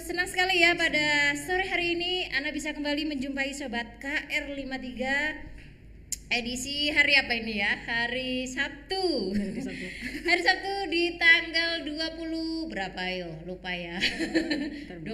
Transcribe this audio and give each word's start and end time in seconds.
senang 0.00 0.24
sekali 0.24 0.64
ya 0.64 0.72
pada 0.72 1.36
sore 1.36 1.68
hari 1.68 1.92
ini 1.92 2.32
Anda 2.32 2.56
bisa 2.56 2.72
kembali 2.72 3.04
menjumpai 3.04 3.52
Sobat 3.52 4.00
KR53 4.00 4.96
edisi 6.32 6.88
hari 6.88 7.20
apa 7.20 7.36
ini 7.36 7.60
ya? 7.60 7.68
Hari 7.84 8.48
Sabtu. 8.48 9.36
Hari 10.24 10.40
Sabtu 10.40 10.72
di 10.94 11.20
tanggal 11.20 11.84
20 11.84 12.72
berapa 12.72 13.02
yo? 13.12 13.28
Lupa 13.44 13.76
ya. 13.76 14.00
24 14.00 15.04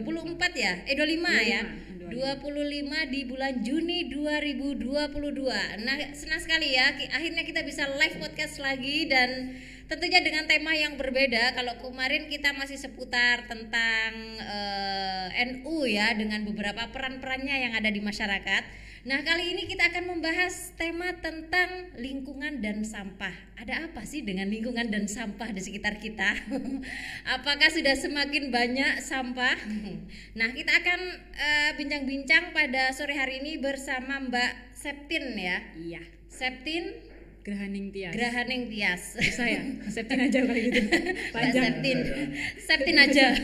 ya? 0.55 0.86
Eh 0.86 0.95
25, 0.95 1.27
ya? 1.42 1.66
25 2.06 3.11
di 3.11 3.20
bulan 3.27 3.59
Juni 3.66 4.06
2022. 4.06 5.83
Nah, 5.83 5.97
senang 6.14 6.38
sekali 6.38 6.78
ya 6.78 6.95
akhirnya 7.11 7.42
kita 7.42 7.66
bisa 7.66 7.91
live 7.91 8.23
podcast 8.23 8.62
lagi 8.62 9.11
dan 9.11 9.59
tentunya 9.86 10.18
dengan 10.22 10.50
tema 10.50 10.74
yang 10.74 10.98
berbeda. 10.98 11.54
Kalau 11.54 11.78
kemarin 11.78 12.27
kita 12.27 12.54
masih 12.54 12.78
seputar 12.78 13.46
tentang 13.46 14.12
eh, 14.42 15.46
NU 15.50 15.86
ya 15.86 16.14
dengan 16.14 16.42
beberapa 16.42 16.90
peran-perannya 16.90 17.70
yang 17.70 17.72
ada 17.74 17.91
di 17.91 18.02
masyarakat. 18.02 18.86
Nah, 19.06 19.22
kali 19.22 19.54
ini 19.54 19.70
kita 19.70 19.86
akan 19.94 20.18
membahas 20.18 20.74
tema 20.74 21.14
tentang 21.22 21.94
lingkungan 21.94 22.58
dan 22.58 22.83
sampah. 22.83 23.30
Ada 23.55 23.86
apa 23.86 24.02
sih 24.02 24.27
dengan 24.27 24.50
lingkungan 24.50 24.91
dan 24.91 25.06
sampah 25.06 25.55
di 25.55 25.62
sekitar 25.62 26.02
kita? 26.02 26.34
Apakah 27.39 27.70
sudah 27.70 27.94
semakin 27.94 28.50
banyak 28.50 28.98
sampah? 28.98 29.55
Nah, 30.36 30.50
kita 30.52 30.83
akan 30.83 31.00
eh, 31.39 31.70
bincang-bincang 31.78 32.50
pada 32.50 32.91
sore 32.91 33.14
hari 33.14 33.39
ini 33.39 33.62
bersama 33.62 34.18
Mbak 34.18 34.74
Septin 34.74 35.39
ya. 35.39 35.62
Iya. 35.78 36.02
Septin 36.27 36.91
Gerhaning 37.47 37.94
Tias. 37.94 38.11
Grahaning 38.11 38.62
Tias. 38.66 39.02
Bisa 39.14 39.47
ya? 39.47 39.62
Septin 39.86 40.19
aja 40.19 40.39
kali 40.42 40.66
gitu. 40.66 40.83
Mbak 40.91 41.30
Panjang. 41.30 41.62
Septin. 41.62 41.98
Septin 42.58 42.97
aja. 42.98 43.27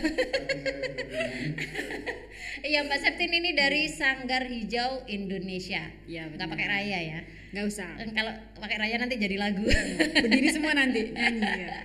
Iya 2.62 2.86
Mbak 2.86 2.98
Septin 3.02 3.32
ini 3.34 3.58
dari 3.58 3.90
Sanggar 3.90 4.46
Hijau 4.46 5.02
Indonesia. 5.10 5.82
Iya, 6.06 6.30
benar. 6.30 6.46
pakai 6.46 6.66
raya 6.70 6.98
ya. 7.02 7.18
Nggak 7.50 7.66
usah. 7.66 7.90
Eh, 7.98 8.06
Kalau 8.14 8.30
pakai 8.54 8.78
raya 8.78 9.02
nanti 9.02 9.18
jadi 9.18 9.34
lagu. 9.34 9.66
Berdiri 10.14 10.46
semua 10.46 10.70
nanti 10.70 11.10
ya. 11.62 11.82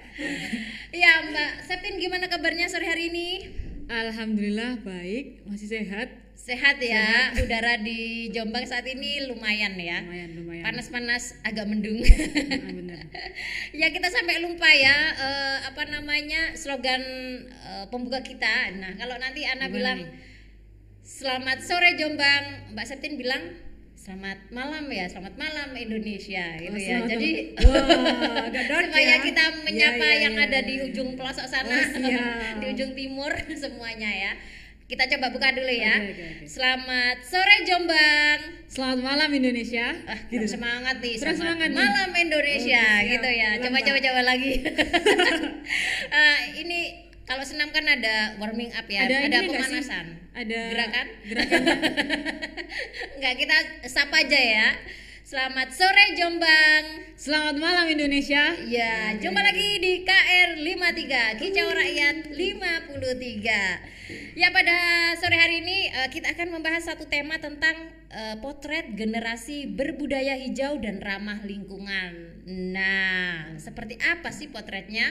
Iya 0.94 1.12
Mbak 1.34 1.52
Septin 1.66 1.98
gimana 1.98 2.30
kabarnya 2.30 2.70
sore 2.70 2.86
hari 2.86 3.10
ini? 3.10 3.50
Alhamdulillah 3.90 4.78
baik, 4.86 5.50
masih 5.50 5.66
sehat. 5.66 6.14
Sehat 6.48 6.80
ya. 6.80 7.36
Udara 7.44 7.76
di 7.84 8.32
Jombang 8.32 8.64
saat 8.64 8.88
ini 8.88 9.28
lumayan 9.28 9.76
ya. 9.76 10.00
Lumayan, 10.00 10.32
lumayan. 10.32 10.64
Panas-panas 10.64 11.36
agak 11.44 11.68
mendung. 11.68 12.00
Ah, 12.00 12.72
bener. 12.72 13.04
ya 13.84 13.92
kita 13.92 14.08
sampai 14.08 14.40
lupa 14.40 14.72
ya 14.72 14.96
eh, 15.12 15.58
apa 15.68 15.84
namanya 15.92 16.56
slogan 16.56 17.04
eh, 17.52 17.86
pembuka 17.92 18.24
kita. 18.24 18.72
Nah 18.80 18.96
kalau 18.96 19.20
nanti 19.20 19.44
Ana 19.44 19.68
Gimana 19.68 19.76
bilang 19.76 20.00
nih? 20.08 20.24
selamat 21.04 21.58
sore 21.68 22.00
Jombang, 22.00 22.72
Mbak 22.72 22.86
Septin 22.88 23.20
bilang 23.20 23.44
selamat 24.00 24.48
malam 24.56 24.88
ya, 24.88 25.04
selamat 25.12 25.36
malam 25.36 25.76
Indonesia 25.76 26.56
gitu 26.64 26.72
Oh, 26.72 26.80
ya. 26.80 26.88
selamat 27.04 27.10
Jadi. 27.12 27.32
Wah, 27.68 28.48
dark 28.56 28.84
supaya 28.88 29.04
ya. 29.04 29.16
kita 29.20 29.44
menyapa 29.68 30.00
Iya, 30.00 30.16
iya, 30.16 30.24
yang 30.32 30.36
ada 30.40 30.60
di 30.64 30.76
ujung 30.80 31.20
pelosok 31.20 31.44
sana, 31.44 31.76
Oh, 31.76 32.52
di 32.64 32.66
ujung 32.72 32.96
timur 32.96 33.36
semuanya 33.52 34.08
ya. 34.08 34.32
Kita 34.88 35.04
coba 35.04 35.36
buka 35.36 35.52
dulu 35.52 35.68
ya. 35.68 36.00
Oke, 36.00 36.16
oke, 36.16 36.24
oke. 36.32 36.48
Selamat 36.48 37.20
sore 37.20 37.68
Jombang. 37.68 38.40
Selamat 38.72 39.00
malam 39.04 39.28
Indonesia. 39.36 39.92
Ah, 40.08 40.16
kurang 40.32 40.48
semangat 40.48 41.04
nih. 41.04 41.20
Selamat 41.20 41.40
semangat 41.44 41.70
nih. 41.76 41.80
malam 41.84 42.10
Indonesia 42.16 42.86
siap. 42.88 43.12
gitu 43.12 43.28
ya. 43.36 43.50
Coba 43.60 43.84
coba 43.84 44.00
coba 44.00 44.22
lagi. 44.24 44.64
Eh, 46.08 46.40
ini 46.64 46.80
kalau 47.28 47.44
senam 47.44 47.68
kan 47.76 47.84
ada 47.84 48.40
warming 48.40 48.72
up 48.72 48.88
ya, 48.88 49.12
ada, 49.12 49.28
Ada 49.28 49.38
pemanasan. 49.52 50.06
Ada 50.32 50.60
gerakan? 50.72 51.08
Gerakan. 51.28 51.62
Enggak 53.20 53.34
kita 53.44 53.58
sapa 53.92 54.24
aja 54.24 54.40
ya. 54.40 54.72
Selamat 55.28 55.68
sore 55.76 56.16
Jombang. 56.16 57.12
Selamat 57.20 57.60
malam 57.60 57.92
Indonesia. 57.92 58.56
Ya, 58.64 59.12
jumpa 59.20 59.44
lagi 59.44 59.84
di 59.84 60.08
KR 60.08 60.56
53 60.56 61.44
Kicau 61.44 61.76
Rakyat 61.76 62.32
53. 62.32 64.27
Ya 64.38 64.54
pada 64.54 64.78
sore 65.18 65.34
hari 65.34 65.66
ini 65.66 65.90
eh, 65.90 66.14
kita 66.14 66.38
akan 66.38 66.62
membahas 66.62 66.86
satu 66.86 67.10
tema 67.10 67.42
tentang 67.42 67.74
eh, 68.14 68.38
potret 68.38 68.94
generasi 68.94 69.66
berbudaya 69.66 70.38
hijau 70.38 70.78
dan 70.78 71.02
ramah 71.02 71.42
lingkungan. 71.42 72.38
Nah, 72.46 73.58
seperti 73.58 73.98
apa 73.98 74.30
sih 74.30 74.54
potretnya? 74.54 75.10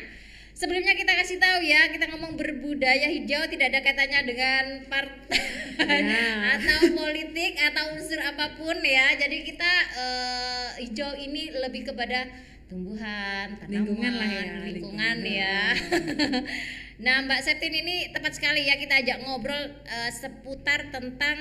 Sebelumnya 0.54 0.94
kita 0.94 1.10
kasih 1.18 1.42
tahu 1.42 1.58
ya, 1.58 1.90
kita 1.90 2.06
ngomong 2.14 2.38
berbudaya 2.38 3.10
hijau 3.10 3.50
tidak 3.50 3.74
ada 3.74 3.80
kaitannya 3.82 4.20
dengan 4.30 4.64
partai 4.86 5.42
Ya. 5.76 6.24
atau 6.56 6.96
politik 6.96 7.58
atau 7.58 7.98
unsur 7.98 8.22
apa 8.22 8.54
pun 8.54 8.78
ya. 8.78 9.10
Jadi 9.18 9.42
kita 9.42 9.72
eh, 9.98 10.68
hijau 10.86 11.18
ini 11.18 11.50
lebih 11.50 11.82
kepada 11.90 12.30
tumbuhan, 12.70 13.58
tanaman, 13.58 13.74
Lingkungan 13.74 14.12
lah 14.22 14.30
ya, 14.30 14.42
lingkungan 14.62 14.66
lingkungan. 14.70 15.16
ya. 15.26 15.58
nah, 16.98 17.20
Mbak 17.20 17.40
Septin 17.42 17.74
ini 17.74 18.08
tepat 18.08 18.32
sekali 18.32 18.64
ya 18.64 18.74
kita 18.74 18.96
ajak 18.96 19.18
ngobrol 19.20 19.54
eh, 19.84 20.10
seputar 20.10 20.88
tentang 20.88 21.38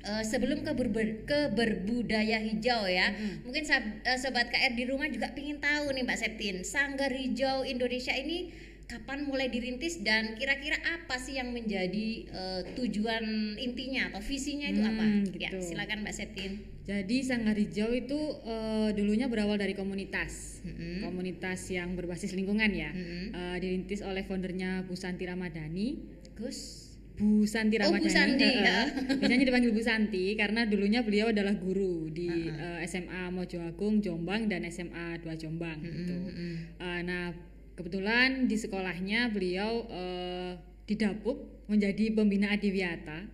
eh, 0.00 0.22
sebelum 0.22 0.62
ke, 0.62 0.72
berber- 0.72 1.20
ke 1.22 1.40
berbudaya 1.50 2.38
hijau 2.38 2.84
ya. 2.84 3.12
Mungkin 3.42 3.62
sab- 3.62 4.00
eh, 4.02 4.16
sobat 4.16 4.48
KR 4.48 4.72
di 4.72 4.84
rumah 4.84 5.06
juga 5.06 5.32
ingin 5.34 5.58
tahu 5.58 5.90
nih 5.90 6.02
Mbak 6.02 6.18
Septin, 6.18 6.56
Sanggar 6.62 7.10
Hijau 7.10 7.62
Indonesia 7.62 8.12
ini 8.12 8.50
kapan 8.84 9.20
mulai 9.22 9.46
dirintis 9.46 10.00
dan 10.00 10.32
kira-kira 10.32 10.80
apa 10.80 11.16
sih 11.16 11.36
yang 11.36 11.52
menjadi 11.52 12.08
eh, 12.26 12.60
tujuan 12.72 13.24
intinya 13.54 14.08
atau 14.08 14.20
visinya 14.22 14.64
itu 14.66 14.80
apa? 14.80 15.02
Hmm, 15.02 15.28
Ya, 15.34 15.52
gitu. 15.52 15.60
silakan 15.62 16.00
Mbak 16.02 16.14
Septin. 16.14 16.52
Jadi 16.88 17.20
Sanggar 17.20 17.52
Hijau 17.52 17.92
itu 17.92 18.16
eh, 18.48 18.96
dulunya 18.96 19.28
berawal 19.28 19.60
dari 19.60 19.76
komunitas, 19.76 20.64
Mm-mm. 20.64 21.04
komunitas 21.04 21.68
yang 21.68 21.92
berbasis 21.92 22.32
lingkungan 22.32 22.72
ya, 22.72 22.88
Mm-mm. 22.96 23.36
Eh, 23.36 23.56
dirintis 23.60 24.00
oleh 24.00 24.24
foundernya 24.24 24.88
Bu 24.88 24.96
Santi 24.96 25.28
Ramadhani. 25.28 26.00
Gus. 26.32 26.88
Bu 27.18 27.44
Santi 27.44 27.76
Oh, 27.82 27.92
Bu 27.92 27.98
Ramadhani, 27.98 28.08
Santi, 28.08 28.46
eh, 28.46 28.62
ya. 28.64 28.78
biasanya 29.20 29.44
dipanggil 29.44 29.74
Bu 29.74 29.82
Santi 29.84 30.32
karena 30.32 30.64
dulunya 30.64 31.04
beliau 31.04 31.28
adalah 31.28 31.52
guru 31.60 32.08
di 32.08 32.48
eh, 32.48 32.80
SMA 32.88 33.36
Mojo 33.36 33.60
Agung 33.60 34.00
Jombang 34.00 34.48
dan 34.48 34.64
SMA 34.72 35.20
2 35.20 35.28
Jombang 35.36 35.84
gitu. 35.84 36.14
Mm-mm. 36.14 36.78
Eh, 36.80 37.00
nah 37.04 37.36
kebetulan 37.76 38.48
di 38.48 38.56
sekolahnya 38.56 39.28
beliau 39.28 39.84
eh, 39.92 40.56
didapuk 40.88 41.68
menjadi 41.68 42.16
pembina 42.16 42.48
adiwiyata 42.56 43.28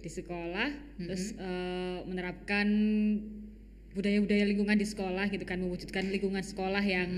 Di 0.00 0.10
sekolah 0.10 0.68
terus 1.00 1.34
eh, 1.34 1.98
menerapkan 2.06 2.68
budaya-budaya 3.90 4.46
lingkungan 4.46 4.78
di 4.78 4.86
sekolah 4.86 5.26
gitu 5.34 5.42
kan 5.42 5.58
mewujudkan 5.58 6.06
lingkungan 6.06 6.46
sekolah 6.46 6.82
yang 6.82 7.10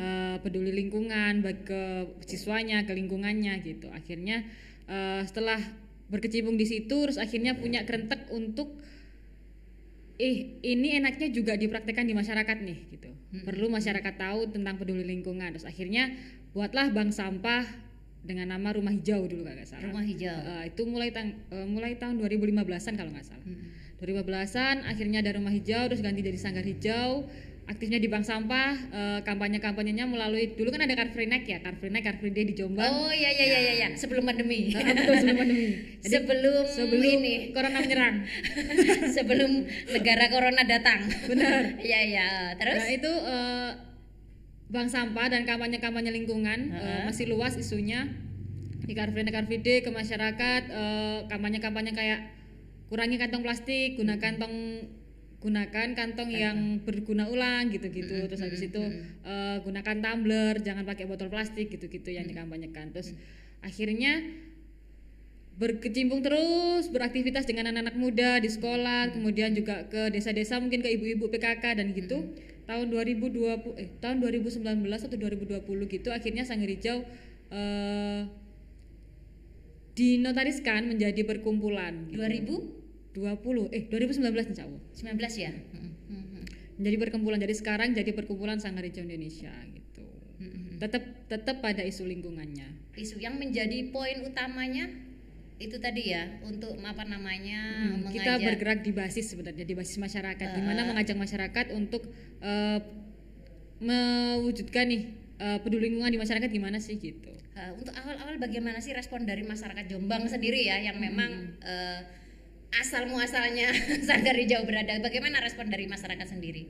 eh, 0.00 0.36
peduli 0.40 0.72
lingkungan 0.72 1.44
bagi 1.44 1.68
ke 1.68 1.82
siswanya 2.24 2.88
ke 2.88 2.96
lingkungannya 2.96 3.60
gitu. 3.60 3.92
Akhirnya 3.92 4.42
eh, 4.88 5.22
setelah 5.28 5.60
berkecimpung 6.08 6.56
di 6.56 6.64
situ 6.68 6.96
terus 7.04 7.20
akhirnya 7.20 7.56
punya 7.56 7.84
kerentek 7.84 8.28
untuk 8.32 8.80
eh 10.14 10.62
ini 10.62 10.94
enaknya 11.02 11.28
juga 11.34 11.58
dipraktekkan 11.58 12.06
di 12.06 12.14
masyarakat 12.14 12.56
nih 12.62 12.78
gitu. 12.94 13.10
Perlu 13.42 13.66
masyarakat 13.66 14.14
tahu 14.14 14.46
tentang 14.54 14.78
peduli 14.78 15.02
lingkungan. 15.02 15.50
Terus 15.58 15.66
akhirnya 15.66 16.14
buatlah 16.54 16.94
bank 16.94 17.10
sampah 17.10 17.66
dengan 18.24 18.56
nama 18.56 18.72
rumah 18.72 18.88
hijau 18.88 19.28
dulu 19.28 19.44
nggak 19.44 19.68
salah 19.68 19.84
Rumah 19.84 20.04
hijau. 20.04 20.32
Eh, 20.32 20.62
itu 20.72 20.82
mulai 20.88 21.12
tang- 21.12 21.36
eh, 21.52 21.66
mulai 21.68 21.92
tahun 21.94 22.16
2015-an 22.16 22.94
kalau 22.96 23.12
nggak 23.12 23.26
salah. 23.28 23.44
2015-an 24.00 24.84
akhirnya 24.84 25.22
ada 25.22 25.36
rumah 25.36 25.52
hijau 25.52 25.86
terus 25.86 26.00
ganti 26.00 26.20
jadi 26.20 26.38
sanggar 26.40 26.64
hijau. 26.64 27.28
Aktifnya 27.64 27.96
di 27.96 28.12
bank 28.12 28.28
sampah, 28.28 28.76
eh, 28.92 29.20
kampanye-kampanyenya 29.24 30.04
melalui 30.04 30.52
dulu 30.52 30.68
kan 30.68 30.84
ada 30.84 30.92
Car 30.92 31.08
Free 31.16 31.24
Night 31.24 31.48
ya, 31.48 31.64
Car 31.64 31.72
Free 31.80 31.88
Night, 31.88 32.04
Car 32.04 32.20
Free 32.20 32.28
Day 32.28 32.44
di 32.44 32.52
Jombang. 32.52 32.92
Oh 32.92 33.08
iya 33.08 33.32
iya 33.32 33.44
iya 33.48 33.60
iya 33.60 33.74
ya. 33.80 33.88
sebelum 33.96 34.28
pandemi. 34.28 34.68
Betul 34.68 35.16
sebelum 35.16 35.36
pandemi. 35.40 35.68
Jadi, 36.04 36.12
sebelum, 36.12 36.62
sebelum 36.68 37.08
ini 37.24 37.34
corona 37.56 37.80
menyerang. 37.80 38.16
sebelum 39.16 39.50
negara 39.96 40.24
corona 40.28 40.62
datang. 40.64 41.08
Benar. 41.24 41.62
Iya 41.88 42.00
iya. 42.04 42.28
Terus? 42.60 42.84
Nah, 42.84 42.90
itu 42.92 43.12
eh, 43.32 43.70
bank 44.74 44.90
sampah 44.90 45.30
dan 45.30 45.46
kampanye-kampanye 45.46 46.10
lingkungan 46.10 46.74
eh, 46.74 46.82
Heeh. 46.82 47.02
masih 47.06 47.30
luas 47.30 47.54
isunya. 47.54 48.10
Di 48.84 48.92
Car 48.92 49.08
Free 49.14 49.24
Car 49.24 49.46
Free 49.46 49.62
Day 49.62 49.80
ke 49.80 49.94
masyarakat 49.94 50.62
eh, 50.68 51.18
kampanye-kampanye 51.30 51.94
kayak 51.94 52.20
kurangi 52.90 53.16
kantong 53.16 53.46
plastik, 53.46 53.96
gunakan 53.96 54.36
tong 54.36 54.56
gunakan 55.44 55.88
kantong 55.92 56.30
yang 56.32 56.82
berguna 56.82 57.30
ulang 57.30 57.70
gitu-gitu. 57.70 58.26
Terus 58.26 58.42
habis 58.42 58.66
itu 58.66 58.82
eh, 59.22 59.56
gunakan 59.62 59.96
tumbler 60.02 60.58
jangan 60.60 60.82
pakai 60.82 61.06
botol 61.06 61.30
plastik 61.30 61.70
gitu-gitu 61.70 62.10
yang 62.10 62.26
dikampanyekan. 62.26 62.90
Terus 62.90 63.14
akhirnya 63.64 64.20
berkecimpung 65.54 66.18
terus 66.18 66.90
beraktivitas 66.90 67.46
dengan 67.46 67.70
anak-anak 67.70 67.94
muda 67.94 68.30
di 68.42 68.50
sekolah 68.50 69.14
kemudian 69.14 69.54
juga 69.54 69.86
ke 69.86 70.10
desa-desa 70.10 70.58
mungkin 70.58 70.82
ke 70.82 70.90
ibu-ibu 70.98 71.30
PKK 71.30 71.78
dan 71.78 71.94
gitu 71.94 72.26
tahun 72.64 72.86
2020 72.88 73.76
eh 73.76 73.88
tahun 74.00 74.24
2019 74.24 74.64
atau 74.80 75.16
2020 75.20 75.94
gitu 75.94 76.08
akhirnya 76.10 76.48
Sanggar 76.48 76.70
Hijau 76.72 77.04
eh, 77.52 78.22
dinotariskan 79.94 80.90
menjadi 80.90 81.22
perkumpulan 81.22 82.10
gitu. 82.10 82.18
2019 82.18 82.84
20 83.14 83.70
eh 83.70 83.86
2019 83.86 84.50
insya 84.50 84.66
Allah. 84.66 84.82
ya. 85.38 85.54
Mm, 85.54 85.78
mm, 85.86 85.94
mm. 86.10 86.44
menjadi 86.82 86.96
perkumpulan. 86.98 87.38
Jadi 87.38 87.54
sekarang 87.54 87.94
jadi 87.94 88.10
perkumpulan 88.10 88.58
Sanggar 88.58 88.82
Hijau 88.82 89.06
Indonesia 89.06 89.54
gitu. 89.70 90.02
Tetap 90.82 91.30
tetap 91.30 91.62
pada 91.62 91.86
isu 91.86 92.10
lingkungannya. 92.10 92.66
Isu 92.98 93.22
yang 93.22 93.38
menjadi 93.38 93.94
poin 93.94 94.26
utamanya 94.26 94.90
itu 95.54 95.78
tadi 95.78 96.10
ya 96.10 96.42
untuk 96.42 96.74
apa 96.82 97.06
namanya 97.06 97.62
Hmm, 97.78 98.10
kita 98.10 98.42
bergerak 98.42 98.82
di 98.82 98.90
basis 98.90 99.30
sebenarnya 99.30 99.62
di 99.62 99.74
basis 99.78 99.96
masyarakat. 99.96 100.48
Di 100.50 100.60
Eh. 100.60 100.66
mana 100.66 100.82
mengajak 100.82 101.14
masyarakat 101.14 101.70
untuk 101.72 102.10
eh, 102.42 102.78
mewujudkan 103.78 104.86
nih 104.90 105.02
eh, 105.38 105.58
peduli 105.62 105.90
lingkungan 105.90 106.10
di 106.10 106.18
masyarakat 106.18 106.50
gimana 106.50 106.78
sih 106.78 106.98
gitu. 106.98 107.30
Uh, 107.54 107.70
untuk 107.78 107.94
awal-awal 107.94 108.34
bagaimana 108.42 108.82
sih 108.82 108.90
respon 108.90 109.30
dari 109.30 109.46
masyarakat 109.46 109.86
Jombang 109.86 110.26
sendiri 110.26 110.66
ya 110.66 110.74
yang 110.82 110.98
memang 110.98 111.54
uh, 111.62 112.02
asal 112.74 113.06
muasalnya 113.06 113.70
Sanggar 114.10 114.34
Hijau 114.34 114.66
berada. 114.66 114.98
Bagaimana 114.98 115.38
respon 115.38 115.70
dari 115.70 115.86
masyarakat 115.86 116.26
sendiri? 116.26 116.66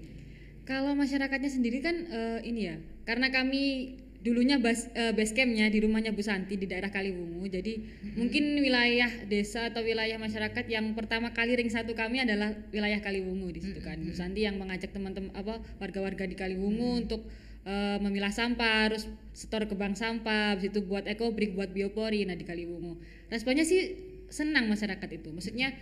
Kalau 0.69 0.93
masyarakatnya 0.93 1.49
sendiri 1.49 1.81
kan 1.81 1.97
eh, 2.05 2.41
ini 2.45 2.61
ya, 2.69 2.77
karena 3.05 3.29
kami 3.29 3.97
dulunya 4.25 4.57
bas, 4.57 4.89
eh, 4.97 5.13
base 5.13 5.37
campnya 5.37 5.69
di 5.69 5.85
rumahnya 5.85 6.17
Bu 6.17 6.25
Santi 6.25 6.57
di 6.57 6.65
daerah 6.65 6.89
Kaliwungu, 6.89 7.45
jadi 7.45 7.77
mungkin 8.17 8.57
wilayah 8.57 9.29
desa 9.29 9.69
atau 9.69 9.85
wilayah 9.85 10.17
masyarakat 10.17 10.65
yang 10.65 10.97
pertama 10.97 11.37
kali 11.37 11.53
ring 11.53 11.69
satu 11.69 11.93
kami 11.93 12.25
adalah 12.25 12.57
wilayah 12.73 13.05
Kaliwungu 13.05 13.53
di 13.53 13.61
situ 13.61 13.85
kan. 13.85 14.01
Bu 14.01 14.17
Santi 14.17 14.49
yang 14.49 14.57
mengajak 14.57 14.97
teman-teman 14.97 15.29
apa 15.37 15.61
warga-warga 15.77 16.25
di 16.25 16.41
Kaliwungu 16.41 17.05
untuk 17.05 17.29
eh, 17.69 18.01
memilah 18.01 18.33
sampah, 18.33 18.89
harus 18.89 19.05
setor 19.37 19.69
ke 19.69 19.77
bank 19.77 20.01
sampah, 20.01 20.57
habis 20.57 20.73
itu 20.73 20.81
buat 20.81 21.05
ekobrik, 21.05 21.53
buat 21.53 21.69
biopori, 21.77 22.25
nah 22.25 22.33
di 22.33 22.49
Kaliwungu. 22.49 22.97
Responnya 23.29 23.69
sih 23.69 23.93
senang 24.33 24.73
masyarakat 24.73 25.21
itu, 25.21 25.29
maksudnya 25.37 25.77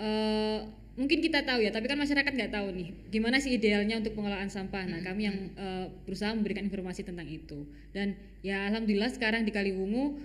eh, 0.00 0.64
mungkin 0.92 1.24
kita 1.24 1.40
tahu 1.48 1.64
ya, 1.64 1.72
tapi 1.72 1.88
kan 1.88 1.96
masyarakat 1.96 2.32
nggak 2.32 2.52
tahu 2.52 2.68
nih 2.76 2.88
gimana 3.08 3.40
sih 3.40 3.56
idealnya 3.56 3.96
untuk 3.96 4.12
pengelolaan 4.12 4.52
sampah. 4.52 4.84
Nah, 4.84 5.00
kami 5.00 5.24
yang 5.24 5.36
eh, 5.56 5.86
berusaha 6.04 6.36
memberikan 6.36 6.68
informasi 6.68 7.04
tentang 7.08 7.28
itu. 7.28 7.64
Dan 7.96 8.16
ya 8.44 8.68
alhamdulillah 8.68 9.08
sekarang 9.12 9.48
di 9.48 9.52
Kaliwungu 9.52 10.20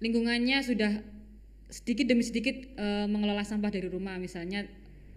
lingkungannya 0.00 0.64
sudah 0.64 1.04
sedikit 1.68 2.08
demi 2.08 2.24
sedikit 2.24 2.56
eh, 2.80 3.06
mengelola 3.06 3.44
sampah 3.44 3.68
dari 3.68 3.92
rumah. 3.92 4.16
Misalnya 4.16 4.64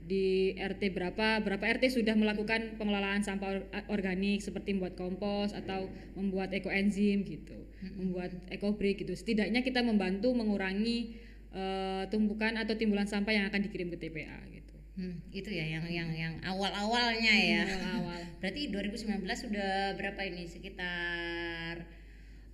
di 0.03 0.51
RT 0.59 0.91
berapa 0.91 1.39
berapa 1.39 1.63
RT 1.79 1.95
sudah 1.95 2.11
melakukan 2.19 2.75
pengelolaan 2.75 3.23
sampah 3.23 3.47
or- 3.55 3.67
organik 3.87 4.43
seperti 4.43 4.75
membuat 4.75 4.99
kompos 4.99 5.55
atau 5.55 5.87
membuat 6.19 6.51
ekoenzim 6.51 7.23
gitu, 7.23 7.55
membuat 7.95 8.35
ekobrik 8.51 8.99
gitu. 8.99 9.15
Setidaknya 9.15 9.63
kita 9.63 9.79
membantu 9.79 10.35
mengurangi 10.35 11.15
eh, 11.55 12.03
tumpukan 12.11 12.59
atau 12.59 12.75
timbulan 12.75 13.07
sampah 13.07 13.31
yang 13.31 13.47
akan 13.47 13.63
dikirim 13.63 13.87
ke 13.95 13.97
TPA. 13.97 14.52
Hmm, 14.93 15.17
itu 15.33 15.49
ya 15.49 15.65
yang 15.65 15.85
yang 15.89 16.09
yang 16.13 16.33
awal-awalnya 16.45 17.33
ya. 17.33 17.65
Awal-awal. 17.65 18.21
Berarti 18.45 18.69
2019 18.69 19.25
sudah 19.25 19.97
berapa 19.97 20.21
ini? 20.29 20.45
Sekitar 20.45 21.81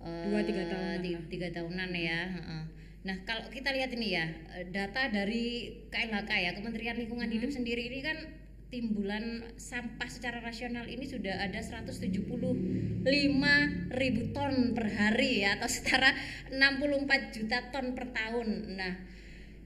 eh, 0.00 0.24
Dua, 0.24 0.40
tiga 0.40 0.64
tahunan 0.64 1.00
lah. 1.04 1.22
tiga 1.28 1.48
tahunan 1.52 1.90
ya. 1.92 2.20
Nah, 3.00 3.16
kalau 3.24 3.48
kita 3.48 3.72
lihat 3.72 3.92
ini 3.96 4.12
ya, 4.16 4.28
eh, 4.56 4.68
data 4.72 5.08
dari 5.08 5.72
KLHK 5.88 6.30
ya, 6.36 6.50
Kementerian 6.56 6.96
Lingkungan 6.96 7.28
Hmm. 7.28 7.36
Hidup 7.36 7.50
sendiri 7.52 7.92
ini 7.92 8.00
kan 8.00 8.16
timbulan 8.70 9.42
sampah 9.58 10.06
secara 10.06 10.38
rasional 10.38 10.86
ini 10.86 11.02
sudah 11.02 11.42
ada 11.42 11.58
175 11.58 13.02
ribu 13.90 14.30
ton 14.30 14.78
per 14.78 14.86
hari 14.94 15.42
ya 15.42 15.58
atau 15.58 15.66
setara 15.66 16.14
64 16.54 17.34
juta 17.34 17.68
ton 17.74 17.92
per 17.98 18.14
tahun. 18.14 18.78
Nah, 18.78 18.94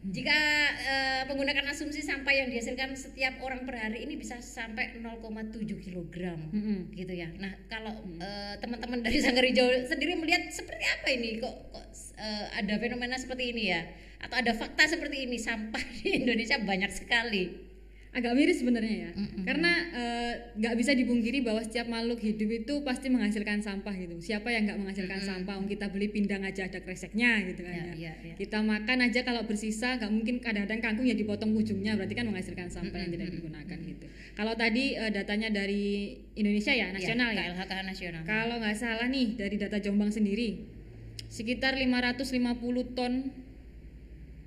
jika 0.05 0.37
eh, 0.85 1.23
menggunakan 1.25 1.65
asumsi 1.73 2.05
sampah 2.05 2.29
yang 2.29 2.53
dihasilkan 2.53 2.93
setiap 2.93 3.41
orang 3.41 3.65
per 3.65 3.81
hari 3.81 4.05
ini 4.05 4.21
bisa 4.21 4.37
sampai 4.45 5.01
0,7 5.01 5.57
kilogram 5.81 6.53
Mm-mm. 6.53 6.93
gitu 6.93 7.09
ya. 7.17 7.33
Nah, 7.41 7.57
kalau 7.73 8.05
eh, 8.21 8.55
teman-teman 8.61 9.01
dari 9.01 9.17
Sanggar 9.25 9.49
Hijau 9.49 9.65
sendiri 9.89 10.21
melihat 10.21 10.45
seperti 10.53 10.85
apa 10.85 11.09
ini 11.09 11.41
kok, 11.41 11.73
kok 11.73 11.87
eh, 12.21 12.47
ada 12.53 12.77
fenomena 12.77 13.17
seperti 13.17 13.57
ini 13.57 13.73
ya? 13.73 13.81
Atau 14.21 14.45
ada 14.45 14.53
fakta 14.53 14.85
seperti 14.85 15.25
ini 15.25 15.41
sampah 15.41 15.81
di 16.05 16.21
Indonesia 16.21 16.61
banyak 16.61 16.93
sekali. 16.93 17.74
Agak 18.15 18.33
miris 18.39 18.63
sebenarnya 18.63 18.95
ya. 18.95 19.11
Karena 19.43 19.73
eh, 19.91 20.33
nggak 20.55 20.75
bisa 20.79 20.95
dipungkiri 20.95 21.43
bahwa 21.43 21.59
setiap 21.67 21.91
makhluk 21.91 22.23
hidup 22.23 22.47
itu 22.47 22.75
pasti 22.87 23.11
menghasilkan 23.11 23.59
sampah 23.59 23.91
gitu. 23.99 24.23
Siapa 24.23 24.55
yang 24.55 24.71
nggak 24.71 24.79
menghasilkan 24.79 25.19
sampah? 25.19 25.59
Wong 25.59 25.67
kita 25.67 25.91
beli 25.91 26.15
pindang 26.15 26.47
aja 26.47 26.71
ada 26.71 26.79
kreseknya 26.79 27.43
gitu 27.51 27.67
kan 27.67 27.75
Ya, 27.75 27.85
ya, 27.91 28.15
ya, 28.15 28.15
ya. 28.23 28.35
kita 28.39 28.63
makan 28.63 28.99
aja 29.11 29.21
kalau 29.27 29.43
bersisa 29.43 29.99
nggak 29.99 30.11
mungkin 30.15 30.39
kadang-kadang 30.39 30.79
kangkung 30.79 31.11
ya 31.11 31.19
dipotong 31.19 31.51
ujungnya 31.59 31.99
berarti 31.99 32.15
kan 32.15 32.25
menghasilkan 32.31 32.71
sampah 32.71 32.99
yang 33.03 33.11
tidak 33.19 33.29
digunakan 33.35 33.79
gitu. 33.83 34.07
Kalau 34.39 34.55
tadi 34.55 34.95
eh, 34.95 35.11
datanya 35.11 35.51
dari 35.51 36.15
Indonesia 36.39 36.71
ya 36.71 36.95
nasional 36.95 37.35
ya, 37.35 37.51
KLHK 37.51 37.73
nasional. 37.83 38.23
kalau 38.23 38.63
nggak 38.63 38.79
salah 38.79 39.11
nih 39.11 39.35
dari 39.35 39.59
data 39.59 39.83
Jombang 39.83 40.15
sendiri 40.15 40.63
sekitar 41.27 41.75
550 41.75 42.95
ton 42.95 43.13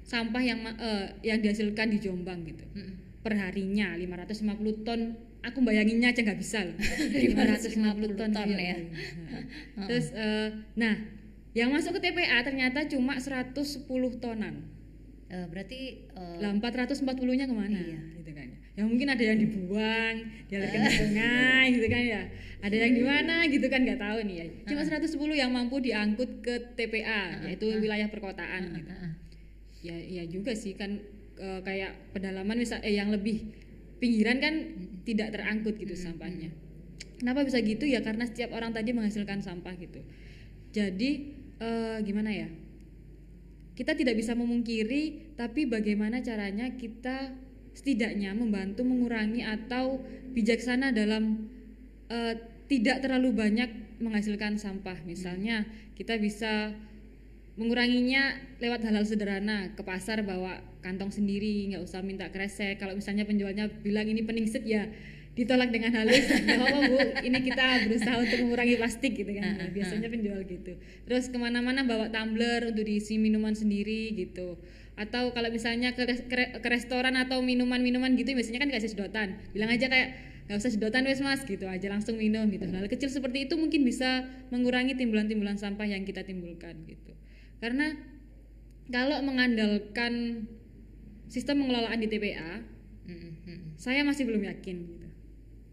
sampah 0.08 0.40
yang 0.40 0.60
eh, 0.80 1.06
yang 1.28 1.44
dihasilkan 1.44 1.92
di 1.92 2.00
Jombang 2.00 2.48
gitu. 2.48 2.64
Mm-mm. 2.72 2.96
Perharinya 3.22 3.98
550 3.98 4.86
ton. 4.86 5.02
Aku 5.46 5.64
bayanginnya 5.64 6.12
aja 6.12 6.22
nggak 6.26 6.40
bisa 6.40 6.66
loh. 6.66 6.78
550 7.14 8.20
ton 8.20 8.30
iya, 8.34 8.44
ya. 8.46 8.60
iya. 8.60 8.76
terus 9.88 10.12
eh, 10.12 10.50
nah 10.76 10.96
yang 11.58 11.74
masuk 11.74 11.98
ke 11.98 12.10
TPA 12.10 12.46
ternyata 12.46 12.86
cuma 12.86 13.18
110 13.18 13.90
tonan. 14.22 14.56
Eh, 15.28 15.48
berarti 15.52 16.08
eh, 16.08 16.38
lah 16.40 16.54
440 16.54 17.04
nya 17.36 17.46
ke 17.50 17.56
mana? 17.56 17.80
Iya. 17.82 18.02
gitu 18.22 18.32
kan 18.32 18.48
ya. 18.78 18.84
Mungkin 18.86 19.08
ada 19.10 19.24
yang 19.26 19.40
dibuang 19.42 20.16
dialirkan 20.48 20.80
ke 20.88 20.92
sungai 20.94 21.66
gitu 21.74 21.88
kan 21.90 22.04
ya. 22.06 22.24
Ada 22.58 22.76
yang 22.78 22.94
di 22.94 23.04
mana 23.04 23.36
gitu 23.50 23.66
kan 23.68 23.82
nggak 23.84 24.00
tahu 24.00 24.18
nih 24.24 24.36
ya. 24.38 24.46
Cuma 24.70 24.82
110 24.86 25.18
yang 25.34 25.52
mampu 25.52 25.82
diangkut 25.82 26.46
ke 26.46 26.78
TPA 26.78 27.44
yaitu 27.50 27.66
wilayah 27.82 28.08
perkotaan 28.08 28.78
gitu. 28.78 28.92
eh, 28.94 29.12
ya 29.82 29.98
ya 29.98 30.24
juga 30.26 30.54
sih 30.58 30.74
kan 30.74 30.98
eh, 31.38 31.62
kayak 31.64 32.14
pedalaman 32.14 32.58
misal 32.58 32.82
eh 32.84 32.98
yang 32.98 33.14
lebih 33.14 33.54
pinggiran 33.98 34.38
kan 34.38 34.54
tidak 35.06 35.34
terangkut 35.34 35.78
gitu 35.78 35.98
sampahnya. 35.98 36.54
kenapa 37.18 37.42
bisa 37.42 37.58
gitu 37.66 37.90
ya? 37.90 38.06
Karena 38.06 38.30
setiap 38.30 38.54
orang 38.54 38.78
tadi 38.78 38.94
menghasilkan 38.94 39.42
sampah 39.42 39.74
gitu. 39.82 40.06
Jadi 40.70 41.34
eh, 41.58 41.98
gimana 42.06 42.30
ya? 42.30 42.50
Kita 43.74 43.94
tidak 43.98 44.18
bisa 44.18 44.38
memungkiri 44.38 45.34
tapi 45.38 45.66
bagaimana 45.66 46.22
caranya 46.22 46.78
kita 46.78 47.34
setidaknya 47.78 48.34
membantu 48.34 48.82
mengurangi 48.82 49.46
atau 49.46 50.02
bijaksana 50.34 50.94
dalam 50.94 51.50
eh, 52.10 52.38
tidak 52.70 53.02
terlalu 53.02 53.34
banyak 53.34 53.70
menghasilkan 53.98 54.62
sampah. 54.62 55.02
Misalnya 55.06 55.66
kita 55.98 56.18
bisa 56.22 56.74
menguranginya 57.58 58.38
lewat 58.62 58.86
hal-hal 58.86 59.04
sederhana. 59.04 59.74
Ke 59.74 59.82
pasar 59.82 60.22
bawa 60.22 60.62
kantong 60.86 61.10
sendiri 61.10 61.74
nggak 61.74 61.84
usah 61.84 62.06
minta 62.06 62.30
kresek. 62.30 62.78
Kalau 62.78 62.94
misalnya 62.94 63.26
penjualnya 63.26 63.68
bilang 63.82 64.06
ini 64.08 64.22
peningsit 64.24 64.64
ya 64.64 64.86
ditolak 65.38 65.70
dengan 65.70 65.94
halus. 65.94 66.26
Nggak 66.46 66.58
apa-apa 66.58 66.80
bu. 66.90 66.98
Ini 67.22 67.38
kita 67.46 67.66
berusaha 67.86 68.16
untuk 68.18 68.38
mengurangi 68.42 68.74
plastik 68.82 69.14
gitu 69.14 69.32
kan. 69.38 69.54
Nah, 69.54 69.70
biasanya 69.70 70.10
penjual 70.10 70.42
gitu. 70.50 70.74
Terus 71.06 71.30
ke 71.30 71.38
mana-mana 71.38 71.86
bawa 71.86 72.10
tumbler 72.10 72.74
untuk 72.74 72.82
diisi 72.82 73.22
minuman 73.22 73.54
sendiri 73.54 74.18
gitu. 74.18 74.58
Atau 74.98 75.30
kalau 75.38 75.54
misalnya 75.54 75.94
ke, 75.94 76.10
ke, 76.10 76.58
ke 76.58 76.68
restoran 76.74 77.14
atau 77.14 77.46
minuman-minuman 77.46 78.18
gitu 78.18 78.34
biasanya 78.34 78.66
kan 78.66 78.74
kasih 78.74 78.98
sedotan. 78.98 79.38
Bilang 79.54 79.70
aja 79.70 79.86
kayak 79.86 80.10
nggak 80.50 80.58
usah 80.58 80.74
sedotan 80.74 81.06
wes 81.06 81.22
mas 81.22 81.46
gitu 81.46 81.70
aja 81.70 81.86
langsung 81.86 82.18
minum 82.18 82.50
gitu. 82.50 82.66
Hal 82.66 82.90
kecil 82.90 83.14
seperti 83.14 83.46
itu 83.46 83.54
mungkin 83.62 83.86
bisa 83.86 84.26
mengurangi 84.50 84.98
timbulan-timbulan 84.98 85.62
sampah 85.62 85.86
yang 85.86 86.02
kita 86.02 86.26
timbulkan 86.26 86.82
gitu 86.90 87.14
karena 87.58 87.98
kalau 88.88 89.20
mengandalkan 89.26 90.46
sistem 91.28 91.64
pengelolaan 91.64 92.00
di 92.00 92.08
TPA 92.08 92.64
mm, 93.08 93.32
mm, 93.44 93.60
saya 93.76 94.02
masih 94.08 94.24
belum 94.28 94.48
yakin 94.48 94.76
gitu. 94.88 95.08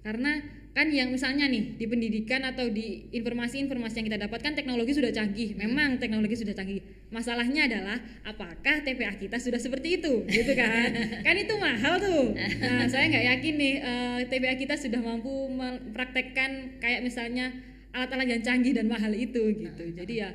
Karena 0.05 0.43
kan 0.75 0.91
yang 0.91 1.14
misalnya 1.14 1.47
nih 1.47 1.79
di 1.79 1.87
pendidikan 1.87 2.43
atau 2.43 2.67
di 2.67 3.07
informasi-informasi 3.14 4.03
yang 4.03 4.07
kita 4.11 4.21
dapatkan 4.26 4.53
teknologi 4.59 4.93
sudah 4.93 5.14
canggih. 5.14 5.55
Memang 5.55 6.03
teknologi 6.03 6.35
sudah 6.35 6.50
canggih. 6.50 6.83
Masalahnya 7.14 7.71
adalah 7.71 8.03
apakah 8.26 8.83
TPA 8.83 9.14
kita 9.14 9.38
sudah 9.38 9.62
seperti 9.62 10.03
itu? 10.03 10.26
Gitu 10.26 10.53
kan? 10.59 10.91
Kan 11.26 11.37
itu 11.38 11.55
mahal 11.62 12.03
tuh. 12.03 12.35
Nah 12.35 12.91
saya 12.91 13.07
nggak 13.07 13.26
yakin 13.38 13.55
nih 13.55 13.75
eh, 13.79 14.21
TPA 14.26 14.55
kita 14.59 14.75
sudah 14.75 14.99
mampu 14.99 15.47
mempraktekkan 15.55 16.83
kayak 16.83 17.07
misalnya 17.07 17.55
alat-alat 17.95 18.26
yang 18.26 18.43
canggih 18.43 18.75
dan 18.75 18.91
mahal 18.91 19.14
itu 19.14 19.55
gitu. 19.55 19.85
Jadi 19.95 20.26
ya 20.26 20.35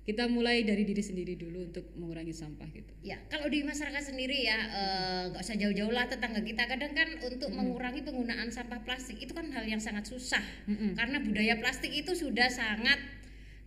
kita 0.00 0.26
mulai 0.26 0.64
dari 0.64 0.82
diri 0.82 0.98
sendiri 0.98 1.36
dulu 1.36 1.68
untuk 1.68 1.92
mengurangi 1.94 2.32
sampah 2.32 2.66
gitu. 2.72 2.88
Ya, 3.00 3.20
kalau 3.28 3.46
di 3.46 3.60
masyarakat 3.60 4.00
sendiri 4.02 4.42
ya 4.42 4.58
eh, 4.58 5.22
nggak 5.30 5.38
usah 5.38 5.54
jauh-jauh 5.54 5.92
lah 5.92 6.08
tetangga 6.08 6.40
kita. 6.40 6.64
Kadang 6.64 6.96
kan 6.96 7.08
untuk 7.20 7.52
mengurangi 7.52 8.00
penggunaan 8.00 8.48
sampah 8.48 8.80
plastik 8.80 9.20
itu 9.20 9.30
kan 9.30 9.52
hal 9.52 9.62
yang 9.62 9.78
sangat 9.78 10.08
susah. 10.08 10.40
Mm-mm. 10.66 10.96
karena 10.96 11.20
budaya 11.20 11.54
plastik 11.60 11.92
itu 11.92 12.16
sudah 12.16 12.48
sangat 12.48 12.96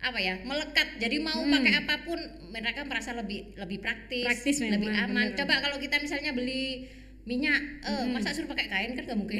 apa 0.02 0.18
ya 0.18 0.36
melekat. 0.42 1.00
Jadi 1.00 1.16
mau 1.16 1.38
pakai 1.38 1.80
apa 1.80 2.04
pun 2.04 2.18
mereka 2.50 2.84
merasa 2.84 3.14
lebih 3.14 3.56
lebih 3.56 3.78
praktis, 3.80 4.26
Praktis 4.26 4.58
memang, 4.60 4.74
lebih 4.76 4.90
aman. 4.92 5.26
bener. 5.30 5.38
coba 5.38 5.54
kalau 5.62 5.78
kita 5.78 5.96
misalnya 5.96 6.34
beli 6.34 6.90
minyak 7.24 7.62
eh, 7.80 8.04
masa 8.10 8.36
suruh 8.36 8.50
pakai 8.50 8.68
kain 8.68 8.90
kan 8.92 9.06
gak 9.06 9.16
mungkin. 9.16 9.38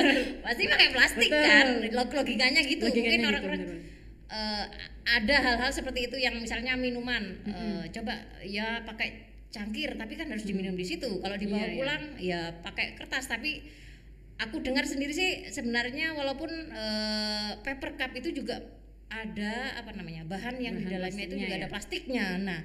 Pasti 0.44 0.66
pakai 0.66 0.88
plastik 0.90 1.30
Betul. 1.30 1.44
kan. 1.46 1.66
Log- 1.94 2.16
logikanya 2.16 2.64
gitu. 2.64 2.90
Logikanya 2.90 3.06
mungkin 3.06 3.20
gitu, 3.22 3.30
orang-orang. 3.30 3.60
Ada 5.10 5.36
hal-hal 5.42 5.70
seperti 5.74 6.06
itu 6.06 6.16
yang 6.22 6.38
misalnya 6.38 6.78
minuman 6.78 7.42
eh, 7.46 7.84
coba 7.90 8.14
ya 8.46 8.86
pakai 8.86 9.26
cangkir 9.50 9.98
tapi 9.98 10.14
kan 10.14 10.30
harus 10.30 10.46
diminum 10.46 10.78
di 10.78 10.86
situ. 10.86 11.18
Kalau 11.18 11.34
dibawa 11.34 11.66
Iya, 11.66 11.70
iya. 11.70 11.76
pulang 11.78 12.02
ya 12.22 12.40
pakai 12.62 12.94
kertas. 12.94 13.26
Tapi 13.26 13.66
aku 14.38 14.62
dengar 14.62 14.86
sendiri 14.86 15.10
sih 15.10 15.50
sebenarnya 15.50 16.14
walaupun 16.14 16.50
eh, 16.70 17.50
paper 17.66 17.98
cup 17.98 18.14
itu 18.14 18.30
juga 18.30 18.62
ada 19.10 19.74
apa 19.74 19.90
namanya 19.90 20.22
bahan 20.22 20.62
yang 20.62 20.78
di 20.78 20.86
dalamnya 20.86 21.24
itu 21.26 21.34
juga 21.34 21.54
ya. 21.58 21.66
ada 21.66 21.68
plastiknya. 21.68 22.26
Nah 22.38 22.60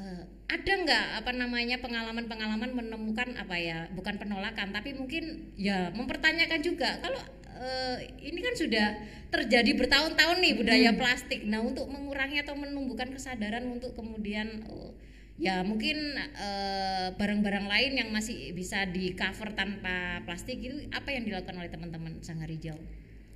eh, 0.00 0.22
ada 0.48 0.72
nggak 0.72 1.06
apa 1.20 1.30
namanya 1.36 1.76
pengalaman-pengalaman 1.84 2.70
menemukan 2.72 3.36
apa 3.36 3.56
ya 3.60 3.78
bukan 3.92 4.16
penolakan 4.16 4.72
tapi 4.72 4.96
mungkin 4.96 5.52
ya 5.60 5.92
mempertanyakan 5.92 6.60
juga. 6.64 6.96
Kalau 7.04 7.20
eh, 7.58 7.96
ini 8.22 8.40
kan 8.40 8.54
sudah 8.54 8.86
terjadi 9.26 9.74
bertahun-tahun 9.74 10.38
nih 10.38 10.54
budaya 10.54 10.90
Hmm. 10.94 11.00
plastik 11.00 11.40
nah 11.44 11.60
untuk 11.60 11.90
mengurangi 11.90 12.40
atau 12.40 12.54
menumbuhkan 12.54 13.10
kesadaran 13.10 13.66
untuk 13.66 13.92
kemudian 13.98 14.62
oh, 14.70 14.94
ya 15.36 15.60
mungkin 15.60 16.16
eh, 16.16 17.12
barang-barang 17.12 17.66
lain 17.68 17.92
yang 17.98 18.08
masih 18.14 18.54
bisa 18.56 18.86
di 18.88 19.12
cover 19.12 19.52
tanpa 19.52 20.22
plastik 20.24 20.62
itu 20.62 20.88
apa 20.94 21.12
yang 21.12 21.26
dilakukan 21.28 21.56
oleh 21.58 21.68
teman-teman 21.68 22.22
Sanggar 22.22 22.48
Hijau 22.48 22.78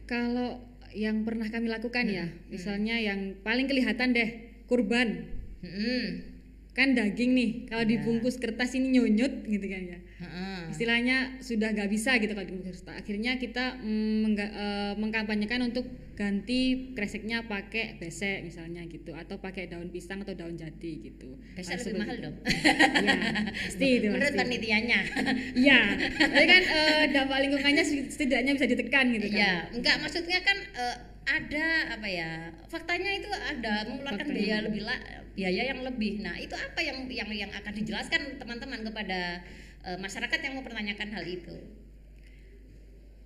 Kalau 0.06 0.58
yang 0.90 1.22
pernah 1.22 1.46
kami 1.46 1.70
lakukan 1.70 2.02
ya, 2.10 2.26
Hmm, 2.26 2.50
misalnya 2.50 2.98
yang 2.98 3.38
paling 3.46 3.70
kelihatan 3.70 4.10
deh 4.10 4.30
kurban. 4.66 5.22
Hmm. 5.62 6.29
Kan 6.70 6.94
daging 6.94 7.34
nih, 7.34 7.50
kalau 7.66 7.82
Iya. 7.82 7.90
dibungkus 7.92 8.38
kertas 8.38 8.72
ini 8.72 8.94
nyunyut 8.94 9.42
gitu 9.44 9.66
kan 9.66 9.82
ya. 9.84 9.98
Heeh. 10.20 10.70
Istilahnya 10.70 11.16
sudah 11.40 11.72
gak 11.72 11.90
bisa 11.90 12.14
gitu 12.16 12.30
kalau 12.30 12.46
dibungkus 12.46 12.78
kertas. 12.78 12.94
Akhirnya 12.96 13.36
kita 13.36 13.74
mm, 13.76 14.38
eh, 14.38 14.92
mengkampanyekan 14.94 15.66
untuk 15.66 15.82
ganti 16.14 16.92
kreseknya 16.92 17.48
pakai 17.48 17.96
besek 17.96 18.44
misalnya 18.44 18.84
gitu 18.84 19.16
atau 19.16 19.40
pakai 19.40 19.66
daun 19.66 19.88
pisang 19.88 20.20
atau 20.20 20.36
daun 20.36 20.52
jati 20.54 21.00
gitu. 21.02 21.32
Hal 21.56 21.64
lebih 21.80 21.96
mahal 21.96 22.16
itu. 22.16 22.24
dong. 22.28 22.36
Iya, 23.00 23.18
pasti 23.48 23.86
itu 23.96 24.06
Menurut 24.12 24.34
panitianya. 24.36 25.00
Iya, 25.64 25.80
tapi 26.20 26.44
kan 26.44 26.62
eh, 26.62 27.04
dampak 27.10 27.38
lingkungannya 27.40 27.82
setidaknya 28.06 28.52
bisa 28.52 28.68
ditekan 28.68 29.10
gitu 29.10 29.26
kan. 29.32 29.40
Iya, 29.40 29.52
enggak 29.72 29.96
maksudnya 29.98 30.38
kan 30.44 30.58
eh, 30.76 30.96
ada 31.30 31.66
apa 31.94 32.08
ya? 32.10 32.30
Faktanya 32.66 33.10
itu 33.12 33.30
ada 33.30 33.86
mengeluarkan 33.86 34.26
Faktanya. 34.26 34.34
biaya 34.36 34.56
lebih 34.62 34.82
la- 34.82 35.04
biaya 35.30 35.62
yang 35.64 35.80
lebih. 35.80 36.12
Nah, 36.20 36.34
itu 36.36 36.52
apa 36.52 36.80
yang 36.80 37.06
yang 37.06 37.30
yang 37.30 37.50
akan 37.50 37.72
dijelaskan 37.72 38.36
teman-teman 38.36 38.82
kepada 38.82 39.40
eh, 39.80 39.96
masyarakat 39.96 40.38
yang 40.40 40.52
mau 40.54 40.64
pertanyakan 40.64 41.08
hal 41.10 41.24
itu? 41.24 41.54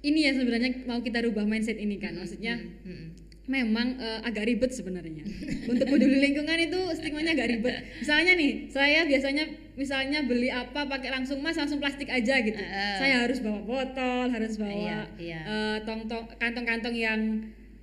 Ini 0.05 0.19
ya 0.21 0.33
sebenarnya 0.33 0.85
mau 0.85 1.01
kita 1.01 1.25
rubah 1.25 1.43
mindset 1.43 1.81
ini 1.81 1.97
kan, 1.97 2.13
maksudnya 2.13 2.61
Hmm. 2.85 3.17
memang 3.45 3.97
eh, 3.97 4.21
agak 4.23 4.45
ribet 4.45 4.69
sebenarnya. 4.71 5.25
Untuk 5.65 5.89
peduli 5.89 6.21
lingkungan 6.21 6.61
itu 6.61 6.77
stigmanya 6.93 7.33
agak 7.33 7.49
ribet. 7.51 7.75
Misalnya 7.99 8.33
nih, 8.35 8.69
saya 8.69 9.05
biasanya 9.05 9.45
misalnya 9.75 10.21
beli 10.23 10.49
apa 10.49 10.85
pakai 10.85 11.09
langsung 11.09 11.41
mas 11.41 11.57
langsung 11.57 11.81
plastik 11.81 12.07
aja 12.07 12.37
gitu. 12.39 12.55
Heeh. 12.55 12.97
Saya 13.01 13.25
harus 13.25 13.41
bawa 13.41 13.61
botol, 13.61 14.29
harus 14.29 14.55
bawa 14.55 14.77
Iya, 14.77 15.01
iya. 15.17 15.41
eh, 15.43 15.77
tong-tong 15.83 16.29
kantong-kantong 16.37 16.93
yang 16.95 17.21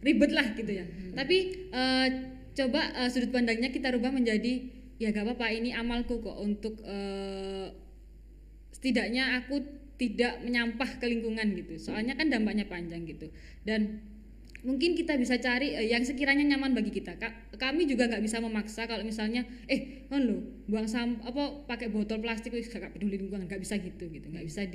ribet 0.02 0.32
lah 0.34 0.48
gitu 0.58 0.72
ya. 0.74 0.86
Tapi 1.14 1.38
eh, 1.72 2.08
coba 2.58 2.82
eh, 3.06 3.10
sudut 3.10 3.32
pandangnya 3.32 3.70
kita 3.72 3.94
rubah 3.94 4.12
menjadi 4.12 4.82
ya 5.02 5.10
gak 5.10 5.26
apa-apa 5.26 5.50
ini 5.50 5.74
amalku 5.74 6.22
kok 6.22 6.38
untuk 6.38 6.82
eh, 6.86 7.74
setidaknya 8.74 9.42
aku 9.42 9.62
tidak 10.02 10.42
menyampah 10.42 10.98
ke 10.98 11.06
lingkungan 11.06 11.54
gitu. 11.54 11.78
Soalnya 11.78 12.18
kan 12.18 12.30
dampaknya 12.34 12.66
panjang 12.66 13.06
gitu. 13.06 13.30
Dan 13.62 14.02
mungkin 14.66 14.94
kita 14.98 15.18
bisa 15.18 15.38
cari 15.38 15.78
eh, 15.78 15.90
yang 15.94 16.02
sekiranya 16.02 16.46
nyaman 16.54 16.74
bagi 16.74 16.90
kita. 16.90 17.18
Ka- 17.22 17.54
kami 17.58 17.86
juga 17.86 18.10
nggak 18.10 18.26
bisa 18.26 18.42
memaksa 18.42 18.90
kalau 18.90 19.06
misalnya 19.06 19.46
eh 19.70 20.06
kan 20.10 20.26
lo 20.26 20.42
buang 20.66 20.90
sampah 20.90 21.30
apa 21.30 21.44
pakai 21.70 21.94
botol 21.94 22.18
plastik 22.22 22.54
wis 22.58 22.70
gak 22.74 22.94
peduli 22.94 23.22
lingkungan 23.22 23.46
nggak 23.46 23.62
bisa 23.62 23.78
gitu 23.78 24.10
gitu. 24.10 24.28
nggak 24.34 24.46
bisa 24.50 24.66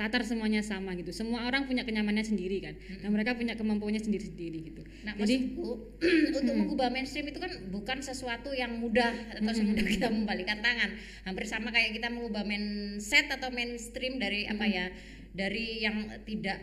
ditatar 0.00 0.24
semuanya 0.24 0.64
sama 0.64 0.96
gitu. 0.96 1.12
Semua 1.12 1.44
orang 1.44 1.68
punya 1.68 1.84
kenyamanannya 1.84 2.24
sendiri 2.24 2.64
kan. 2.64 2.72
Dan 3.04 3.12
mereka 3.12 3.36
punya 3.36 3.52
kemampuannya 3.52 4.00
sendiri-sendiri 4.00 4.72
gitu. 4.72 4.82
Nah, 5.04 5.12
Jadi 5.12 5.52
maksudku 5.52 5.68
untuk 6.40 6.54
mengubah 6.56 6.88
mainstream 6.88 7.28
itu 7.28 7.36
kan 7.36 7.52
bukan 7.68 8.00
sesuatu 8.00 8.56
yang 8.56 8.80
mudah 8.80 9.12
atau 9.36 9.52
semudah 9.52 9.84
kita 9.84 10.08
membalikan 10.08 10.64
tangan. 10.64 10.96
Hampir 11.28 11.44
sama 11.44 11.68
kayak 11.68 12.00
kita 12.00 12.08
mengubah 12.08 12.48
mindset 12.48 13.28
atau 13.28 13.52
mainstream 13.52 14.16
dari 14.16 14.48
apa 14.48 14.64
ya? 14.64 14.88
Dari 15.36 15.84
yang 15.84 16.08
tidak 16.24 16.56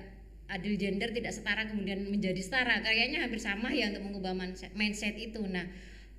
adil 0.49 0.73
gender 0.73 1.13
tidak 1.13 1.37
setara 1.37 1.69
kemudian 1.69 2.09
menjadi 2.09 2.41
setara. 2.41 2.81
Kayaknya 2.81 3.21
hampir 3.21 3.37
sama 3.37 3.69
ya 3.69 3.93
untuk 3.93 4.01
mengubah 4.01 4.33
mindset, 4.73 5.13
itu. 5.13 5.45
Nah, 5.45 5.69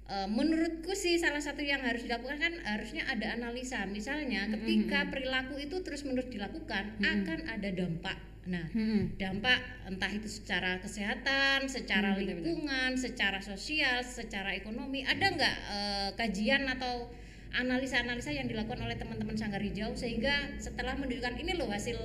menurutku 0.08 0.96
sih 0.96 1.20
salah 1.20 1.40
satu 1.40 1.60
yang 1.60 1.84
harus 1.84 2.08
dilakukan 2.08 2.40
kan 2.40 2.54
harusnya 2.64 3.04
ada 3.04 3.36
analisa. 3.36 3.84
Misalnya 3.84 4.48
ketika 4.48 5.12
perilaku 5.12 5.60
itu 5.60 5.84
terus-menerus 5.84 6.32
dilakukan 6.32 6.96
akan 7.04 7.38
ada 7.44 7.68
dampak. 7.68 8.16
Nah, 8.48 8.64
Mm-mm. 8.72 9.20
dampak 9.20 9.60
entah 9.84 10.08
itu 10.08 10.24
secara 10.24 10.80
kesehatan, 10.80 11.68
secara 11.68 12.16
Hmm, 12.16 12.24
lingkungan, 12.24 12.96
secara 12.96 13.44
sosial, 13.44 14.00
secara 14.00 14.56
ekonomi, 14.56 15.04
ada 15.04 15.28
nggak 15.28 15.56
eh, 15.68 16.10
kajian 16.16 16.64
atau 16.64 17.12
analisa-analisa 17.52 18.32
yang 18.32 18.48
dilakukan 18.48 18.80
oleh 18.80 18.96
teman-teman 18.96 19.36
Sanggar 19.36 19.60
Hijau 19.60 19.92
sehingga 19.92 20.56
setelah 20.56 20.96
menunjukkan 20.96 21.36
ini 21.36 21.60
loh 21.60 21.68
hasil 21.68 21.96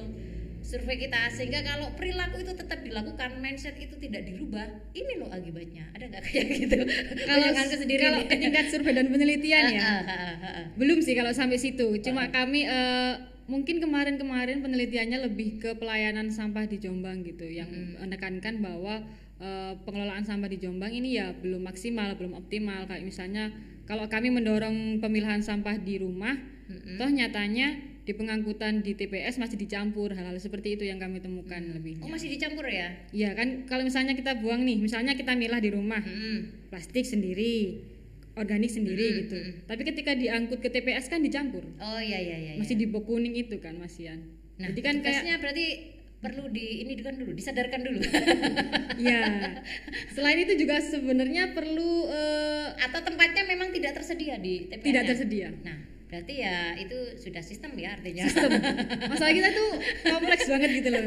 survei 0.63 0.95
kita 0.95 1.27
sehingga 1.29 1.59
kalau 1.61 1.91
perilaku 1.93 2.39
itu 2.39 2.55
tetap 2.55 2.79
dilakukan 2.81 3.37
mindset 3.43 3.75
itu 3.75 3.99
tidak 3.99 4.23
dirubah 4.25 4.67
ini 4.95 5.19
loh 5.19 5.29
akibatnya 5.29 5.91
ada 5.91 6.07
nggak 6.07 6.23
kayak 6.31 6.47
gitu 6.55 6.79
kalau 7.27 7.47
sendiri 7.83 8.01
kalau 8.07 8.19
nih. 8.23 8.29
ke 8.31 8.35
tingkat 8.39 8.65
survei 8.71 8.93
dan 8.95 9.07
penelitian 9.11 9.63
ya. 9.75 9.81
Ah, 9.83 10.01
ah, 10.07 10.35
ah. 10.39 10.65
Belum 10.79 10.99
sih 11.03 11.13
kalau 11.13 11.35
sampai 11.35 11.59
situ. 11.59 11.99
Cuma 11.99 12.31
kami 12.31 12.65
eh, 12.65 13.13
mungkin 13.51 13.83
kemarin-kemarin 13.83 14.63
penelitiannya 14.63 15.19
lebih 15.27 15.59
ke 15.59 15.75
pelayanan 15.75 16.31
sampah 16.31 16.63
di 16.65 16.79
Jombang 16.79 17.27
gitu, 17.27 17.43
yang 17.43 17.69
menekankan 17.99 18.63
bahwa 18.63 19.03
eh, 19.43 19.73
pengelolaan 19.83 20.23
sampah 20.23 20.49
di 20.49 20.57
Jombang 20.63 20.95
ini 20.95 21.19
ya 21.19 21.35
belum 21.35 21.67
maksimal, 21.67 22.15
belum 22.15 22.39
optimal. 22.39 22.87
Kayak 22.87 23.03
misalnya 23.03 23.51
kalau 23.83 24.07
kami 24.07 24.31
mendorong 24.31 25.03
pemilahan 25.03 25.43
sampah 25.43 25.75
di 25.75 25.99
rumah, 25.99 26.33
toh 26.95 27.11
nyatanya 27.11 27.92
di 28.03 28.11
pengangkutan 28.11 28.79
di 28.79 28.93
TPS 28.93 29.37
masih 29.37 29.55
dicampur 29.55 30.11
hal-hal 30.11 30.35
seperti 30.35 30.75
itu 30.75 30.83
yang 30.83 30.97
kami 30.97 31.17
temukan 31.17 31.59
oh 31.61 31.73
lebihnya. 31.73 32.03
masih 32.05 32.27
dicampur 32.29 32.67
ya 32.67 32.91
Iya 33.09 33.31
kan 33.31 33.63
kalau 33.63 33.81
misalnya 33.81 34.11
kita 34.11 34.37
buang 34.37 34.61
nih, 34.61 34.75
misalnya 34.77 35.13
kita 35.13 35.33
milah 35.33 35.57
di 35.57 35.69
rumah, 35.69 35.99
Hmm. 35.99 36.67
plastik 36.67 37.03
sendiri, 37.03 37.79
organik 38.33 38.67
sendiri 38.67 39.05
Mm, 39.05 39.17
gitu. 39.21 39.37
mm. 39.37 39.51
Tapi 39.65 39.81
ketika 39.83 40.11
diangkut 40.13 40.59
ke 40.59 40.67
TPS 40.67 41.07
kan 41.07 41.19
dicampur. 41.19 41.63
oh 41.73 41.99
iya 41.99 42.17
iya 42.17 42.37
iya 42.41 42.53
Masih 42.55 42.75
di 42.75 42.85
bok 42.85 43.05
kuning 43.05 43.37
itu 43.37 43.55
kan 43.57 43.77
Masian. 43.77 44.19
nah 44.55 44.67
Jadi 44.67 44.79
kan 44.79 44.95
kayak 44.99 45.39
berarti 45.39 45.65
perlu 46.19 46.47
di 46.49 46.81
ini 46.81 46.95
kan 46.97 47.13
dulu 47.13 47.31
disadarkan 47.31 47.83
dulu 47.83 47.99
ya. 48.99 49.21
Selain 50.09 50.39
itu 50.39 50.55
juga 50.57 50.79
sebenarnya 50.79 51.51
perlu 51.51 52.07
eh, 52.09 52.67
atau 52.79 52.99
tempatnya 53.01 53.43
memang 53.45 53.69
tidak 53.69 53.95
tersedia 53.95 54.35
di 54.37 54.67
TPS 54.67 54.83
tidak 54.83 55.03
tersedia. 55.05 55.49
nah 55.61 55.77
berarti 56.13 56.45
ya 56.45 56.77
itu 56.77 57.17
sudah 57.17 57.41
sistem 57.41 57.73
ya 57.73 57.97
artinya 57.97 58.29
Sistem. 58.29 58.53
Masalah 59.09 59.33
kita 59.33 59.49
tuh 59.49 59.69
kompleks 60.05 60.45
banget 60.45 60.69
gitu 60.77 60.89
loh. 60.93 61.05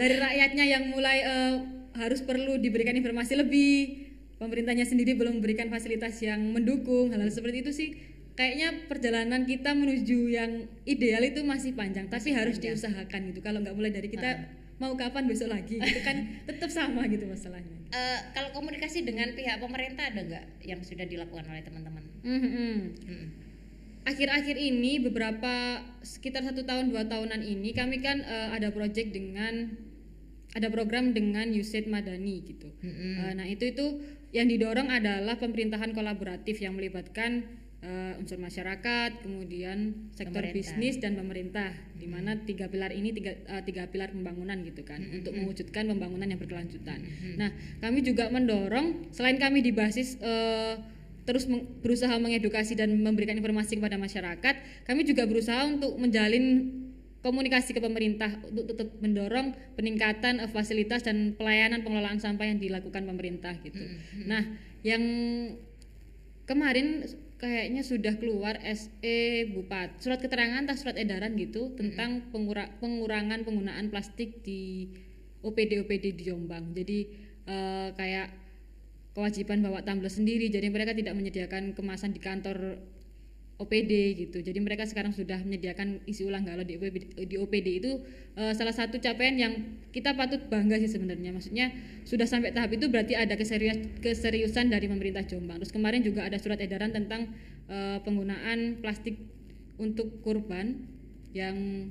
Dari 0.00 0.16
rakyatnya 0.16 0.64
yang 0.64 0.88
mulai 0.88 1.20
eh, 1.20 1.54
harus 2.00 2.24
perlu 2.24 2.56
diberikan 2.56 2.96
informasi 2.96 3.36
lebih, 3.36 4.08
pemerintahnya 4.40 4.88
sendiri 4.88 5.12
belum 5.12 5.44
memberikan 5.44 5.68
fasilitas 5.68 6.16
yang 6.24 6.40
mendukung 6.48 7.12
hal-hal 7.12 7.28
seperti 7.28 7.60
itu 7.60 7.72
sih. 7.76 7.88
Kayaknya 8.40 8.88
perjalanan 8.88 9.44
kita 9.44 9.76
menuju 9.76 10.32
yang 10.32 10.64
ideal 10.88 11.20
itu 11.28 11.44
masih 11.44 11.76
panjang, 11.76 12.08
tapi 12.08 12.32
harus 12.32 12.56
diusahakan 12.56 13.34
gitu. 13.34 13.44
Kalau 13.44 13.60
nggak 13.60 13.76
mulai 13.76 13.92
dari 13.92 14.08
kita 14.08 14.48
mau 14.78 14.94
kapan 14.94 15.26
besok 15.26 15.50
lagi 15.50 15.76
gitu 15.76 16.00
kan 16.06 16.40
tetap 16.48 16.70
sama 16.72 17.04
gitu 17.10 17.26
masalahnya. 17.28 17.76
Eh, 17.90 18.18
kalau 18.32 18.54
komunikasi 18.54 19.02
dengan 19.02 19.34
pihak 19.34 19.58
pemerintah 19.58 20.08
ada 20.08 20.22
nggak 20.22 20.44
yang 20.64 20.80
sudah 20.86 21.04
dilakukan 21.04 21.44
oleh 21.50 21.66
teman-teman 21.66 22.06
Mhm. 22.22 22.94
Mm. 23.04 23.47
Akhir-akhir 24.08 24.56
ini 24.56 25.04
beberapa 25.04 25.84
sekitar 26.00 26.40
satu 26.40 26.64
tahun 26.64 26.88
dua 26.88 27.04
tahunan 27.04 27.44
ini 27.44 27.76
kami 27.76 28.00
kan 28.00 28.24
eh, 28.24 28.48
ada 28.56 28.72
project 28.72 29.12
dengan 29.12 29.76
ada 30.56 30.72
program 30.72 31.12
dengan 31.12 31.52
USAID 31.52 31.92
Madani 31.92 32.40
gitu. 32.40 32.72
Mm-mm. 32.80 33.14
Eh, 33.20 33.32
nah 33.36 33.44
itu 33.44 33.68
itu 33.68 33.86
yang 34.32 34.48
didorong 34.48 34.88
adalah 34.88 35.36
pemerintahan 35.36 35.92
kolaboratif 35.92 36.60
yang 36.64 36.72
melibatkan 36.76 37.44
eh, 37.84 38.16
unsur 38.16 38.40
masyarakat, 38.40 39.20
kemudian 39.20 40.10
sektor 40.16 40.40
Pemerintah. 40.40 40.56
bisnis 40.56 40.96
dan 40.98 41.14
pemerintah, 41.14 41.70
di 41.94 42.08
mana 42.08 42.34
tiga 42.42 42.66
pilar 42.66 42.90
ini 42.90 43.12
tiga, 43.12 43.36
eh, 43.44 43.62
tiga 43.62 43.86
pilar 43.92 44.10
pembangunan 44.10 44.56
gitu 44.64 44.82
kan, 44.88 44.98
untuk 45.04 45.36
mewujudkan 45.36 45.84
pembangunan 45.86 46.26
yang 46.26 46.40
berkelanjutan. 46.40 46.98
Nah, 47.36 47.52
kami 47.84 48.00
juga 48.02 48.32
mendorong 48.32 49.12
selain 49.14 49.36
kami 49.36 49.62
di 49.62 49.70
basis 49.70 50.18
eh, 50.20 50.74
terus 51.28 51.44
berusaha 51.84 52.16
mengedukasi 52.16 52.72
dan 52.72 52.96
memberikan 52.96 53.36
informasi 53.36 53.76
kepada 53.76 54.00
masyarakat, 54.00 54.54
kami 54.88 55.04
juga 55.04 55.28
berusaha 55.28 55.68
untuk 55.68 55.92
menjalin 56.00 56.72
komunikasi 57.20 57.76
ke 57.76 57.84
pemerintah 57.84 58.32
untuk 58.48 58.72
tetap 58.72 58.88
mendorong 59.04 59.52
peningkatan 59.76 60.40
eh, 60.40 60.48
fasilitas 60.48 61.04
dan 61.04 61.36
pelayanan 61.36 61.84
pengelolaan 61.84 62.16
sampah 62.16 62.48
yang 62.48 62.56
dilakukan 62.56 63.04
pemerintah 63.04 63.52
gitu. 63.60 63.76
Nah, 64.24 64.40
yang 64.80 65.04
kemarin 66.48 67.04
kayaknya 67.36 67.84
sudah 67.84 68.16
keluar 68.16 68.56
SE 68.64 69.18
Bupat 69.52 70.00
surat 70.00 70.24
keterangan 70.24 70.64
atau 70.64 70.80
surat 70.80 70.96
edaran 70.96 71.36
gitu 71.36 71.76
tentang 71.76 72.32
pengura- 72.32 72.72
pengurangan 72.80 73.44
penggunaan 73.44 73.92
plastik 73.92 74.40
di 74.40 74.88
OPD 75.44 75.84
OPD 75.84 76.16
di 76.16 76.22
Jombang. 76.24 76.72
Jadi 76.72 76.98
eh, 77.44 77.88
kayak 77.92 78.47
kewajiban 79.12 79.64
bawa 79.64 79.84
tumbler 79.84 80.12
sendiri. 80.12 80.48
Jadi 80.48 80.68
mereka 80.72 80.92
tidak 80.96 81.14
menyediakan 81.16 81.76
kemasan 81.76 82.16
di 82.16 82.20
kantor 82.20 82.80
OPD 83.58 84.14
gitu. 84.14 84.38
Jadi 84.38 84.58
mereka 84.62 84.86
sekarang 84.86 85.10
sudah 85.10 85.42
menyediakan 85.42 86.06
isi 86.06 86.22
ulang 86.22 86.46
galon 86.46 86.62
di 86.62 86.78
OPD, 86.78 87.26
di 87.26 87.36
OPD 87.36 87.68
itu 87.82 87.90
eh, 88.38 88.54
salah 88.54 88.70
satu 88.70 89.02
capaian 89.02 89.34
yang 89.34 89.52
kita 89.90 90.14
patut 90.14 90.46
bangga 90.46 90.78
sih 90.78 90.86
sebenarnya. 90.86 91.34
Maksudnya 91.34 91.74
sudah 92.06 92.30
sampai 92.30 92.54
tahap 92.54 92.70
itu 92.70 92.86
berarti 92.86 93.18
ada 93.18 93.34
keserius- 93.34 93.98
keseriusan 93.98 94.70
dari 94.70 94.86
pemerintah 94.86 95.26
Jombang. 95.26 95.58
Terus 95.58 95.74
kemarin 95.74 96.06
juga 96.06 96.22
ada 96.22 96.38
surat 96.38 96.62
edaran 96.62 96.94
tentang 96.94 97.34
eh, 97.66 97.98
penggunaan 98.06 98.78
plastik 98.78 99.18
untuk 99.82 100.22
kurban 100.22 100.86
yang 101.34 101.90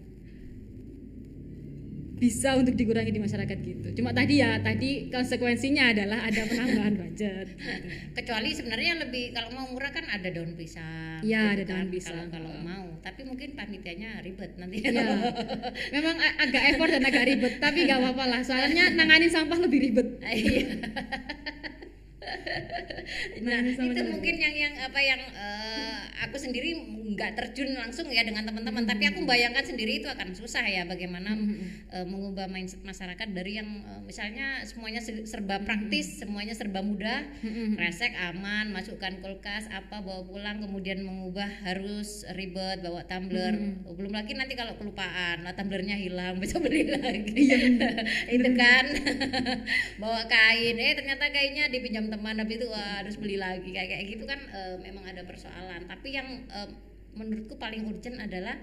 bisa 2.18 2.58
untuk 2.58 2.74
dikurangi 2.74 3.14
di 3.14 3.22
masyarakat 3.22 3.58
gitu. 3.62 3.88
Cuma 4.02 4.10
tadi 4.10 4.42
ya, 4.42 4.58
tadi 4.60 5.08
konsekuensinya 5.08 5.94
adalah 5.94 6.26
ada 6.26 6.42
penambahan 6.44 6.94
budget. 6.98 7.46
gitu. 7.54 7.88
kecuali 8.18 8.50
sebenarnya 8.52 8.94
lebih 9.06 9.32
kalau 9.32 9.50
mau 9.54 9.66
murah 9.70 9.94
kan 9.94 10.06
ada 10.06 10.26
daun 10.34 10.58
pisang 10.58 11.22
Iya, 11.22 11.54
gitu 11.54 11.54
ada 11.54 11.64
daun 11.66 11.78
kan, 11.80 11.88
pisang. 11.90 12.26
kalau 12.30 12.50
kalau 12.50 12.54
mau 12.62 12.86
tapi 13.00 13.22
mungkin 13.24 13.54
panitianya 13.54 14.20
ribet 14.20 14.58
nanti 14.58 14.82
Ya, 14.84 15.14
memang 15.96 16.18
agak 16.18 16.64
effort 16.74 16.90
dan 16.92 17.04
agak 17.06 17.24
ribet, 17.26 17.54
tapi 17.62 17.86
gak 17.86 18.02
apa-apa 18.02 18.24
lah. 18.28 18.42
Soalnya 18.44 18.92
nanganin 18.94 19.30
sampah 19.30 19.60
lebih 19.62 19.80
ribet. 19.90 20.08
Iya. 20.26 20.66
nah 23.48 23.60
itu 23.64 24.02
mungkin 24.10 24.36
yang 24.36 24.56
yang 24.56 24.74
apa 24.84 25.00
yang 25.00 25.22
eh, 25.32 25.98
aku 26.28 26.36
sendiri 26.36 26.76
nggak 27.16 27.32
terjun 27.40 27.74
langsung 27.74 28.08
ya 28.12 28.22
dengan 28.28 28.44
teman-teman. 28.44 28.84
Tapi 28.84 29.04
aku 29.10 29.24
bayangkan 29.24 29.64
sendiri 29.64 30.04
itu 30.04 30.08
akan 30.12 30.36
susah 30.36 30.64
ya 30.68 30.84
bagaimana 30.84 31.34
eh, 31.94 32.06
mengubah 32.06 32.52
mindset 32.52 32.84
masyarakat 32.84 33.28
dari 33.32 33.58
yang 33.62 33.70
eh, 33.86 34.02
misalnya 34.04 34.64
semuanya 34.68 35.00
se- 35.00 35.26
serba 35.26 35.64
praktis 35.64 36.20
semuanya 36.20 36.54
serba 36.54 36.84
mudah. 36.84 37.24
Resek 37.78 38.14
aman 38.18 38.74
masukkan 38.74 39.22
kulkas 39.24 39.70
apa 39.72 40.04
bawa 40.04 40.26
pulang 40.28 40.60
kemudian 40.60 41.02
mengubah 41.06 41.48
harus 41.64 42.28
ribet 42.36 42.84
bawa 42.84 43.06
tumbler. 43.08 43.56
Oh, 43.88 43.94
belum 43.96 44.12
lagi 44.14 44.34
nanti 44.36 44.54
kalau 44.58 44.76
kelupaan 44.76 45.46
lah 45.46 45.54
tumblernya 45.56 45.96
hilang 45.96 46.38
bisa 46.44 46.60
beli 46.60 46.90
lagi. 46.92 47.46
Itu 48.36 48.50
kan. 48.58 48.86
Bawa 50.02 50.28
kain 50.28 50.76
eh 50.78 50.94
ternyata 50.98 51.30
kainnya 51.32 51.70
dipinjam 51.72 52.10
teman 52.10 52.17
habis 52.24 52.56
itu 52.58 52.68
wah, 52.70 53.04
harus 53.04 53.16
beli 53.20 53.38
lagi. 53.38 53.70
Kayak 53.70 53.90
kayak 53.94 54.06
gitu 54.10 54.24
kan 54.26 54.40
eh, 54.50 54.76
memang 54.82 55.06
ada 55.06 55.22
persoalan. 55.28 55.86
Tapi 55.86 56.08
yang 56.14 56.48
eh, 56.50 56.70
menurutku 57.18 57.58
paling 57.58 57.90
urgent 57.90 58.22
adalah 58.22 58.56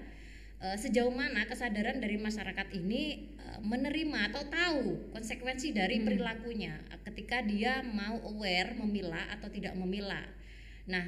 eh, 0.63 0.77
sejauh 0.79 1.11
mana 1.11 1.43
kesadaran 1.45 1.99
dari 1.99 2.15
masyarakat 2.15 2.67
ini 2.73 3.35
eh, 3.35 3.59
menerima 3.61 4.31
atau 4.31 4.43
tahu 4.47 4.83
konsekuensi 5.11 5.75
dari 5.75 6.01
perilakunya 6.01 6.79
eh, 6.89 6.99
ketika 7.11 7.43
dia 7.43 7.83
mau 7.83 8.17
aware 8.31 8.73
memilah 8.79 9.35
atau 9.35 9.51
tidak 9.51 9.75
memilah. 9.75 10.23
Nah 10.87 11.05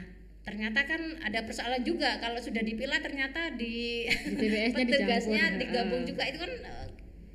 ternyata 0.47 0.87
kan 0.87 1.01
ada 1.23 1.43
persoalan 1.43 1.83
juga. 1.83 2.19
Kalau 2.23 2.39
sudah 2.39 2.63
dipilah 2.63 3.03
ternyata 3.03 3.51
di 3.55 4.07
Di 4.07 4.47
petugasnya 4.75 5.55
dicampur, 5.55 5.59
digabung 5.59 6.03
juga. 6.07 6.23
Itu 6.23 6.39
kan 6.39 6.53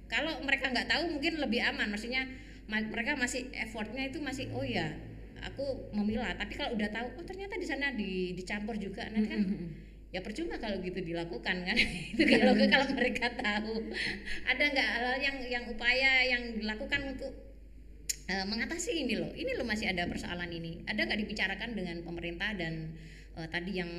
kalau 0.08 0.40
mereka 0.44 0.72
nggak 0.72 0.88
tahu 0.88 1.02
mungkin 1.16 1.40
lebih 1.40 1.60
aman. 1.60 1.92
Maksudnya 1.92 2.24
ma- 2.70 2.88
mereka 2.92 3.18
masih 3.18 3.50
effortnya 3.54 4.08
itu 4.10 4.18
masih 4.22 4.50
oh 4.54 4.64
ya 4.66 4.90
aku 5.42 5.90
memilah. 5.94 6.34
Tapi 6.38 6.54
kalau 6.54 6.74
udah 6.78 6.88
tahu 6.90 7.06
oh 7.18 7.24
ternyata 7.26 7.58
di 7.58 7.66
sana 7.66 7.90
di, 7.94 8.32
dicampur 8.38 8.78
juga 8.78 9.06
nanti 9.10 9.28
kan 9.28 9.42
ya 10.12 10.20
percuma 10.20 10.60
kalau 10.60 10.78
gitu 10.84 11.00
dilakukan 11.00 11.56
kan? 11.64 11.76
Itu 12.12 12.22
kalau 12.28 12.54
kalau 12.68 12.86
mereka 12.94 13.32
tahu. 13.32 13.90
Ada 14.46 14.64
nggak 14.72 14.88
hal 15.00 15.06
yang 15.18 15.36
yang 15.48 15.64
upaya 15.72 16.22
yang 16.28 16.42
dilakukan 16.60 17.16
untuk 17.16 17.32
eh, 18.28 18.44
mengatasi 18.46 18.92
ini 19.08 19.14
loh? 19.18 19.32
Ini 19.32 19.56
loh 19.58 19.66
masih 19.66 19.90
ada 19.90 20.04
persoalan 20.06 20.52
ini. 20.52 20.84
Ada 20.84 21.08
nggak 21.08 21.20
dibicarakan 21.26 21.70
dengan 21.74 21.96
pemerintah 22.04 22.52
dan 22.54 22.92
eh, 23.40 23.48
tadi 23.48 23.80
yang 23.80 23.90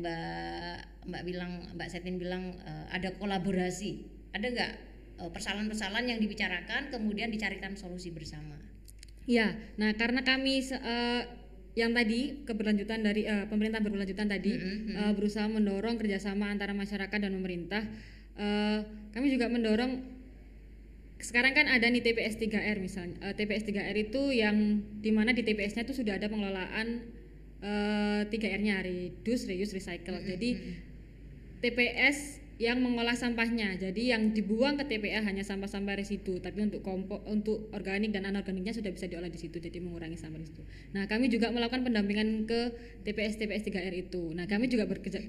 mbak 0.00 1.04
mbak 1.06 1.22
bilang 1.26 1.52
mbak 1.74 1.88
Setin 1.90 2.16
bilang 2.16 2.56
eh, 2.62 2.86
ada 2.94 3.12
kolaborasi? 3.18 4.06
Ada 4.32 4.46
nggak 4.54 4.72
persoalan-persoalan 5.16 6.12
yang 6.12 6.18
dibicarakan 6.20 6.92
kemudian 6.92 7.32
dicarikan 7.32 7.74
solusi 7.74 8.12
bersama. 8.12 8.56
Ya, 9.26 9.58
nah 9.74 9.90
karena 9.98 10.22
kami 10.22 10.62
eh, 10.62 11.22
yang 11.74 11.92
tadi 11.92 12.46
keberlanjutan 12.46 13.02
dari 13.02 13.26
eh, 13.26 13.44
pemerintahan 13.50 13.82
berkelanjutan 13.82 14.28
tadi 14.30 14.52
eh, 14.94 15.12
berusaha 15.12 15.50
mendorong 15.50 15.98
kerjasama 15.98 16.48
antara 16.48 16.72
masyarakat 16.72 17.18
dan 17.18 17.32
pemerintah, 17.34 17.82
eh, 18.38 18.80
kami 19.10 19.32
juga 19.34 19.50
mendorong 19.50 20.16
sekarang 21.16 21.56
kan 21.56 21.66
ada 21.66 21.88
nih 21.88 22.04
TPS 22.04 22.36
3R 22.36 22.76
misalnya, 22.78 23.16
Eh, 23.24 23.34
TPS 23.34 23.64
3R 23.64 23.96
itu 23.96 24.22
yang 24.30 24.84
di 25.00 25.10
mana 25.10 25.32
di 25.32 25.40
TPS-nya 25.40 25.88
itu 25.88 25.96
sudah 25.96 26.20
ada 26.20 26.28
pengelolaan 26.28 27.02
eh, 27.64 28.22
3R-nya 28.28 28.84
reduce, 28.84 29.48
reuse, 29.48 29.72
recycle. 29.72 30.20
Jadi 30.22 30.60
TPS 31.64 32.45
yang 32.56 32.80
mengolah 32.80 33.12
sampahnya. 33.12 33.76
Jadi 33.76 34.16
yang 34.16 34.32
dibuang 34.32 34.80
ke 34.80 34.88
TPA 34.88 35.20
hanya 35.24 35.44
sampah-sampah 35.44 36.00
residu, 36.00 36.40
tapi 36.40 36.64
untuk 36.64 36.80
kompo, 36.80 37.20
untuk 37.28 37.68
organik 37.76 38.16
dan 38.16 38.24
anorganiknya 38.24 38.72
sudah 38.72 38.88
bisa 38.88 39.04
diolah 39.08 39.28
di 39.28 39.36
situ. 39.36 39.60
Jadi 39.60 39.76
mengurangi 39.80 40.16
sampah 40.16 40.40
residu. 40.40 40.64
Nah, 40.96 41.04
kami 41.04 41.28
juga 41.28 41.52
melakukan 41.52 41.84
pendampingan 41.84 42.48
ke 42.48 42.72
TPS 43.04 43.36
TPS 43.36 43.68
3R 43.68 43.94
itu. 44.08 44.32
Nah, 44.32 44.48
kami 44.48 44.72
juga 44.72 44.88
bekerja 44.88 45.20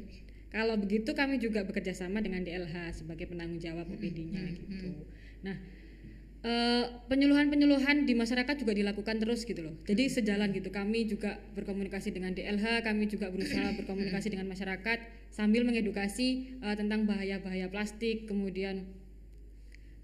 kalau 0.48 0.80
begitu 0.80 1.12
kami 1.12 1.44
juga 1.44 1.68
bekerja 1.68 1.92
sama 1.92 2.24
dengan 2.24 2.40
DLH 2.40 3.04
sebagai 3.04 3.28
penanggung 3.28 3.60
jawab 3.60 3.84
OPD-nya 3.92 4.48
gitu. 4.56 4.96
Nah, 5.44 5.60
penyuluhan-penyuluhan 7.08 8.06
di 8.06 8.14
masyarakat 8.14 8.56
juga 8.62 8.76
dilakukan 8.78 9.18
terus 9.18 9.42
gitu 9.44 9.64
loh. 9.64 9.76
Jadi 9.90 10.08
sejalan 10.12 10.54
gitu. 10.54 10.70
Kami 10.70 11.10
juga 11.10 11.42
berkomunikasi 11.58 12.14
dengan 12.14 12.36
DLH, 12.36 12.86
kami 12.86 13.10
juga 13.10 13.34
berusaha 13.34 13.74
berkomunikasi 13.80 14.32
dengan 14.32 14.48
masyarakat 14.52 15.00
sambil 15.34 15.66
mengedukasi 15.66 16.60
eh, 16.62 16.76
tentang 16.78 17.10
bahaya-bahaya 17.10 17.68
plastik. 17.72 18.30
Kemudian 18.30 18.86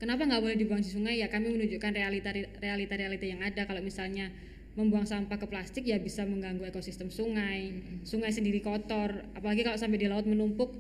kenapa 0.02 0.26
nggak 0.26 0.42
boleh 0.42 0.58
dibuang 0.58 0.82
di 0.82 0.90
sungai? 0.90 1.22
Ya 1.22 1.30
kami 1.30 1.54
menunjukkan 1.54 1.92
realita 1.94 2.34
realita 2.34 2.94
realita 2.98 3.26
yang 3.30 3.42
ada. 3.46 3.70
Kalau 3.70 3.82
misalnya 3.86 4.34
membuang 4.74 5.06
sampah 5.06 5.38
ke 5.38 5.46
plastik 5.46 5.86
ya 5.86 6.02
bisa 6.02 6.26
mengganggu 6.26 6.66
ekosistem 6.66 7.14
sungai. 7.14 7.78
Sungai 8.02 8.34
sendiri 8.34 8.58
kotor, 8.58 9.22
apalagi 9.38 9.62
kalau 9.62 9.78
sampai 9.78 10.02
di 10.02 10.10
laut 10.10 10.26
menumpuk. 10.26 10.74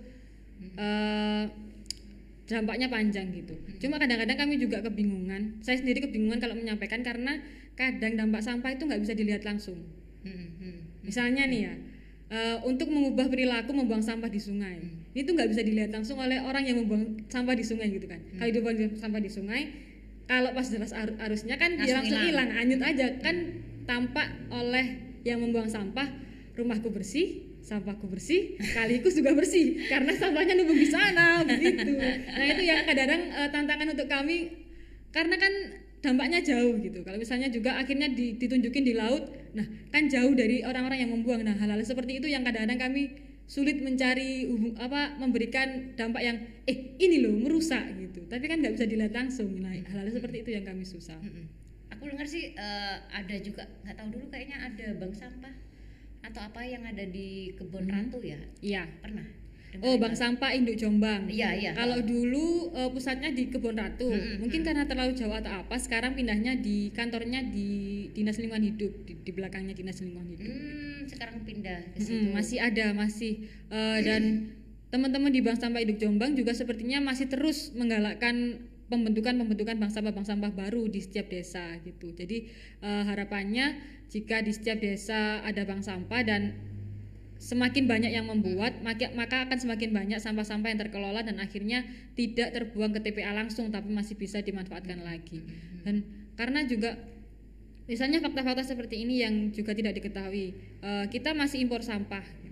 eh, 0.79 1.45
dampaknya 2.43 2.87
panjang 2.87 3.31
gitu. 3.31 3.55
Cuma 3.79 3.95
kadang-kadang 3.95 4.35
kami 4.35 4.59
juga 4.59 4.83
kebingungan. 4.83 5.63
Saya 5.63 5.79
sendiri 5.79 6.03
kebingungan 6.03 6.37
kalau 6.37 6.55
menyampaikan 6.55 6.99
karena 6.99 7.39
kadang 7.73 8.13
dampak 8.13 8.43
sampah 8.43 8.69
itu 8.69 8.83
nggak 8.83 9.01
bisa 9.01 9.13
dilihat 9.13 9.43
langsung. 9.43 9.79
Misalnya 11.03 11.43
nih 11.45 11.61
ya, 11.61 11.73
eh, 12.29 12.57
untuk 12.63 12.87
mengubah 12.87 13.27
perilaku 13.27 13.71
membuang 13.71 13.99
sampah 13.99 14.27
di 14.27 14.39
sungai, 14.39 14.79
itu 15.13 15.29
nggak 15.29 15.49
bisa 15.49 15.61
dilihat 15.61 15.91
langsung 15.91 16.17
oleh 16.17 16.39
orang 16.39 16.63
yang 16.63 16.79
membuang 16.79 17.27
sampah 17.27 17.53
di 17.53 17.63
sungai 17.63 17.91
gitu 17.91 18.07
kan. 18.07 18.19
Kalau 18.39 18.49
dia 18.49 18.61
buang 18.61 18.77
sampah 18.95 19.19
di 19.19 19.31
sungai, 19.31 19.61
kalau 20.25 20.51
pas 20.51 20.67
deras 20.67 20.91
aru- 20.91 21.19
arusnya 21.19 21.55
kan 21.55 21.75
dia 21.75 21.95
Langsung 21.99 22.19
hilang, 22.27 22.49
anyut 22.55 22.81
aja 22.81 23.07
kan 23.19 23.35
tampak 23.83 24.27
oleh 24.47 24.85
yang 25.23 25.39
membuang 25.39 25.67
sampah 25.67 26.07
rumahku 26.55 26.87
bersih 26.87 27.52
sampahku 27.63 28.11
bersih 28.11 28.59
kaliku 28.75 29.07
juga 29.07 29.31
bersih. 29.31 29.87
Karena 29.87 30.11
sampahnya 30.11 30.53
numpuk 30.59 30.75
di 30.75 30.87
sana 30.91 31.41
begitu. 31.47 31.95
Nah 31.95 32.45
itu 32.45 32.61
yang 32.67 32.83
kadang-kadang 32.83 33.21
eh, 33.31 33.49
tantangan 33.49 33.87
untuk 33.95 34.07
kami 34.11 34.37
karena 35.15 35.35
kan 35.39 35.53
dampaknya 36.03 36.43
jauh 36.43 36.75
gitu. 36.83 36.99
Kalau 37.07 37.15
misalnya 37.15 37.47
juga 37.47 37.79
akhirnya 37.79 38.11
di- 38.11 38.35
ditunjukin 38.35 38.83
di 38.83 38.93
laut 38.93 39.31
nah 39.55 39.63
kan 39.95 40.11
jauh 40.11 40.35
dari 40.35 40.67
orang-orang 40.67 41.07
yang 41.07 41.11
membuang. 41.15 41.47
Nah 41.47 41.55
hal-hal 41.55 41.79
seperti 41.81 42.19
itu 42.19 42.27
yang 42.27 42.43
kadang-kadang 42.43 42.77
kami 42.91 43.03
sulit 43.47 43.79
mencari 43.79 44.47
hubung, 44.47 44.75
apa 44.79 45.19
memberikan 45.19 45.95
dampak 45.95 46.23
yang 46.23 46.37
eh 46.67 46.99
ini 46.99 47.23
loh 47.23 47.31
merusak 47.39 47.95
gitu. 47.95 48.27
Tapi 48.27 48.43
kan 48.51 48.59
nggak 48.59 48.75
bisa 48.75 48.85
dilihat 48.85 49.15
langsung. 49.15 49.55
Nah 49.63 49.71
hal-hal 49.71 50.11
seperti 50.11 50.43
itu 50.43 50.51
yang 50.51 50.67
kami 50.67 50.83
susah. 50.83 51.15
Aku 51.95 52.11
dengar 52.11 52.27
sih 52.27 52.51
eh, 52.51 52.95
ada 53.07 53.35
juga 53.39 53.63
nggak 53.87 53.95
tahu 53.95 54.07
dulu 54.19 54.25
kayaknya 54.27 54.59
ada 54.59 54.99
bank 54.99 55.15
sampah 55.15 55.53
atau 56.23 56.41
apa 56.41 56.63
yang 56.63 56.81
ada 56.81 57.03
di 57.03 57.27
kebun 57.53 57.83
Hmm. 57.83 57.93
ratu 58.07 58.19
ya 58.19 58.39
Iya. 58.59 58.83
pernah 58.99 59.27
Oh, 59.81 59.97
Dengar 59.97 60.13
itu? 60.13 60.21
Sampah 60.21 60.53
Induk 60.53 60.77
Jombang. 60.77 61.25
Iya, 61.25 61.49
iya. 61.51 61.71
Kalau 61.73 61.97
dulu 61.97 62.69
eh, 62.71 62.93
pusatnya 62.93 63.33
di 63.33 63.49
Kebun 63.49 63.73
Ratu, 63.73 64.05
Mm-mm, 64.05 64.37
mungkin 64.37 64.61
karena 64.61 64.85
terlalu 64.85 65.17
jauh 65.17 65.33
atau 65.33 65.65
apa, 65.65 65.73
sekarang 65.75 66.13
pindahnya 66.13 66.53
di 66.53 66.93
kantornya 66.93 67.41
di 67.41 67.65
Dinas 68.13 68.37
Lingkungan 68.37 68.61
Hidup, 68.63 68.93
di, 69.01 69.17
di 69.17 69.31
belakangnya 69.33 69.73
Dinas 69.73 69.97
Lingkungan 69.97 70.29
Hidup. 70.29 70.45
hmm, 70.45 71.09
sekarang 71.09 71.41
pindah 71.41 71.89
ke 71.89 71.99
situ 71.99 72.29
masih 72.29 72.61
ada, 72.61 72.93
masih 72.93 73.49
Eh, 73.73 73.99
dan 74.05 74.21
teman-teman 74.93 75.33
di 75.33 75.41
Bank 75.41 75.57
Sampah 75.57 75.81
Induk 75.81 75.97
Jombang 75.97 76.37
juga 76.37 76.53
sepertinya 76.53 77.01
masih 77.01 77.25
terus 77.25 77.73
menggalakkan 77.73 78.61
pembentukan-pembentukan 78.91 79.79
bank 79.79 79.91
sampah-bank 79.91 80.27
sampah 80.27 80.51
baru 80.51 80.87
di 80.87 80.99
setiap 80.99 81.31
desa 81.31 81.79
gitu. 81.83 82.11
Jadi 82.11 82.49
eh, 82.83 83.03
harapannya 83.07 83.79
jika 84.11 84.43
di 84.43 84.51
setiap 84.51 84.77
desa 84.83 85.41
ada 85.41 85.63
bank 85.63 85.81
sampah 85.81 86.21
dan 86.21 86.53
semakin 87.43 87.91
banyak 87.91 88.11
yang 88.15 88.23
membuat 88.31 88.79
maka, 88.79 89.11
akan 89.43 89.57
semakin 89.59 89.91
banyak 89.91 90.19
sampah-sampah 90.23 90.71
yang 90.71 90.79
terkelola 90.79 91.27
dan 91.27 91.43
akhirnya 91.43 91.83
tidak 92.15 92.55
terbuang 92.55 92.95
ke 92.95 93.03
TPA 93.03 93.35
langsung 93.35 93.67
tapi 93.67 93.91
masih 93.91 94.15
bisa 94.15 94.39
dimanfaatkan 94.39 95.03
lagi 95.03 95.43
dan 95.83 96.07
karena 96.39 96.63
juga 96.63 96.95
misalnya 97.83 98.23
fakta-fakta 98.23 98.63
seperti 98.63 99.03
ini 99.03 99.27
yang 99.27 99.51
juga 99.51 99.75
tidak 99.75 99.99
diketahui 99.99 100.55
eh, 100.79 101.05
kita 101.11 101.35
masih 101.35 101.67
impor 101.67 101.83
sampah. 101.83 102.42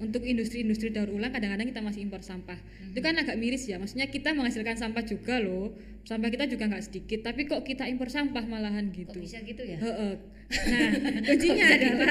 Untuk 0.00 0.22
industri-industri 0.26 0.90
daur 0.90 1.10
ulang 1.12 1.30
kadang-kadang 1.30 1.68
kita 1.70 1.82
masih 1.82 2.06
impor 2.06 2.22
sampah 2.24 2.58
itu 2.90 3.00
kan 3.02 3.14
agak 3.18 3.36
miris 3.38 3.66
ya 3.66 3.76
maksudnya 3.78 4.06
kita 4.10 4.34
menghasilkan 4.34 4.74
sampah 4.74 5.02
juga 5.06 5.38
loh 5.38 5.74
sampah 6.04 6.30
kita 6.30 6.44
juga 6.50 6.70
nggak 6.70 6.84
sedikit 6.84 7.26
tapi 7.26 7.46
kok 7.46 7.62
kita 7.62 7.86
impor 7.86 8.10
sampah 8.10 8.44
malahan 8.46 8.90
kok 8.90 9.14
gitu 9.14 9.18
bisa 9.20 9.38
gitu 9.44 9.62
ya 9.62 9.78
Heeh. 9.78 10.14
Nah, 10.44 10.92
kuncinya 11.24 11.66
adalah 11.72 12.06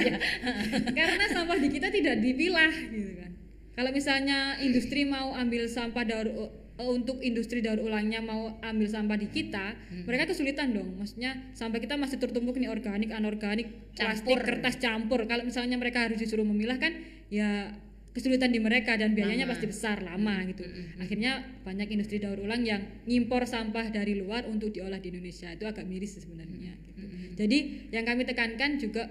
karena 0.97 1.25
sampah 1.29 1.57
di 1.61 1.69
kita 1.69 1.93
tidak 1.93 2.17
dipilah 2.17 2.73
gitu 2.89 3.13
kan. 3.21 3.31
Kalau 3.77 3.93
misalnya 3.93 4.57
industri 4.57 5.05
mau 5.05 5.37
ambil 5.37 5.69
sampah 5.69 6.01
daur 6.01 6.27
eh, 6.27 6.49
untuk 6.81 7.21
industri 7.21 7.61
daur 7.61 7.77
ulangnya 7.85 8.25
mau 8.25 8.57
ambil 8.65 8.89
sampah 8.89 9.21
di 9.21 9.29
kita, 9.29 9.77
mereka 10.09 10.33
kesulitan 10.33 10.73
dong. 10.73 10.97
Maksudnya 10.97 11.53
sampah 11.53 11.77
kita 11.77 11.93
masih 11.93 12.17
tertumpuk 12.17 12.57
nih 12.57 12.73
organik, 12.73 13.13
anorganik, 13.13 13.93
plastik, 13.93 14.33
Campur. 14.33 14.39
kertas 14.41 14.75
campur. 14.81 15.19
Kalau 15.29 15.45
misalnya 15.45 15.77
mereka 15.77 16.01
harus 16.09 16.17
disuruh 16.17 16.43
memilah 16.43 16.81
kan 16.81 16.97
ya 17.33 17.73
kesulitan 18.13 18.53
di 18.53 18.61
mereka 18.61 18.93
dan 18.93 19.17
biayanya 19.17 19.49
Lama. 19.49 19.57
pasti 19.57 19.65
besar 19.65 19.97
lama 20.05 20.37
gitu. 20.45 20.61
Akhirnya 21.01 21.41
banyak 21.65 21.89
industri 21.97 22.21
daur 22.21 22.37
ulang 22.37 22.61
yang 22.61 22.85
ngimpor 23.09 23.49
sampah 23.49 23.89
dari 23.89 24.13
luar 24.13 24.45
untuk 24.45 24.69
diolah 24.69 25.01
di 25.01 25.09
Indonesia. 25.09 25.49
Itu 25.49 25.65
agak 25.65 25.89
miris 25.89 26.21
sebenarnya 26.21 26.77
gitu. 26.77 27.01
Jadi 27.33 27.89
yang 27.89 28.05
kami 28.05 28.29
tekankan 28.29 28.77
juga 28.77 29.09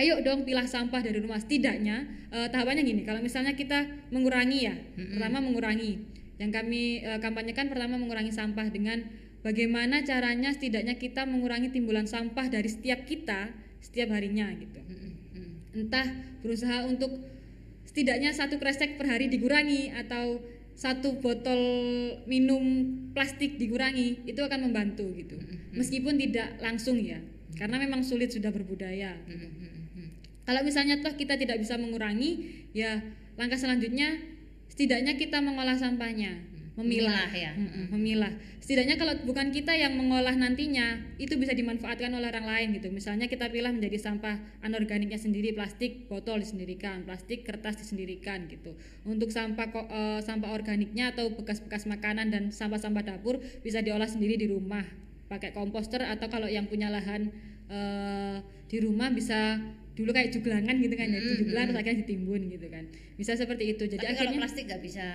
ayo 0.00 0.20
dong 0.24 0.48
pilah 0.48 0.64
sampah 0.64 1.00
dari 1.04 1.20
rumah 1.20 1.40
setidaknya 1.40 2.08
eh, 2.32 2.48
tahapannya 2.52 2.84
gini 2.84 3.02
kalau 3.08 3.24
misalnya 3.24 3.56
kita 3.56 3.88
mengurangi 4.12 4.68
ya 4.68 4.76
pertama 4.92 5.40
mengurangi 5.40 6.04
yang 6.36 6.52
kami 6.52 7.00
eh, 7.00 7.16
kampanyekan 7.16 7.72
pertama 7.72 7.96
mengurangi 7.96 8.28
sampah 8.28 8.68
dengan 8.68 9.08
bagaimana 9.40 10.04
caranya 10.04 10.52
setidaknya 10.52 11.00
kita 11.00 11.24
mengurangi 11.24 11.72
timbulan 11.72 12.04
sampah 12.04 12.52
dari 12.52 12.68
setiap 12.68 13.08
kita 13.08 13.48
setiap 13.80 14.12
harinya 14.12 14.52
gitu 14.60 14.84
entah 15.76 16.08
berusaha 16.40 16.88
untuk 16.88 17.12
setidaknya 17.84 18.32
satu 18.32 18.56
kresek 18.56 18.96
per 18.96 19.12
hari 19.12 19.28
dikurangi 19.28 19.92
atau 19.92 20.40
satu 20.76 21.20
botol 21.20 21.60
minum 22.28 22.64
plastik 23.16 23.56
dikurangi 23.56 24.28
itu 24.28 24.40
akan 24.40 24.68
membantu 24.68 25.08
gitu. 25.16 25.36
Meskipun 25.76 26.16
tidak 26.16 26.60
langsung 26.60 26.96
ya 27.00 27.20
karena 27.56 27.80
memang 27.80 28.04
sulit 28.04 28.32
sudah 28.32 28.52
berbudaya. 28.52 29.16
Gitu. 29.24 29.48
kalau 30.46 30.62
misalnya 30.62 31.02
toh 31.02 31.10
kita 31.18 31.34
tidak 31.34 31.58
bisa 31.58 31.74
mengurangi 31.74 32.62
ya 32.70 33.02
langkah 33.34 33.58
selanjutnya 33.58 34.14
setidaknya 34.70 35.18
kita 35.18 35.42
mengolah 35.42 35.74
sampahnya 35.74 36.38
memilah 36.76 37.28
Memilah 37.28 37.30
ya. 37.32 37.52
Mm-mm, 37.56 37.84
memilah. 37.96 38.32
Setidaknya 38.60 39.00
kalau 39.00 39.16
bukan 39.24 39.48
kita 39.48 39.72
yang 39.72 39.96
mengolah 39.96 40.36
nantinya 40.36 41.00
itu 41.16 41.40
bisa 41.40 41.56
dimanfaatkan 41.56 42.12
oleh 42.12 42.28
orang 42.28 42.44
lain 42.44 42.68
gitu. 42.76 42.92
Misalnya 42.92 43.32
kita 43.32 43.48
pilah 43.48 43.72
menjadi 43.72 43.96
sampah 43.96 44.36
anorganiknya 44.60 45.16
sendiri 45.16 45.56
plastik 45.56 46.04
botol 46.12 46.44
disendirikan 46.44 47.08
plastik 47.08 47.48
kertas 47.48 47.80
disendirikan 47.80 48.44
gitu. 48.52 48.76
Untuk 49.08 49.32
sampah 49.32 49.72
eh, 49.72 50.20
sampah 50.20 50.52
organiknya 50.52 51.16
atau 51.16 51.32
bekas-bekas 51.32 51.88
makanan 51.88 52.28
dan 52.28 52.52
sampah-sampah 52.52 53.02
dapur 53.08 53.40
bisa 53.64 53.80
diolah 53.80 54.08
sendiri 54.08 54.36
di 54.36 54.52
rumah. 54.52 54.84
Pakai 55.26 55.56
komposter 55.56 56.04
atau 56.04 56.28
kalau 56.28 56.46
yang 56.46 56.68
punya 56.68 56.92
lahan 56.92 57.32
eh, 57.72 58.44
di 58.68 58.78
rumah 58.84 59.08
bisa 59.08 59.62
dulu 59.96 60.10
kayak 60.12 60.28
juglangan 60.28 60.76
gitu 60.76 60.92
kan 60.92 61.08
ya 61.08 61.20
Mm-mm, 61.24 61.36
juglan 61.40 61.64
terus 61.72 61.78
akhirnya 61.80 61.98
ditimbun 62.04 62.42
gitu 62.52 62.66
kan 62.68 62.84
bisa 63.16 63.32
seperti 63.32 63.64
itu 63.72 63.84
jadi 63.88 63.96
tapi 63.96 64.12
kalau 64.12 64.20
akhirnya 64.28 64.40
plastik 64.44 64.64
nggak 64.68 64.82
bisa 64.84 65.06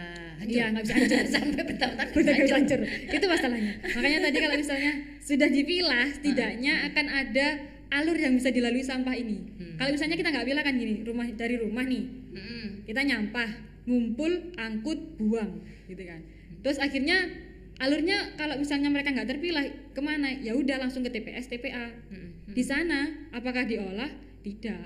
hancur 0.41 0.57
Iya, 0.57 0.65
nggak 0.73 0.83
bisa 0.89 0.95
hancur. 0.97 1.23
sampai 1.37 1.63
bertahun-tahun 1.69 2.23
nggak 2.25 2.41
bisa 2.41 2.55
hancur. 2.57 2.79
Itu 3.13 3.25
masalahnya. 3.29 3.73
Makanya 3.93 4.19
tadi 4.25 4.37
kalau 4.41 4.55
misalnya 4.57 4.91
sudah 5.21 5.49
dipilah, 5.53 6.07
setidaknya 6.17 6.73
akan 6.89 7.05
ada 7.13 7.47
alur 7.93 8.17
yang 8.17 8.33
bisa 8.33 8.49
dilalui 8.49 8.81
sampah 8.81 9.13
ini. 9.13 9.37
Hmm. 9.53 9.77
Kalau 9.77 9.91
misalnya 9.93 10.17
kita 10.17 10.29
nggak 10.33 10.47
pilah 10.49 10.63
kan 10.65 10.73
gini, 10.81 11.05
rumah 11.05 11.27
dari 11.29 11.55
rumah 11.61 11.85
nih, 11.85 12.03
Mm-mm. 12.33 12.65
kita 12.89 13.01
nyampah, 13.05 13.49
ngumpul, 13.85 14.33
angkut, 14.57 14.97
buang, 15.21 15.61
gitu 15.85 16.01
kan. 16.01 16.25
Terus 16.65 16.81
akhirnya 16.81 17.29
alurnya 17.77 18.33
kalau 18.33 18.57
misalnya 18.57 18.89
mereka 18.89 19.13
nggak 19.13 19.29
terpilah 19.29 19.65
ke 19.93 20.01
mana? 20.01 20.33
Ya 20.41 20.57
udah 20.57 20.81
langsung 20.81 21.05
ke 21.05 21.13
TPS, 21.13 21.53
TPA. 21.53 21.93
Mm-mm. 22.09 22.49
Di 22.57 22.63
sana 22.65 23.29
apakah 23.29 23.69
diolah? 23.69 24.09
Tidak, 24.41 24.85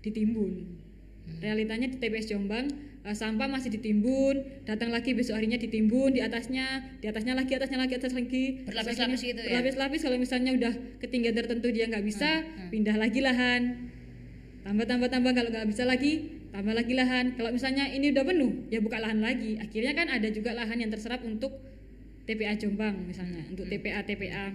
ditimbun. 0.00 0.52
Realitanya 1.40 1.88
di 1.88 1.96
TPS 1.96 2.28
Jombang 2.28 2.68
eh, 3.00 3.12
sampah 3.12 3.44
masih 3.44 3.68
ditimbun, 3.70 4.64
datang 4.64 4.88
lagi 4.88 5.12
besok 5.12 5.36
harinya 5.36 5.56
ditimbun, 5.56 6.12
di 6.12 6.20
atasnya, 6.20 6.64
di 7.00 7.06
atasnya 7.06 7.32
lagi, 7.32 7.52
atasnya 7.52 7.76
lagi, 7.76 7.94
atas 7.94 8.12
lagi. 8.12 8.44
Berlapis-lapis 8.64 9.20
gitu 9.22 9.40
ya? 9.40 9.48
Berlapis-lapis 9.50 10.00
kalau 10.02 10.18
misalnya 10.18 10.50
udah 10.52 10.72
ketinggian 10.98 11.34
tertentu 11.34 11.68
dia 11.68 11.84
nggak 11.86 12.00
bisa, 12.02 12.44
pindah 12.68 12.96
lagi 12.96 13.20
lahan. 13.20 13.62
Tambah 14.62 14.84
tambah 14.84 15.08
tambah 15.08 15.32
kalau 15.32 15.50
nggak 15.50 15.68
bisa 15.68 15.84
lagi, 15.84 16.12
tambah 16.50 16.72
lagi 16.72 16.92
lahan. 16.92 17.24
Kalau 17.34 17.50
misalnya 17.50 17.84
ini 17.86 18.08
udah 18.10 18.24
penuh, 18.24 18.52
ya 18.68 18.80
buka 18.80 18.96
lahan 18.96 19.20
lagi. 19.20 19.60
Akhirnya 19.60 19.92
kan 19.92 20.08
ada 20.08 20.28
juga 20.28 20.52
lahan 20.52 20.76
yang 20.78 20.88
terserap 20.88 21.20
untuk 21.20 21.52
TPA 22.24 22.56
Jombang 22.56 23.04
misalnya, 23.04 23.44
untuk 23.46 23.68
TPA 23.68 24.00
TPA 24.02 24.48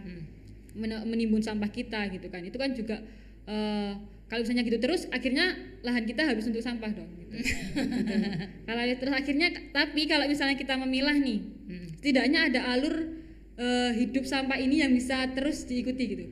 men- 0.73 1.05
menimbun 1.05 1.41
sampah 1.41 1.69
kita 1.69 2.09
gitu 2.09 2.25
kan. 2.27 2.41
Itu 2.41 2.57
kan 2.57 2.73
juga 2.73 2.97
eh, 3.45 3.93
kalau 4.29 4.45
misalnya 4.45 4.61
gitu 4.61 4.77
terus 4.77 5.09
akhirnya 5.09 5.57
lahan 5.81 6.05
kita 6.05 6.21
habis 6.29 6.45
untuk 6.45 6.61
sampah 6.61 6.93
dong 6.93 7.09
gitu. 7.17 7.33
Kalau 8.69 8.83
terus 8.85 9.13
akhirnya 9.17 9.49
tapi 9.73 10.05
kalau 10.05 10.29
misalnya 10.29 10.53
kita 10.53 10.77
memilah 10.77 11.17
nih, 11.17 11.41
setidaknya 11.97 12.53
ada 12.53 12.69
alur 12.77 13.09
eh, 13.57 13.91
hidup 13.97 14.29
sampah 14.29 14.61
ini 14.61 14.85
yang 14.85 14.93
bisa 14.93 15.25
terus 15.33 15.65
diikuti 15.65 16.03
gitu. 16.05 16.25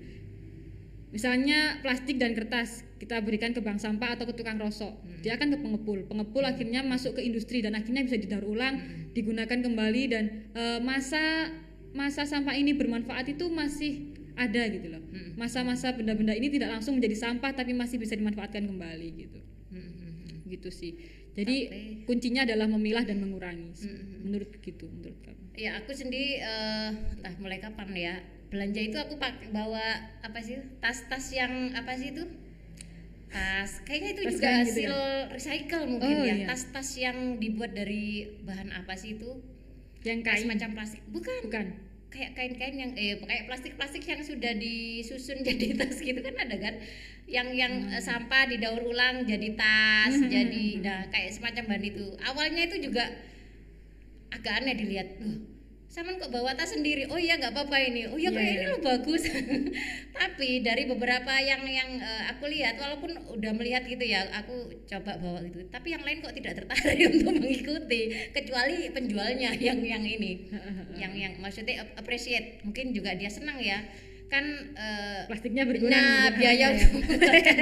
Misalnya 1.10 1.82
plastik 1.82 2.22
dan 2.22 2.38
kertas 2.38 2.86
kita 3.02 3.18
berikan 3.26 3.54
ke 3.54 3.62
bank 3.66 3.82
sampah 3.82 4.14
atau 4.14 4.30
ke 4.30 4.34
tukang 4.38 4.62
rosok, 4.62 4.94
dia 5.26 5.34
akan 5.34 5.54
ke 5.54 5.58
pengepul. 5.58 6.06
Pengepul 6.06 6.44
akhirnya 6.46 6.86
masuk 6.86 7.18
ke 7.18 7.26
industri 7.26 7.66
dan 7.66 7.74
akhirnya 7.74 8.06
bisa 8.06 8.22
didaur 8.22 8.46
ulang, 8.46 8.78
digunakan 9.18 9.58
kembali 9.58 10.04
dan 10.10 10.24
eh, 10.54 10.80
masa 10.86 11.50
masa 11.98 12.30
sampah 12.30 12.54
ini 12.54 12.78
bermanfaat 12.78 13.34
itu 13.34 13.50
masih 13.50 14.17
ada 14.38 14.64
gitu 14.70 14.88
loh. 14.88 15.02
Masa-masa 15.34 15.92
benda-benda 15.92 16.32
ini 16.32 16.48
tidak 16.48 16.70
langsung 16.72 16.96
menjadi 16.96 17.18
sampah 17.18 17.52
tapi 17.52 17.74
masih 17.74 17.98
bisa 17.98 18.14
dimanfaatkan 18.14 18.64
kembali 18.64 19.08
gitu. 19.18 19.40
Gitu 20.46 20.70
sih. 20.70 20.94
Jadi 21.34 21.56
Tapi- 21.68 22.02
kuncinya 22.06 22.42
adalah 22.42 22.66
memilah 22.68 23.04
dan 23.04 23.20
mengurangi. 23.20 23.74
Menurut 24.22 24.50
begitu 24.50 24.88
menurut 24.88 25.18
kamu. 25.22 25.42
Ya 25.54 25.76
aku 25.76 25.90
sendiri 25.92 26.38
eh, 26.38 26.90
entah 27.14 27.34
mulai 27.38 27.58
kapan 27.58 27.90
ya 27.92 28.16
belanja 28.48 28.80
itu 28.80 28.96
aku 28.96 29.18
pakai 29.18 29.50
bawa 29.50 29.82
apa 30.22 30.40
sih 30.40 30.56
tas-tas 30.80 31.26
yang 31.32 31.74
apa 31.74 31.94
sih 31.94 32.16
itu 32.16 32.24
tas 33.28 33.84
kayaknya 33.84 34.10
itu 34.14 34.22
Tas 34.24 34.32
juga 34.32 34.48
gitu 34.48 34.62
hasil 34.64 34.94
recycle 35.36 35.84
mungkin 35.86 36.16
Oh, 36.16 36.24
ya 36.24 36.32
iya. 36.34 36.46
tas-tas 36.48 36.90
yang 36.96 37.18
dibuat 37.38 37.76
dari 37.76 38.24
bahan 38.42 38.72
apa 38.72 38.96
sih 38.96 39.20
itu 39.20 39.44
Yang 40.02 40.20
kayak 40.24 40.32
kain 40.32 40.44
semacam 40.48 40.70
plastik 40.74 41.02
bukan 41.12 41.36
bukan. 41.44 41.66
Kayak 42.14 42.32
kain-kain 42.38 42.76
yang 42.80 42.92
eh 42.96 43.20
kayak 43.20 43.46
plastik-plastik 43.52 44.04
yang 44.08 44.22
sudah 44.24 44.54
disusun 44.56 45.44
jadi 45.48 45.76
tas 45.80 45.98
gitu 46.00 46.20
kan 46.24 46.36
ada 46.40 46.58
kan? 46.58 46.76
Yang 47.28 47.48
yang 47.60 47.74
Hmm. 47.88 48.00
sampah 48.00 48.44
didaur 48.52 48.82
ulang 48.88 49.28
jadi 49.28 49.50
tas 49.60 50.16
jadi 50.34 50.66
nah 50.86 51.02
kayak 51.12 51.32
semacam 51.36 51.64
bahan 51.70 51.86
itu. 51.92 52.06
Awalnya 52.24 52.62
itu 52.72 52.78
juga 52.88 53.04
agak 54.32 54.54
aneh 54.64 54.76
dilihat 54.78 55.10
loh 55.20 55.57
Saman 55.88 56.20
kok 56.20 56.30
bawa 56.30 56.52
tas 56.52 56.70
sendiri? 56.70 57.08
Oh 57.08 57.18
iya 57.18 57.40
nggak 57.40 57.56
apa-apa 57.56 57.80
ini. 57.82 58.06
Oh 58.06 58.16
iya 58.16 58.30
Iya, 58.30 58.36
kayak 58.36 58.52
iya. 58.52 58.60
ini 58.60 58.66
lo 58.68 58.78
bagus. 58.84 59.24
Tapi 60.20 60.50
dari 60.60 60.84
beberapa 60.86 61.32
yang 61.40 61.64
yang 61.64 61.90
eh, 61.98 62.24
aku 62.28 62.46
lihat, 62.46 62.76
walaupun 62.76 63.16
udah 63.34 63.52
melihat 63.56 63.82
gitu 63.84 64.04
ya, 64.04 64.28
aku 64.30 64.68
coba 64.86 65.16
bawa 65.18 65.40
gitu. 65.42 65.64
Tapi 65.68 65.88
yang 65.90 66.04
lain 66.04 66.20
kok 66.20 66.36
tidak 66.36 66.60
tertarik 66.60 67.08
untuk 67.16 67.34
mengikuti, 67.34 68.02
kecuali 68.30 68.92
penjualnya 68.92 69.56
yang 69.68 69.80
yang 69.80 70.04
ini, 70.04 70.52
yang 70.94 71.16
yang 71.16 71.34
maksudnya 71.40 71.82
ap- 71.82 71.96
appreciate. 71.98 72.62
Mungkin 72.62 72.92
juga 72.92 73.16
dia 73.16 73.32
senang 73.32 73.58
ya. 73.58 73.80
kan 74.28 74.44
eh, 74.76 75.24
Plastiknya 75.24 75.64
berkurang 75.64 75.96
Nah, 75.96 76.36
biaya 76.36 76.68
Ya. 76.68 76.76
untuk 76.76 77.00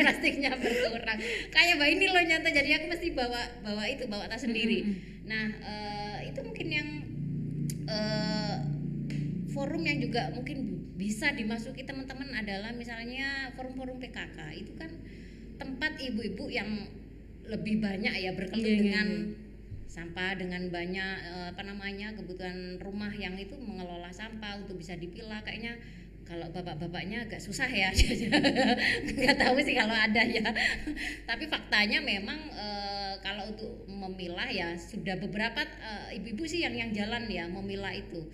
plastiknya 0.02 0.50
berkurang. 0.58 1.22
Kayak 1.54 1.78
mbak 1.78 1.90
ini 1.94 2.06
loh 2.10 2.24
nyata, 2.26 2.50
jadi 2.50 2.82
aku 2.82 2.86
mesti 2.90 3.14
bawa 3.14 3.38
bawa 3.62 3.86
itu 3.86 4.10
bawa 4.10 4.26
tas 4.26 4.42
sendiri. 4.42 4.82
Mm, 4.82 4.94
Nah, 5.30 5.46
eh, 5.62 6.34
itu 6.34 6.42
mungkin 6.42 6.68
yang 6.68 6.90
eh, 7.88 8.56
forum 9.52 9.84
yang 9.88 10.04
juga 10.04 10.30
mungkin 10.36 10.92
bisa 10.96 11.32
dimasuki 11.36 11.84
teman-teman 11.84 12.32
adalah 12.36 12.72
misalnya 12.72 13.52
forum-forum 13.56 14.00
PKK 14.00 14.40
itu 14.56 14.72
kan 14.80 14.92
tempat 15.56 16.00
ibu-ibu 16.00 16.52
yang 16.52 16.88
lebih 17.46 17.80
banyak 17.80 18.14
ya 18.16 18.32
berkelut 18.34 18.64
Iya, 18.66 18.74
iya, 18.74 18.80
dengan 18.82 19.08
iya. 19.08 19.36
sampah 19.86 20.32
dengan 20.36 20.68
banyak 20.74 21.16
eh, 21.24 21.48
apa 21.56 21.64
namanya 21.64 22.12
kebutuhan 22.18 22.82
rumah 22.82 23.12
yang 23.16 23.38
itu 23.40 23.56
mengelola 23.56 24.12
sampah 24.12 24.66
untuk 24.66 24.76
bisa 24.82 24.98
dipilah 24.98 25.40
kayaknya 25.46 25.80
kalau 26.26 26.50
bapak-bapaknya 26.50 27.30
agak 27.30 27.38
susah 27.38 27.70
ya 27.70 27.94
nggak 29.16 29.38
tahu 29.38 29.58
sih 29.62 29.78
kalau 29.78 29.94
ada 29.94 30.26
ya 30.26 30.50
tapi 31.30 31.46
faktanya 31.46 32.02
memang 32.02 32.38
eh, 32.50 33.14
kalau 33.22 33.54
untuk 33.54 33.86
memilah 33.86 34.50
ya 34.50 34.74
sudah 34.74 35.22
beberapa 35.22 35.62
eh, 35.64 36.18
ibu-ibu 36.18 36.44
sih 36.50 36.66
yang 36.66 36.74
yang 36.74 36.90
jalan 36.92 37.30
ya 37.30 37.46
memilah 37.46 37.94
itu 37.94 38.26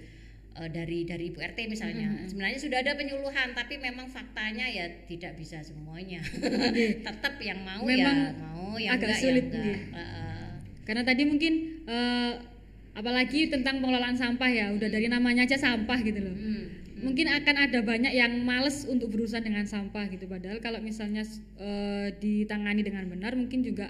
Eh, 0.52 0.68
dari 0.68 1.08
dari 1.08 1.32
ibu 1.32 1.40
RT 1.40 1.64
misalnya 1.72 2.28
sebenarnya 2.28 2.60
sudah 2.60 2.84
ada 2.84 2.92
penyuluhan 3.00 3.56
tapi 3.56 3.80
memang 3.80 4.12
faktanya 4.12 4.68
ya 4.68 4.84
tidak 5.08 5.40
bisa 5.40 5.64
semuanya 5.64 6.20
tetap 7.08 7.40
yang 7.40 7.64
mau 7.64 7.88
Memang 7.88 8.18
ya 8.20 8.36
mau 8.36 8.76
yang 8.76 9.00
agak 9.00 9.16
enggak 9.16 9.22
sulit, 9.24 9.46
ya 9.48 9.56
enggak. 9.56 9.80
Heeh. 9.96 10.44
Karena 10.84 11.04
tadi 11.08 11.24
mungkin 11.24 11.54
eh, 11.88 12.34
apalagi 13.00 13.48
tentang 13.48 13.80
pengelolaan 13.80 14.20
sampah 14.20 14.52
ya, 14.52 14.76
udah 14.76 14.92
dari 14.92 15.08
namanya 15.08 15.48
aja 15.48 15.56
sampah 15.56 16.00
gitu 16.04 16.20
loh. 16.20 16.36
Hmm. 16.36 16.61
Mungkin 17.02 17.28
akan 17.28 17.56
ada 17.58 17.80
banyak 17.82 18.14
yang 18.14 18.32
males 18.46 18.86
untuk 18.86 19.10
berurusan 19.10 19.42
dengan 19.42 19.66
sampah 19.66 20.06
gitu. 20.14 20.30
Padahal 20.30 20.62
kalau 20.62 20.80
misalnya 20.80 21.26
eh, 21.58 22.14
ditangani 22.22 22.86
dengan 22.86 23.10
benar, 23.10 23.34
mungkin 23.34 23.66
juga 23.66 23.90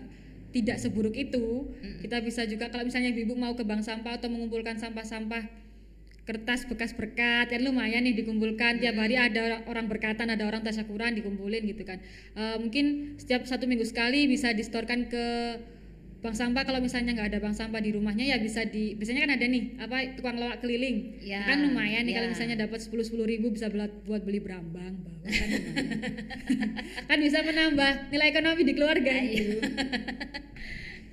tidak 0.52 0.80
seburuk 0.80 1.15
itu. 1.15 1.67
Kita 2.04 2.24
bisa 2.24 2.47
juga 2.47 2.71
kalau 2.71 2.88
misalnya 2.88 3.12
ibu 3.12 3.36
mau 3.36 3.56
ke 3.56 3.63
bank 3.63 3.84
sampah 3.84 4.19
atau 4.19 4.28
mengumpulkan 4.32 4.80
sampah-sampah 4.80 5.62
kertas 6.21 6.69
bekas 6.69 6.93
berkat 6.93 7.50
kan 7.50 7.62
lumayan 7.65 8.06
nih 8.06 8.13
dikumpulkan 8.13 8.78
tiap 8.78 8.93
hari 8.93 9.17
ada 9.17 9.65
orang 9.65 9.89
berkatan 9.89 10.30
ada 10.30 10.45
orang 10.45 10.62
tasyakuran 10.62 11.17
dikumpulin 11.17 11.65
gitu 11.65 11.82
kan 11.82 11.97
Eh, 12.38 12.58
mungkin 12.62 13.17
setiap 13.19 13.43
satu 13.43 13.67
minggu 13.67 13.84
sekali 13.84 14.30
bisa 14.30 14.56
distorkan 14.56 15.12
ke 15.12 15.26
bank 16.21 16.38
sampah 16.38 16.62
kalau 16.62 16.77
misalnya 16.77 17.17
nggak 17.17 17.34
ada 17.34 17.39
bank 17.41 17.57
sampah 17.57 17.81
di 17.81 17.97
rumahnya 17.97 18.29
ya 18.29 18.38
bisa 18.38 18.62
di 18.62 18.93
biasanya 18.93 19.25
kan 19.25 19.31
ada 19.41 19.45
nih 19.49 19.63
apa 19.81 19.97
tukang 20.13 20.38
lawak 20.38 20.62
keliling. 20.62 21.17
Ya, 21.17 21.41
kan 21.49 21.65
lumayan 21.65 22.05
nih 22.05 22.13
ya. 22.13 22.17
kalau 22.21 22.27
misalnya 22.29 22.55
dapat 22.62 22.79
sepuluh 22.86 23.01
sepuluh 23.01 23.25
ribu 23.25 23.49
bisa 23.49 23.73
buat 23.73 24.05
buat 24.05 24.21
beli 24.21 24.38
berambang 24.38 25.01
bawa 25.01 25.17
kan 25.25 25.49
kan 27.10 27.17
bisa 27.17 27.41
menambah 27.41 27.91
nilai 28.13 28.27
ekonomi 28.29 28.62
di 28.62 28.73
keluarga. 28.77 29.13
Gitu. 29.17 29.65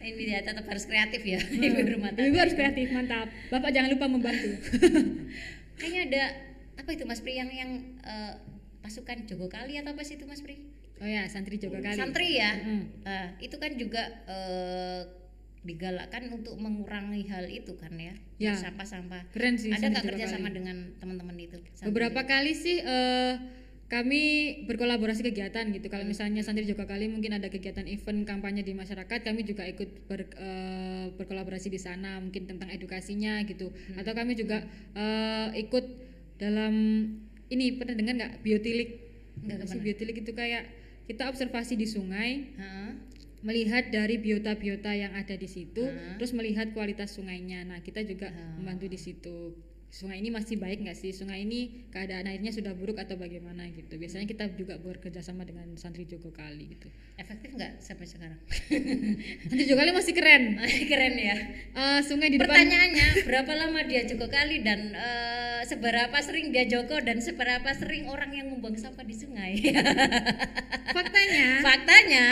ini 0.08 0.24
dia 0.24 0.40
tetap 0.40 0.64
harus 0.64 0.84
kreatif 0.88 1.20
ya 1.24 1.40
ibu 1.40 1.80
rumah 1.88 2.12
tangga. 2.12 2.28
Ibu 2.28 2.36
harus 2.36 2.54
kreatif 2.56 2.92
mantap. 2.92 3.32
Bapak 3.48 3.72
jangan 3.72 3.88
lupa 3.92 4.12
membantu. 4.12 4.60
Kayaknya 5.80 6.00
ada 6.08 6.24
apa 6.84 6.90
itu 6.92 7.04
Mas 7.08 7.24
Pri 7.24 7.40
yang 7.40 7.48
yang 7.48 7.96
eh, 8.04 8.32
pasukan 8.84 9.24
Jogo 9.24 9.48
Kali 9.48 9.80
atau 9.80 9.96
apa 9.96 10.04
sih 10.04 10.20
itu 10.20 10.28
Mas 10.28 10.44
Pri 10.44 10.77
oh 10.98 11.08
ya 11.08 11.22
santri 11.30 11.56
juga 11.58 11.78
kali. 11.80 11.98
Santri 11.98 12.28
ya? 12.38 12.52
Mm. 12.58 12.84
Eh, 13.06 13.28
itu 13.46 13.56
kan 13.58 13.72
juga 13.78 14.02
eh, 14.26 15.02
digalakkan 15.66 16.30
untuk 16.30 16.54
mengurangi 16.56 17.26
hal 17.28 17.50
itu 17.50 17.74
kan 17.76 17.92
ya? 17.98 18.14
Ya. 18.38 18.54
sampah-sampah. 18.54 19.26
Keren 19.34 19.58
sih 19.58 19.74
ada 19.74 19.90
nggak 19.90 20.04
juga 20.06 20.14
kerja 20.14 20.24
kali. 20.30 20.34
sama 20.38 20.48
dengan 20.54 20.76
teman-teman 21.02 21.36
itu 21.38 21.58
Santri. 21.74 21.86
beberapa 21.90 22.20
kali 22.24 22.52
sih 22.54 22.78
eh, 22.78 23.34
kami 23.88 24.22
berkolaborasi 24.68 25.24
kegiatan 25.24 25.64
gitu. 25.72 25.88
Kalau 25.88 26.04
misalnya 26.04 26.44
santri 26.44 26.68
juga 26.68 26.84
kali 26.84 27.08
mungkin 27.08 27.40
ada 27.40 27.48
kegiatan 27.48 27.88
event 27.88 28.28
kampanye 28.28 28.60
di 28.60 28.76
masyarakat 28.76 29.24
kami 29.24 29.48
juga 29.48 29.64
ikut 29.64 30.06
ber- 30.06 30.36
eh, 30.36 31.06
berkolaborasi 31.16 31.72
di 31.72 31.80
sana 31.80 32.20
mungkin 32.20 32.44
tentang 32.44 32.68
edukasinya 32.68 33.40
gitu. 33.48 33.72
Atau 33.96 34.12
kami 34.12 34.36
juga 34.36 34.60
eh, 34.92 35.48
ikut 35.66 35.84
dalam 36.38 36.74
ini 37.48 37.80
pernah 37.80 37.96
dengar 37.96 38.14
nggak? 38.14 38.32
Biotilik. 38.44 38.90
Nggak, 39.38 39.56
Apa 39.64 39.66
sih 39.72 39.80
biotilik 39.80 40.16
itu 40.20 40.32
kayak 40.36 40.64
kita 41.08 41.32
observasi 41.32 41.74
di 41.74 41.88
sungai 41.88 42.52
Heeh. 42.52 42.90
melihat 43.40 43.88
dari 43.88 44.20
biota-biota 44.20 44.92
yang 44.92 45.16
ada 45.16 45.32
di 45.32 45.48
situ, 45.48 45.80
Hmm. 45.80 46.20
terus 46.20 46.36
melihat 46.36 46.74
kualitas 46.76 47.16
sungainya. 47.16 47.64
Nah, 47.64 47.80
kita 47.80 48.04
juga 48.04 48.28
membantu 48.60 48.86
di 48.92 48.98
situ. 49.00 49.56
Sungai 49.88 50.20
ini 50.20 50.28
masih 50.28 50.60
baik 50.60 50.84
nggak 50.84 50.94
sih? 50.94 51.16
Sungai 51.16 51.48
ini 51.48 51.88
keadaan 51.88 52.28
airnya 52.28 52.52
sudah 52.52 52.76
buruk 52.76 53.00
atau 53.00 53.16
bagaimana 53.16 53.64
gitu. 53.72 53.96
Biasanya 53.96 54.28
kita 54.28 54.52
juga 54.52 54.76
bekerja 54.76 55.24
sama 55.24 55.48
dengan 55.48 55.64
santri 55.80 56.04
Joko 56.04 56.28
Kali 56.28 56.76
gitu. 56.76 56.92
efektif 57.18 57.50
nggak 57.50 57.82
sampai 57.82 58.06
sekarang 58.06 58.38
Santri 59.50 59.66
Joko 59.66 59.82
Kali 59.82 59.90
masih 59.90 60.14
keren. 60.14 60.54
keren 60.92 61.14
ya 61.18 61.36
Eh, 61.74 62.00
sungai 62.06 62.30
di 62.30 62.38
depan 62.38 62.54
Pertanyaannya 62.62 63.26
berapa 63.26 63.52
lama 63.58 63.80
dia 63.86 64.06
Joko 64.06 64.30
kali 64.30 64.62
dan 64.62 64.94
eh, 64.94 65.60
seberapa 65.66 66.14
sering 66.22 66.54
dia 66.54 66.68
Joko 66.68 67.00
dan 67.02 67.18
seberapa 67.18 67.66
sering 67.74 68.06
orang 68.06 68.30
yang 68.30 68.46
membuang 68.54 68.78
sampah 68.78 69.02
di 69.02 69.16
sungai? 69.16 69.58
faktanya, 70.96 71.48
Faktanya. 71.62 72.24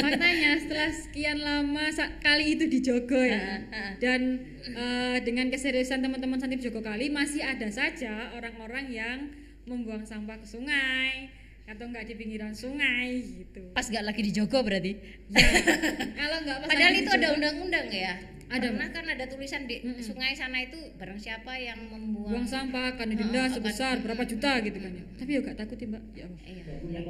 faktanya 0.00 0.50
setelah 0.60 0.90
sekian 0.92 1.38
lama 1.40 1.84
kali 2.20 2.56
itu 2.56 2.64
di 2.68 2.78
Jogo 2.80 3.20
ya. 3.20 3.60
Dan 4.00 4.40
eh, 4.64 5.18
dengan 5.24 5.48
keseriusan 5.48 6.04
teman-teman 6.04 6.38
santri 6.40 6.60
Joko 6.60 6.84
Kali 6.84 7.08
masih 7.08 7.40
ada 7.44 7.68
saja 7.72 8.34
orang-orang 8.36 8.86
yang 8.92 9.18
membuang 9.64 10.04
sampah 10.04 10.40
ke 10.40 10.46
sungai 10.48 11.30
atau 11.70 11.86
nggak 11.86 12.02
di 12.10 12.14
pinggiran 12.18 12.50
sungai 12.50 13.22
gitu. 13.22 13.70
Pas 13.70 13.86
nggak 13.86 14.02
lagi 14.02 14.20
di 14.26 14.32
Joko 14.34 14.58
berarti. 14.66 14.92
Ya, 15.30 15.46
kalau 16.18 16.36
nggak 16.42 16.56
pas 16.66 16.68
Padahal 16.74 16.94
itu 16.98 17.10
ada 17.14 17.28
undang-undang 17.38 17.86
ya. 17.94 18.14
Ada, 18.50 18.66
Karena 18.74 18.86
kan 18.90 19.06
ada 19.06 19.24
tulisan 19.30 19.70
di 19.70 19.78
sungai 20.02 20.34
sana 20.34 20.58
itu 20.58 20.74
barang 20.98 21.22
siapa 21.22 21.54
yang 21.54 21.86
membuang. 21.86 22.34
buang 22.34 22.48
sampah 22.50 22.98
akan 22.98 23.14
didenda 23.14 23.46
sebesar 23.46 24.02
berapa 24.02 24.26
juta 24.26 24.58
gitu 24.66 24.74
kan 24.82 24.90
ya. 24.90 25.04
Tapi 25.22 25.30
ya 25.30 25.40
nggak 25.46 25.58
takut 25.62 25.78
ya 25.78 25.86
mbak. 25.86 26.02
Ya 26.18 26.24
Allah. 26.26 26.40
Iya. 26.50 27.02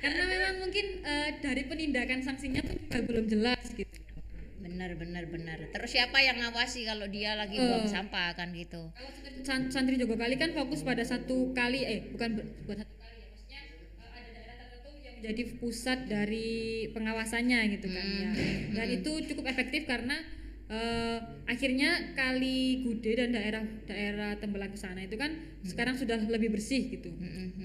Karena 0.00 0.22
memang 0.24 0.54
mungkin 0.64 0.86
eh, 1.04 1.28
dari 1.44 1.62
penindakan 1.68 2.24
sanksinya 2.24 2.64
tuh 2.64 2.80
juga 2.80 2.98
belum 3.04 3.28
jelas 3.28 3.60
gitu. 3.76 4.05
Benar 4.66 4.90
benar 4.98 5.24
benar. 5.30 5.58
Terus 5.70 5.90
siapa 5.90 6.18
yang 6.18 6.42
ngawasi 6.42 6.82
kalau 6.82 7.06
dia 7.06 7.38
lagi 7.38 7.56
buang 7.56 7.86
Eh. 7.86 7.90
sampah 7.90 8.34
kan 8.34 8.50
gitu. 8.50 8.90
San- 9.42 9.70
santri 9.70 9.94
Jogo 9.94 10.18
Kali 10.18 10.34
kan 10.34 10.50
fokus 10.50 10.82
pada 10.82 11.06
satu 11.06 11.54
kali 11.54 11.86
eh 11.86 12.00
bukan 12.10 12.42
bukan 12.66 12.76
satu 12.82 12.94
kali 12.98 13.16
ya. 13.16 13.26
Maksudnya 13.30 13.60
eh, 13.62 14.10
ada 14.10 14.30
daerah 14.34 14.56
tertentu 14.58 14.90
yang 14.98 15.14
menjadi 15.16 15.42
pusat 15.56 15.98
dari 16.06 16.48
pengawasannya 16.90 17.60
gitu 17.72 17.86
kan 17.88 18.06
ya. 18.06 18.30
Dan 18.74 18.86
itu 18.92 19.10
cukup 19.30 19.46
efektif 19.46 19.86
karena 19.86 20.18
eh, 20.66 21.18
akhirnya 21.46 21.90
kali 22.12 22.82
Gude 22.82 23.12
dan 23.14 23.30
daerah 23.30 23.62
daerah 23.86 24.34
Tembelang 24.36 24.74
ke 24.74 24.80
sana 24.82 24.98
itu 25.00 25.14
kan 25.14 25.30
sekarang 25.62 25.94
sudah 25.94 26.18
lebih 26.26 26.50
bersih 26.50 26.90
gitu. 26.90 27.14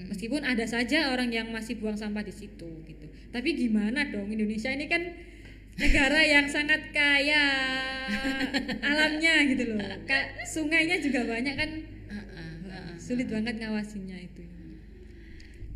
Meskipun 0.06 0.46
ada 0.46 0.62
saja 0.64 1.10
orang 1.10 1.34
yang 1.34 1.50
masih 1.50 1.82
buang 1.82 1.98
sampah 1.98 2.22
di 2.22 2.30
situ 2.30 2.70
gitu. 2.86 3.06
Tapi 3.34 3.58
gimana 3.58 4.06
dong 4.06 4.30
Indonesia 4.30 4.70
ini 4.70 4.86
kan 4.86 5.02
negara 5.78 6.20
yang 6.24 6.46
sangat 6.48 6.92
kaya. 6.92 7.44
Alamnya 8.80 9.34
gitu 9.48 9.72
loh. 9.72 9.80
Ka- 10.04 10.44
sungainya 10.44 11.00
juga 11.00 11.24
banyak 11.24 11.54
kan? 11.56 11.70
Sulit 13.02 13.26
banget 13.26 13.58
ngawasinya 13.58 14.14
itu. 14.14 14.46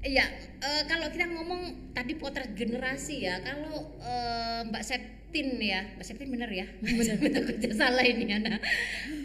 Iya, 0.07 0.23
eh, 0.63 0.83
kalau 0.87 1.11
kita 1.11 1.27
ngomong 1.27 1.91
tadi 1.91 2.15
potret 2.15 2.55
generasi 2.55 3.27
ya, 3.27 3.43
kalau 3.43 3.99
eh, 3.99 4.63
Mbak 4.71 4.85
Septin 4.87 5.59
ya, 5.59 5.83
Mbak 5.99 6.07
Septin 6.07 6.31
bener 6.31 6.47
ya, 6.55 6.71
bener 6.87 7.43
bener 7.43 7.73
salah 7.75 8.07
ini. 8.07 8.31
Nah, 8.31 8.63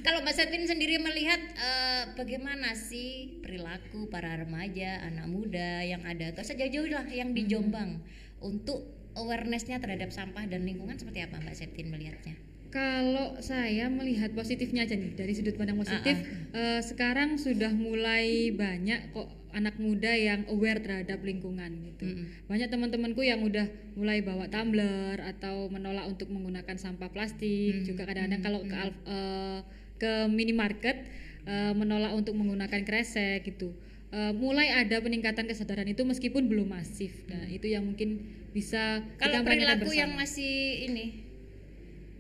kalau 0.02 0.26
Mbak 0.26 0.34
Septin 0.34 0.66
sendiri 0.66 0.98
melihat 0.98 1.38
eh, 1.54 2.04
bagaimana 2.18 2.74
sih 2.74 3.38
perilaku 3.46 4.10
para 4.10 4.34
remaja, 4.42 5.06
anak 5.06 5.30
muda 5.30 5.86
yang 5.86 6.02
ada, 6.02 6.34
atau 6.34 6.42
sejauh-jauh 6.42 6.90
lah 6.90 7.06
yang 7.14 7.38
di 7.38 7.46
Jombang 7.46 8.02
untuk 8.42 9.01
awarenessnya 9.18 9.82
terhadap 9.82 10.14
sampah 10.14 10.48
dan 10.48 10.64
lingkungan 10.64 10.96
seperti 10.96 11.26
apa 11.26 11.42
Mbak 11.42 11.56
Septin 11.56 11.92
melihatnya? 11.92 12.36
kalau 12.72 13.36
saya 13.44 13.92
melihat 13.92 14.32
positifnya 14.32 14.88
aja 14.88 14.96
nih 14.96 15.12
dari 15.14 15.36
sudut 15.36 15.60
pandang 15.60 15.76
positif 15.76 16.16
eh, 16.56 16.80
sekarang 16.80 17.36
sudah 17.36 17.70
mulai 17.76 18.56
banyak 18.56 19.12
kok 19.12 19.28
anak 19.52 19.76
muda 19.76 20.16
yang 20.16 20.48
aware 20.48 20.80
terhadap 20.80 21.20
lingkungan 21.28 21.84
gitu. 21.84 22.08
Banyak 22.48 22.72
teman-temanku 22.72 23.20
yang 23.20 23.44
udah 23.44 23.68
mulai 24.00 24.24
bawa 24.24 24.48
tumbler 24.48 25.20
atau 25.20 25.68
menolak 25.68 26.08
untuk 26.08 26.32
menggunakan 26.32 26.80
sampah 26.80 27.12
plastik. 27.12 27.84
Juga 27.84 28.08
kadang-kadang 28.08 28.40
kalau 28.40 28.64
ke 28.64 28.76
eh, 29.12 29.60
ke 30.00 30.12
minimarket 30.32 31.04
eh, 31.44 31.76
menolak 31.76 32.16
untuk 32.16 32.40
menggunakan 32.40 32.88
kresek 32.88 33.44
gitu 33.44 33.76
Eh, 34.12 34.34
mulai 34.36 34.68
ada 34.76 35.00
peningkatan 35.00 35.48
kesadaran 35.48 35.88
itu 35.88 36.04
meskipun 36.04 36.52
belum 36.52 36.76
masif. 36.76 37.16
Nah 37.32 37.48
itu 37.48 37.72
yang 37.72 37.88
mungkin 37.88 38.28
bisa 38.52 39.00
Kalau 39.16 39.40
kita 39.40 39.48
perilaku 39.48 39.88
bersama. 39.88 40.02
yang 40.04 40.12
masih 40.20 40.54
ini 40.92 41.06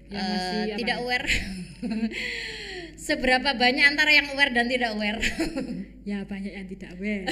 Yang 0.07 0.23
eh, 0.23 0.31
masih 0.31 0.55
apa? 0.55 0.77
tidak 0.79 0.95
aware. 1.03 1.27
Seberapa 3.11 3.49
banyak 3.59 3.85
antara 3.91 4.11
yang 4.15 4.31
aware 4.31 4.55
dan 4.55 4.71
tidak 4.71 4.95
aware 4.95 5.19
ya 6.01 6.25
banyak 6.25 6.49
yang 6.49 6.65
tidak 6.65 6.97
aware. 6.97 7.29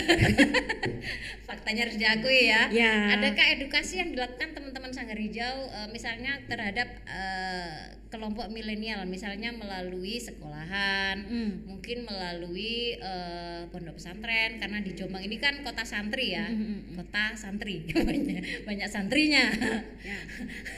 Faktanya 1.50 1.90
harus 1.90 1.98
diakui 1.98 2.54
ya. 2.54 2.70
Ya. 2.70 3.18
adakah 3.18 3.46
edukasi 3.58 3.98
yang 3.98 4.14
dilakukan 4.14 4.54
teman-teman 4.54 4.94
Sanggar 4.94 5.18
Hijau 5.18 5.66
eh, 5.74 5.90
misalnya 5.90 6.38
terhadap 6.46 6.86
eh, 7.10 7.98
kelompok 8.14 8.54
milenial? 8.54 9.06
Misalnya 9.10 9.50
melalui 9.54 10.22
sekolahan 10.22 11.18
Hmm. 11.30 11.66
mungkin 11.66 12.06
melalui 12.06 12.94
eh, 12.98 13.66
pondok 13.74 13.98
pesantren 13.98 14.62
karena 14.62 14.78
di 14.86 14.94
Jombang 14.94 15.26
ini 15.26 15.42
kan 15.42 15.66
kota 15.66 15.82
santri 15.82 16.38
ya. 16.38 16.46
Hmm, 16.46 16.94
kota 16.94 17.34
santri. 17.34 17.90
Banyak 18.10 18.66
banyak 18.70 18.90
santrinya. 18.90 19.50
Ya. 20.06 20.18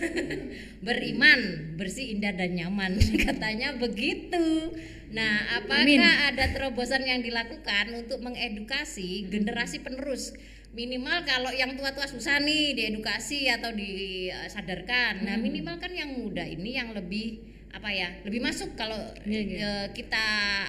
beriman 0.85 1.39
bersih 1.75 2.15
indah 2.15 2.31
dan 2.31 2.55
nyaman. 2.55 2.95
Katanya 3.27 3.75
begitu 3.75 4.71
nah 5.11 5.59
apakah 5.59 5.83
Amin. 5.83 5.99
ada 5.99 6.45
terobosan 6.55 7.03
yang 7.03 7.19
dilakukan 7.19 7.91
untuk 7.95 8.23
mengedukasi 8.23 9.27
generasi 9.27 9.83
penerus? 9.83 10.31
Minimal 10.71 11.27
kalau 11.27 11.51
yang 11.51 11.75
tua-tua 11.75 12.07
susah 12.07 12.39
nih 12.39 12.71
diedukasi 12.71 13.51
atau 13.51 13.75
disadarkan. 13.75 15.27
Nah 15.27 15.35
minimal 15.35 15.83
kan 15.83 15.91
yang 15.91 16.15
muda 16.15 16.47
ini 16.47 16.79
yang 16.79 16.95
lebih 16.95 17.50
apa 17.71 17.89
ya 17.89 18.11
lebih 18.27 18.43
masuk 18.43 18.75
kalau 18.75 18.99
iya. 19.23 19.41
eh, 19.41 19.87
kita 19.95 20.25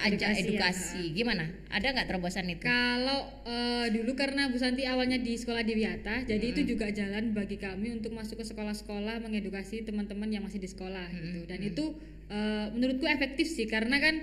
ajak 0.07 0.33
Edukasi 0.33 0.39
ya. 0.39 0.47
edukasi 0.47 1.03
gimana 1.11 1.45
ada 1.67 1.87
nggak 1.89 2.07
terobosan 2.07 2.47
itu 2.47 2.63
Kalau 2.63 3.27
eh, 3.43 3.87
dulu 3.91 4.15
karena 4.15 4.47
Bu 4.47 4.57
Santi 4.61 4.87
awalnya 4.87 5.19
di 5.19 5.33
sekolah 5.35 5.65
di 5.65 5.73
Wiata, 5.75 6.23
jadi 6.23 6.45
itu 6.53 6.63
juga 6.63 6.87
jalan 6.93 7.35
bagi 7.35 7.57
kami 7.59 7.91
untuk 7.91 8.15
masuk 8.15 8.39
ke 8.39 8.45
sekolah-sekolah 8.45 9.19
mengedukasi 9.19 9.83
teman-teman 9.83 10.29
yang 10.31 10.45
masih 10.45 10.61
di 10.61 10.69
sekolah 10.69 11.09
gitu. 11.11 11.43
Dan 11.49 11.59
itu 11.59 11.85
eh, 12.31 12.65
menurutku 12.71 13.09
efektif 13.09 13.49
sih 13.49 13.67
karena 13.67 13.99
kan 13.99 14.15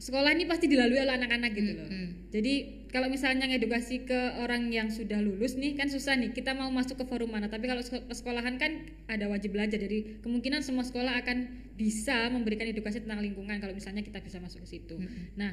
sekolah 0.00 0.32
ini 0.32 0.48
pasti 0.48 0.64
dilalui 0.64 0.96
oleh 0.96 1.12
anak-anak 1.12 1.52
gitu 1.52 1.76
loh. 1.76 1.84
Hmm. 1.84 2.08
Jadi 2.32 2.54
kalau 2.88 3.12
misalnya 3.12 3.46
ngedukasi 3.46 4.08
ke 4.08 4.40
orang 4.40 4.72
yang 4.72 4.88
sudah 4.88 5.20
lulus 5.20 5.54
nih 5.60 5.76
kan 5.76 5.92
susah 5.92 6.16
nih 6.16 6.32
kita 6.32 6.56
mau 6.56 6.72
masuk 6.72 6.96
ke 6.96 7.04
forum 7.04 7.30
mana. 7.36 7.52
Tapi 7.52 7.68
kalau 7.68 7.84
sekolahan 8.10 8.56
kan 8.56 8.88
ada 9.12 9.28
wajib 9.28 9.52
belajar. 9.52 9.76
Jadi 9.76 10.24
kemungkinan 10.24 10.64
semua 10.64 10.88
sekolah 10.88 11.20
akan 11.20 11.68
bisa 11.76 12.32
memberikan 12.32 12.64
edukasi 12.64 13.04
tentang 13.04 13.20
lingkungan 13.20 13.60
kalau 13.60 13.76
misalnya 13.76 14.00
kita 14.00 14.24
bisa 14.24 14.40
masuk 14.40 14.64
ke 14.64 14.80
situ. 14.80 14.96
Nah, 15.36 15.52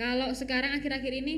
kalau 0.00 0.32
sekarang 0.32 0.72
akhir-akhir 0.80 1.12
ini 1.12 1.34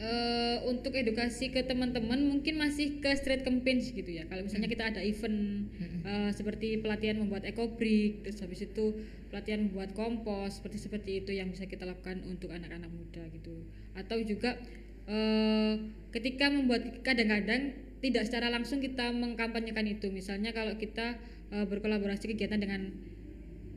eh, 0.00 0.58
untuk 0.66 0.96
edukasi 0.96 1.54
ke 1.54 1.62
teman-teman 1.62 2.18
mungkin 2.18 2.58
masih 2.58 2.98
ke 2.98 3.14
street 3.14 3.46
campaigns 3.46 3.94
gitu 3.94 4.10
ya. 4.10 4.26
Kalau 4.26 4.42
misalnya 4.42 4.66
kita 4.66 4.90
ada 4.90 5.00
event 5.06 5.70
eh, 6.02 6.30
seperti 6.34 6.82
pelatihan 6.82 7.22
membuat 7.22 7.46
eco 7.46 7.78
brick, 7.78 8.26
terus 8.26 8.42
habis 8.42 8.66
itu 8.66 8.98
pelatihan 9.30 9.70
membuat 9.70 9.94
kompos, 9.94 10.58
seperti 10.58 10.78
seperti 10.82 11.10
itu 11.24 11.30
yang 11.32 11.48
bisa 11.54 11.64
kita 11.70 11.86
lakukan 11.86 12.20
untuk 12.26 12.50
anak-anak 12.50 12.90
muda 12.90 13.22
gitu. 13.30 13.64
Atau 13.94 14.20
juga 14.26 14.58
eh, 15.06 15.74
ketika 16.10 16.50
membuat 16.50 17.00
kadang-kadang 17.06 17.72
tidak 18.02 18.26
secara 18.26 18.50
langsung 18.50 18.82
kita 18.82 19.14
mengkampanyekan 19.14 19.86
itu. 19.86 20.10
Misalnya 20.10 20.50
kalau 20.50 20.74
kita 20.76 21.16
eh, 21.54 21.66
berkolaborasi 21.70 22.34
kegiatan 22.34 22.58
dengan 22.58 22.90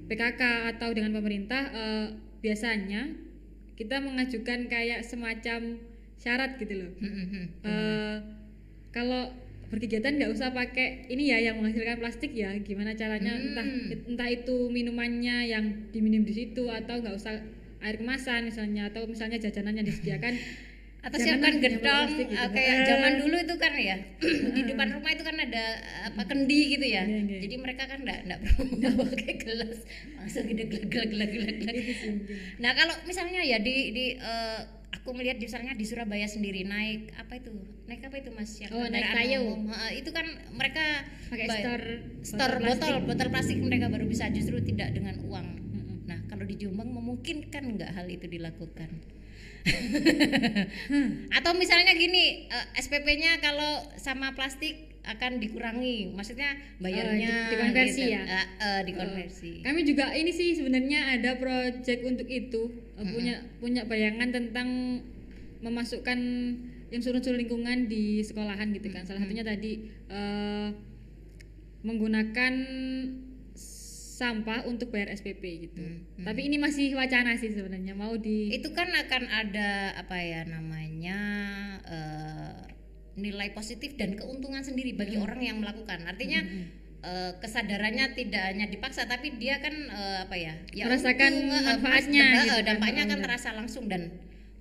PKK 0.10 0.76
atau 0.76 0.90
dengan 0.92 1.14
pemerintah 1.16 1.62
eh, 1.72 2.08
biasanya 2.44 3.14
kita 3.80 4.04
mengajukan 4.04 4.68
kayak 4.68 5.06
semacam 5.06 5.80
syarat 6.18 6.58
gitu 6.58 6.74
loh. 6.82 6.92
Eh, 7.64 8.18
kalau 8.94 9.34
berkegiatan 9.74 10.14
nggak 10.14 10.32
usah 10.32 10.50
pakai 10.52 10.88
ini 11.08 11.24
ya 11.28 11.42
yang 11.42 11.58
menghasilkan 11.58 11.98
plastik 11.98 12.32
ya 12.32 12.54
gimana 12.60 12.94
caranya 12.94 13.34
Hmm. 13.34 13.46
entah 13.48 13.68
entah 14.06 14.30
itu 14.30 14.70
minumannya 14.70 15.38
yang 15.48 15.66
diminum 15.90 16.22
di 16.22 16.34
situ 16.36 16.70
atau 16.70 16.96
nggak 16.96 17.16
usah 17.16 17.42
air 17.80 17.98
kemasan 17.98 18.46
misalnya 18.46 18.88
atau 18.88 19.04
misalnya 19.04 19.36
jajanan 19.38 19.74
yang 19.78 19.84
disediakan 19.84 20.38
atau 21.04 21.20
siapkan 21.20 21.60
plastik 21.60 22.28
gitu. 22.28 22.40
eh, 22.40 22.50
kayak 22.50 22.74
Eh, 22.74 22.86
zaman 22.88 23.12
dulu 23.20 23.36
itu 23.36 23.56
kan 23.58 23.74
ya 23.76 23.98
di 24.48 24.62
depan 24.64 24.88
rumah 24.90 25.12
itu 25.12 25.20
kan 25.22 25.36
ada 25.36 25.66
eh, 25.76 26.02
apa 26.08 26.22
kendi 26.24 26.60
gitu 26.72 26.86
ya 26.88 27.04
Iya, 27.04 27.20
iya. 27.20 27.40
jadi 27.44 27.56
mereka 27.60 27.84
kan 27.86 28.00
enggak 28.00 28.20
enggak 28.24 28.40
perlu 28.40 29.04
pakai 29.12 29.34
gelas 29.36 29.78
langsung 30.16 30.46
gede 30.46 30.64
gelak 30.86 31.28
gelak. 31.28 31.76
itu 31.76 31.92
sih 31.94 32.08
mungkin. 32.10 32.36
nah 32.58 32.72
kalau 32.72 32.96
misalnya 33.04 33.42
ya 33.42 33.60
di 33.60 33.92
di 33.92 34.06
eh, 34.16 34.60
aku 34.94 35.10
melihat 35.12 35.42
misalnya 35.42 35.74
di 35.74 35.84
Surabaya 35.84 36.30
sendiri 36.30 36.62
naik 36.64 37.12
apa 37.18 37.42
itu 37.42 37.50
naik 37.90 38.06
apa 38.06 38.16
itu 38.22 38.30
mas 38.30 38.54
yang 38.62 38.70
Oh, 38.72 38.86
naik 38.86 39.10
kayu. 39.10 39.42
Eh, 39.66 39.92
itu 40.00 40.10
kan 40.14 40.24
mereka 40.54 41.02
Pakai 41.28 41.48
store 41.50 41.88
store 42.22 42.56
botol 42.62 42.70
botol 42.70 42.94
botol 43.10 43.28
plastik 43.34 43.58
mereka 43.58 43.90
baru 43.90 44.06
bisa 44.06 44.30
justru 44.30 44.62
tidak 44.62 44.94
dengan 44.94 45.18
uang 45.26 45.48
Mm-mm. 45.74 45.98
Nah, 46.06 46.20
kalau 46.30 46.46
di 46.46 46.56
Jombang 46.56 46.94
memungkinkan 46.94 47.74
nggak 47.74 47.92
hal 47.92 48.06
itu 48.06 48.30
dilakukan? 48.30 48.90
Atau 51.38 51.52
misalnya 51.56 51.96
gini, 51.96 52.48
eh, 52.48 52.66
SPP-nya 52.78 53.40
kalau 53.40 53.82
sama 53.96 54.36
plastik 54.36 54.93
akan 55.04 55.36
dikurangi, 55.38 56.16
maksudnya 56.16 56.56
bayarnya 56.80 57.28
di- 57.28 57.52
dikonversi 57.52 58.02
gitu. 58.02 58.16
ya? 58.16 58.24
Eh, 58.24 58.48
eh, 58.58 58.82
dikonversi. 58.88 59.52
Kami 59.62 59.82
juga 59.84 60.06
ini 60.12 60.32
sih 60.32 60.56
sebenarnya 60.56 61.20
ada 61.20 61.36
project 61.36 62.02
untuk 62.04 62.26
itu 62.26 62.62
eh, 62.96 63.06
punya 63.06 63.36
punya 63.60 63.84
bayangan 63.84 64.32
tentang 64.32 64.70
memasukkan 65.60 66.20
unsur-unsur 66.88 67.34
lingkungan 67.34 67.86
di 67.86 68.22
sekolahan 68.22 68.72
gitu 68.72 68.88
kan. 68.90 69.04
Salah 69.04 69.20
satunya 69.20 69.44
tadi 69.44 69.72
eh, 70.08 70.70
menggunakan 71.84 72.54
sampah 74.14 74.64
untuk 74.64 74.88
bayar 74.88 75.12
SPP 75.12 75.44
gitu. 75.68 75.84
Hmm, 75.84 76.24
Tapi 76.24 76.48
ini 76.48 76.56
masih 76.56 76.96
wacana 76.96 77.36
sih 77.36 77.52
sebenarnya 77.52 77.92
mau 77.92 78.16
di 78.16 78.56
Itu 78.56 78.72
kan 78.72 78.88
akan 78.88 79.24
ada 79.28 79.70
apa 80.00 80.16
ya 80.16 80.48
namanya 80.48 81.20
eh, 81.84 82.72
nilai 83.14 83.54
positif 83.54 83.94
dan 84.00 84.18
keuntungan 84.18 84.66
sendiri 84.66 84.98
bagi 84.98 85.22
orang 85.22 85.42
yang 85.42 85.58
melakukan. 85.62 86.06
Artinya 86.10 86.42
eh, 87.04 87.32
kesadarannya 87.38 88.16
tidak 88.18 88.44
hanya 88.54 88.66
dipaksa 88.72 89.06
tapi 89.06 89.36
dia 89.38 89.60
kan 89.60 89.74
eh, 89.74 90.18
apa 90.26 90.36
ya? 90.36 90.54
ya 90.72 90.86
Merasakan 90.90 91.32
untung, 91.32 91.54
eh, 91.54 91.64
manfaatnya 91.64 92.26
eh, 92.26 92.34
gitu 92.48 92.60
kan. 92.60 92.66
dampaknya 92.74 93.04
kan 93.10 93.20
terasa 93.22 93.50
langsung 93.54 93.86
dan 93.92 94.12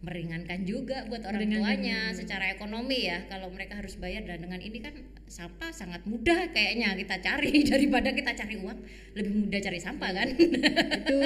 meringankan 0.03 0.67
juga 0.67 1.07
buat 1.07 1.23
orang 1.23 1.47
Meringankan, 1.47 1.79
tuanya 1.79 1.99
iya. 2.11 2.17
secara 2.19 2.51
ekonomi 2.51 3.07
ya 3.07 3.23
kalau 3.31 3.55
mereka 3.55 3.79
harus 3.79 3.95
bayar 4.03 4.27
dan 4.27 4.43
dengan 4.43 4.59
ini 4.59 4.83
kan 4.83 4.99
sampah 5.31 5.71
sangat 5.71 6.03
mudah 6.11 6.51
kayaknya 6.51 6.99
kita 6.99 7.23
cari 7.23 7.63
daripada 7.71 8.11
kita 8.11 8.35
cari 8.35 8.59
uang 8.59 8.79
lebih 9.15 9.33
mudah 9.47 9.61
cari 9.63 9.79
sampah 9.79 10.11
kan 10.11 10.29
itu 11.07 11.19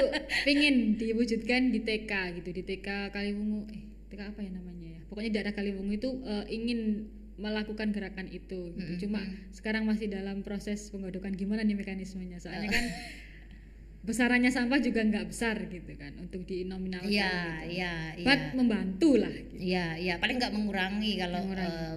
pingin 0.45 0.93
diwujudkan 0.93 1.73
di 1.73 1.81
TK 1.81 2.37
gitu 2.37 2.49
di 2.53 2.61
TK 2.61 3.09
Kaliwungu 3.09 3.65
eh 3.73 3.81
TK 4.13 4.21
apa 4.29 4.39
ya 4.45 4.51
namanya 4.53 4.87
ya 4.93 5.01
pokoknya 5.09 5.31
daerah 5.33 5.53
Kaliwungu 5.57 5.93
itu 5.97 6.09
eh, 6.29 6.45
ingin 6.53 6.79
melakukan 7.37 7.93
gerakan 7.93 8.27
itu 8.27 8.73
gitu. 8.73 9.05
cuma 9.07 9.21
sekarang 9.53 9.85
masih 9.85 10.09
dalam 10.09 10.41
proses 10.41 10.89
penggodokan 10.89 11.37
gimana 11.37 11.61
nih 11.61 11.77
mekanismenya 11.77 12.41
soalnya 12.41 12.73
kan 12.73 12.85
besarannya 14.07 14.47
sampah 14.47 14.79
juga 14.79 15.03
nggak 15.03 15.27
besar 15.27 15.67
gitu 15.67 15.91
kan 15.99 16.15
untuk 16.15 16.47
dinominalkan 16.47 17.11
iya 17.11 17.27
gitu. 17.67 17.75
iya 17.75 17.93
iya 18.15 18.23
But 18.25 18.41
membantu 18.55 19.09
lah 19.19 19.31
gitu. 19.33 19.53
Iya, 19.59 19.85
iya 19.99 20.13
paling 20.15 20.39
nggak 20.39 20.53
mengurangi 20.55 21.11
kalau 21.19 21.43
Mengurangi. 21.43 21.75
eh, 21.75 21.95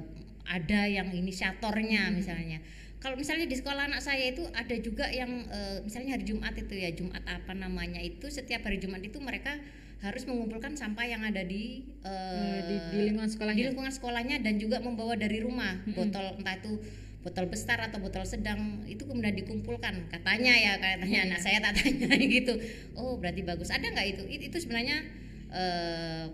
ada 0.50 0.80
yang 0.90 1.08
inisiatornya 1.14 2.10
misalnya. 2.10 2.58
Kalau 2.98 3.14
misalnya 3.14 3.46
di 3.46 3.54
sekolah 3.56 3.86
anak 3.88 4.02
saya 4.02 4.34
itu 4.34 4.42
ada 4.50 4.74
juga 4.82 5.06
yang 5.08 5.46
eh, 5.46 5.78
misalnya 5.86 6.18
hari 6.18 6.26
Jumat 6.26 6.52
itu 6.58 6.74
ya 6.74 6.90
Jumat 6.90 7.22
apa 7.30 7.54
namanya 7.54 8.02
itu 8.02 8.26
setiap 8.26 8.66
hari 8.66 8.82
Jumat 8.82 9.00
itu 9.00 9.22
mereka 9.22 9.54
harus 10.00 10.24
mengumpulkan 10.24 10.74
sampah 10.74 11.04
yang 11.04 11.20
ada 11.20 11.40
di 11.42 11.84
eh, 12.00 12.08
Eh, 12.08 12.60
di- 12.64 12.84
di 12.90 12.98
lingkungan 13.06 13.28
sekolahnya. 13.28 13.58
di 13.58 13.66
lingkungan 13.68 13.92
sekolahnya 13.92 14.36
dan 14.40 14.56
juga 14.56 14.80
membawa 14.80 15.12
dari 15.14 15.38
rumah. 15.38 15.76
Botol 15.86 16.36
entah 16.36 16.56
itu 16.56 16.80
botol 17.20 17.46
besar 17.46 17.76
atau 17.78 18.00
botol 18.00 18.24
sedang 18.24 18.80
itu 18.86 19.04
kemudian 19.04 19.36
dikumpulkan. 19.36 20.08
Katanya 20.08 20.52
ya 20.52 20.72
katanya 20.76 21.18
anak 21.26 21.38
saya 21.38 21.60
tak 21.60 21.76
tanya 21.76 22.16
gitu. 22.32 22.56
Oh 22.94 23.14
berarti 23.14 23.42
bagus. 23.42 23.68
Ada 23.68 23.86
nggak 23.86 24.08
itu? 24.10 24.22
It- 24.26 24.44
itu 24.48 24.56
sebenarnya 24.58 25.04
eh, 25.50 26.24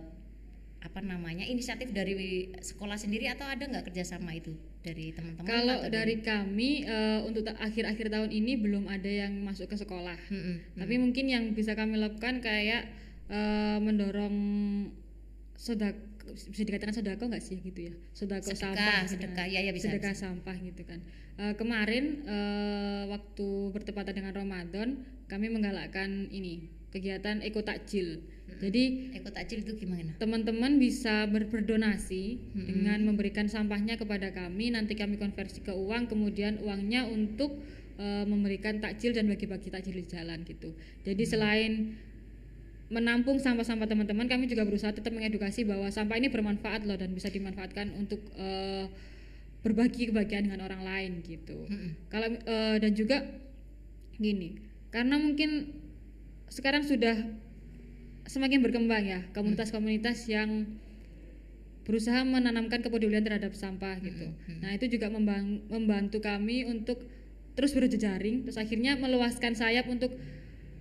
apa 0.78 1.02
namanya 1.02 1.42
inisiatif 1.42 1.90
dari 1.90 2.14
sekolah 2.54 2.94
sendiri 2.94 3.26
atau 3.26 3.42
ada 3.42 3.66
nggak 3.66 3.90
kerjasama 3.90 4.30
itu 4.30 4.54
dari 4.80 5.10
teman-teman 5.10 5.42
Kalau 5.44 5.76
atau 5.82 5.90
dari 5.90 6.22
kami 6.22 6.86
eh, 6.86 7.18
untuk 7.26 7.42
akhir-akhir 7.50 8.06
tahun 8.06 8.30
ini 8.30 8.54
belum 8.54 8.86
ada 8.86 9.10
yang 9.10 9.34
masuk 9.42 9.66
ke 9.66 9.76
sekolah. 9.76 10.14
Mm-mm. 10.30 10.78
Tapi 10.78 10.94
mungkin 10.96 11.26
yang 11.26 11.44
bisa 11.50 11.74
kami 11.74 11.98
lakukan 11.98 12.38
kayak 12.38 12.86
eh, 13.28 13.78
mendorong 13.78 14.36
sodak 15.56 15.96
bisa 16.26 16.66
dikatakan 16.66 16.92
sodako 16.92 17.30
nggak 17.30 17.40
sih 17.40 17.62
gitu 17.62 17.88
ya 17.88 17.94
sodako 18.12 18.50
Sedekah, 18.50 18.74
sampah 18.74 18.98
gitu 19.00 19.12
sedekah. 19.14 19.46
kan. 19.46 19.46
Ya, 19.48 19.60
ya, 19.62 19.72
bisa, 19.72 19.88
sedekah 19.88 20.14
sampah 20.14 20.56
gitu 20.58 20.82
kan 20.84 21.00
Eh, 21.36 21.52
kemarin 21.52 22.24
eh, 22.24 23.02
waktu 23.06 23.48
bertepatan 23.70 24.16
dengan 24.16 24.32
Ramadan 24.32 25.04
kami 25.28 25.52
menggalakkan 25.52 26.32
ini 26.32 26.64
kegiatan 26.88 27.44
eko 27.44 27.60
takjil 27.60 28.24
jadi 28.56 29.12
Eko 29.12 29.28
takjil 29.28 29.60
itu 29.60 29.76
gimana 29.76 30.16
teman-teman 30.16 30.80
bisa 30.80 31.28
ber- 31.28 31.44
berdonasi 31.44 32.40
dengan 32.56 33.04
memberikan 33.04 33.52
sampahnya 33.52 34.00
kepada 34.00 34.32
kami 34.32 34.72
nanti 34.72 34.96
kami 34.96 35.20
konversi 35.20 35.60
ke 35.60 35.76
uang 35.76 36.08
kemudian 36.08 36.56
uangnya 36.64 37.04
untuk 37.04 37.60
eh, 37.96 38.24
memberikan 38.24 38.80
takjil 38.80 39.12
dan 39.12 39.28
bagi-bagi 39.28 39.68
takjil 39.68 39.92
di 39.92 40.04
jalan 40.04 40.40
gitu. 40.40 40.72
Jadi 41.00 41.20
Hmm. 41.22 41.32
selain 41.32 41.72
menampung 42.86 43.42
sampah-sampah 43.42 43.90
teman-teman, 43.90 44.30
kami 44.30 44.46
juga 44.46 44.62
berusaha 44.62 44.94
tetap 44.94 45.10
mengedukasi 45.10 45.66
bahwa 45.66 45.90
sampah 45.90 46.16
ini 46.18 46.30
bermanfaat 46.30 46.86
loh 46.86 46.94
dan 46.94 47.10
bisa 47.10 47.26
dimanfaatkan 47.26 47.90
untuk 47.98 48.22
eh, 48.38 48.86
berbagi 49.66 50.14
kebahagiaan 50.14 50.46
dengan 50.46 50.62
orang 50.62 50.82
lain 50.86 51.12
gitu. 51.26 51.66
Kalau 52.06 52.30
eh, 52.30 52.76
dan 52.78 52.92
juga 52.94 53.26
gini, 54.16 54.62
karena 54.94 55.18
mungkin 55.18 55.74
sekarang 56.46 56.86
sudah 56.86 57.26
semakin 58.26 58.62
berkembang 58.62 59.04
ya 59.06 59.20
komunitas-komunitas 59.34 60.26
yang 60.30 60.66
berusaha 61.86 62.26
menanamkan 62.26 62.82
kepedulian 62.82 63.22
terhadap 63.22 63.54
sampah 63.54 63.98
gitu. 64.02 64.34
Nah 64.58 64.74
itu 64.74 64.90
juga 64.90 65.06
membantu 65.70 66.18
kami 66.18 66.66
untuk 66.66 66.98
terus 67.54 67.70
berjejaring, 67.74 68.42
terus 68.42 68.58
akhirnya 68.58 68.98
meluaskan 68.98 69.54
sayap 69.54 69.86
untuk 69.86 70.10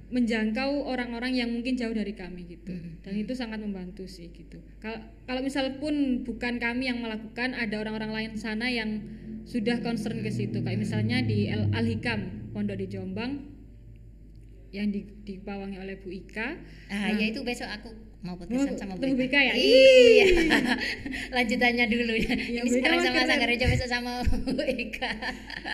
menjangkau 0.05 0.85
orang-orang 0.85 1.33
yang 1.33 1.49
mungkin 1.49 1.73
jauh 1.73 1.93
dari 1.93 2.13
kami 2.13 2.45
gitu. 2.45 2.77
Dan 3.01 3.13
itu 3.17 3.33
sangat 3.33 3.57
membantu 3.57 4.05
sih 4.05 4.29
gitu. 4.29 4.61
Kalau 4.77 5.01
kalau 5.25 5.41
misal 5.41 5.81
pun 5.81 6.21
bukan 6.21 6.61
kami 6.61 6.87
yang 6.87 7.01
melakukan, 7.01 7.57
ada 7.57 7.81
orang-orang 7.81 8.13
lain 8.13 8.31
sana 8.37 8.69
yang 8.69 9.01
sudah 9.49 9.81
concern 9.81 10.21
ke 10.21 10.29
situ. 10.29 10.61
Kayak 10.61 10.79
misalnya 10.85 11.25
di 11.25 11.49
Al 11.49 11.73
Al 11.73 11.85
Hikam 11.89 12.53
Pondok 12.53 12.77
di 12.77 12.87
Jombang 12.87 13.55
yang 14.75 14.91
di, 14.91 15.07
dipawangi 15.25 15.79
oleh 15.79 15.95
Bu 15.97 16.11
Ika. 16.11 16.59
Ah, 16.91 17.09
ya 17.15 17.25
itu 17.31 17.41
besok 17.41 17.71
aku 17.71 17.89
mau 18.25 18.35
podcastan 18.35 18.73
sama 18.75 18.93
Bu 18.95 19.05
Bu 19.07 19.23
Ika 19.23 19.37
ya? 19.39 19.53
Iya. 19.53 20.25
Lanjutannya 21.35 21.85
dulu 21.85 22.13
ya. 22.15 22.33
Iya, 22.33 22.61
Ini 22.61 22.69
sekarang 22.71 22.99
sama 22.99 23.13
keren. 23.15 23.29
Sanggarejo 23.29 23.65
besok 23.69 23.87
sama 23.87 24.11
Bu 24.25 24.63
Ika. 24.65 25.09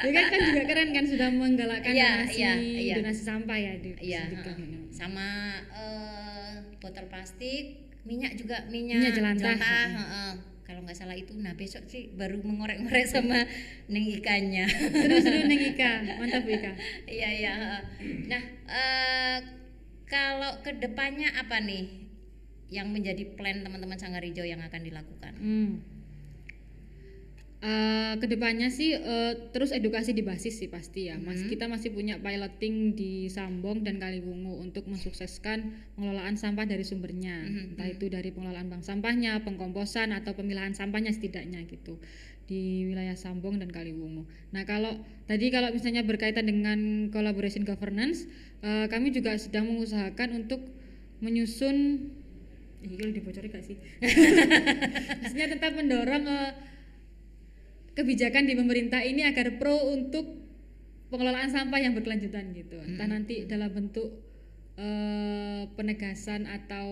Ya 0.03 0.11
kan, 0.11 0.23
kan 0.27 0.39
juga 0.45 0.61
keren 0.65 0.89
kan 0.91 1.05
sudah 1.05 1.29
menggalakkan 1.29 1.91
Iya, 1.91 2.09
donasi 2.19 2.35
iya, 2.37 2.51
iya. 2.59 2.93
donasi 2.99 3.21
sampah 3.21 3.55
ya 3.55 3.73
di 3.77 3.89
Iya, 3.97 4.21
sedekah. 4.27 4.53
heeh. 4.53 4.79
sama 4.91 5.27
eh, 5.71 6.51
botol 6.77 7.07
plastik, 7.07 7.65
minyak 8.03 8.35
juga 8.35 8.67
minyak, 8.67 8.99
Minyak 9.01 9.13
jelantah. 9.15 9.55
heeh. 9.57 10.31
Kalau 10.61 10.83
nggak 10.83 10.95
salah 10.95 11.13
itu, 11.13 11.35
nah 11.35 11.51
besok 11.51 11.83
sih 11.85 12.11
baru 12.11 12.39
mengorek-ngorek 12.39 13.03
sama 13.05 13.43
neng 13.87 14.07
ikannya. 14.09 14.63
Seru-seru 14.71 15.43
Neng 15.43 15.59
Ika, 15.67 15.91
mantap 16.19 16.43
Bu 16.43 16.51
Ika. 16.51 16.71
Iya 17.05 17.27
iya. 17.29 17.53
Nah 18.25 18.41
eh, 18.67 19.37
kalau 20.07 20.59
ke 20.59 20.71
depannya 20.73 21.27
apa 21.33 21.59
nih 21.59 22.00
yang 22.71 22.89
menjadi 22.89 23.27
plan 23.35 23.61
teman-teman 23.61 23.99
Sanggar 23.99 24.23
Hijau 24.23 24.47
yang 24.47 24.63
akan 24.63 24.81
dilakukan? 24.81 25.33
Hmm. 25.37 25.71
Eh, 27.61 28.17
ke 28.17 28.25
depannya 28.25 28.73
sih 28.73 28.97
eh, 28.97 29.33
terus 29.53 29.69
edukasi 29.69 30.17
di 30.17 30.25
basis 30.25 30.57
sih 30.57 30.65
pasti 30.65 31.13
ya. 31.13 31.21
Mas 31.21 31.45
kita 31.45 31.69
masih 31.69 31.93
punya 31.93 32.17
piloting 32.17 32.97
di 32.97 33.29
Sambong 33.29 33.85
dan 33.85 34.01
Kaliwungu 34.01 34.57
untuk 34.57 34.89
mensukseskan 34.89 35.69
pengelolaan 35.93 36.41
sampah 36.41 36.65
dari 36.65 36.81
sumbernya, 36.81 37.37
entah 37.45 37.85
itu 37.85 38.09
dari 38.09 38.33
pengelolaan 38.33 38.65
bank 38.65 38.81
sampahnya, 38.81 39.45
pengkomposan 39.45 40.09
atau 40.09 40.33
pemilahan 40.33 40.73
sampahnya 40.73 41.13
setidaknya 41.13 41.61
gitu 41.69 42.01
di 42.49 42.89
wilayah 42.89 43.13
Sambong 43.13 43.61
dan 43.61 43.69
Kaliwungu. 43.69 44.25
Nah 44.57 44.65
kalau 44.65 44.97
tadi 45.29 45.53
kalau 45.53 45.69
misalnya 45.69 46.01
berkaitan 46.01 46.49
dengan 46.49 47.13
collaboration 47.13 47.61
governance, 47.61 48.25
eh, 48.65 48.89
kami 48.89 49.13
juga 49.13 49.37
sedang 49.37 49.69
mengusahakan 49.69 50.33
untuk 50.33 50.65
menyusun 51.21 52.09
Ih, 52.81 52.97
kalau 52.97 53.13
dibocorin 53.13 53.49
gak 53.53 53.65
sih? 53.65 53.77
Maksudnya 55.21 55.47
tetap 55.53 55.71
mendorong 55.77 56.25
eh, 56.25 56.51
kebijakan 57.93 58.49
di 58.49 58.53
pemerintah 58.57 59.05
ini 59.05 59.21
agar 59.27 59.61
pro 59.61 59.93
untuk 59.93 60.25
pengelolaan 61.13 61.51
sampah 61.51 61.77
yang 61.77 61.93
berkelanjutan 61.93 62.55
gitu. 62.57 62.81
Entah 62.81 63.05
nanti 63.05 63.45
dalam 63.45 63.69
bentuk 63.69 64.09
eh, 64.81 65.69
penegasan 65.77 66.49
atau 66.49 66.87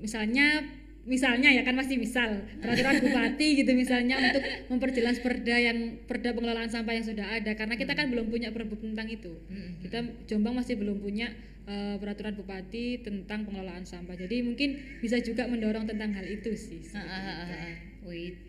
misalnya 0.00 0.62
misalnya 1.08 1.48
ya 1.48 1.64
kan 1.64 1.72
pasti 1.74 1.96
misal 1.96 2.44
peraturan 2.60 3.00
bupati 3.00 3.64
gitu 3.64 3.72
misalnya 3.72 4.20
untuk 4.20 4.44
memperjelas 4.68 5.24
perda 5.24 5.56
yang 5.56 6.04
perda 6.04 6.36
pengelolaan 6.36 6.68
sampah 6.68 6.92
yang 6.92 7.06
sudah 7.08 7.26
ada 7.32 7.56
karena 7.56 7.74
kita 7.80 7.96
kan 7.96 8.12
belum 8.12 8.28
punya 8.28 8.52
perbuk 8.52 8.84
tentang 8.84 9.08
itu 9.08 9.32
kita 9.80 10.04
Jombang 10.28 10.60
masih 10.60 10.76
belum 10.76 11.00
punya 11.00 11.32
eh, 11.64 11.96
peraturan 11.96 12.36
bupati 12.36 13.00
tentang 13.00 13.48
pengelolaan 13.48 13.88
sampah 13.88 14.20
jadi 14.20 14.44
mungkin 14.44 15.00
bisa 15.00 15.16
juga 15.24 15.48
mendorong 15.48 15.88
tentang 15.88 16.12
hal 16.12 16.28
itu 16.28 16.52
sih 16.52 16.84
Ah, 16.92 17.00
ah, 17.00 17.22
ah, 17.24 17.36
ah, 17.42 17.52
ah. 17.72 17.76
Wait. 18.08 18.40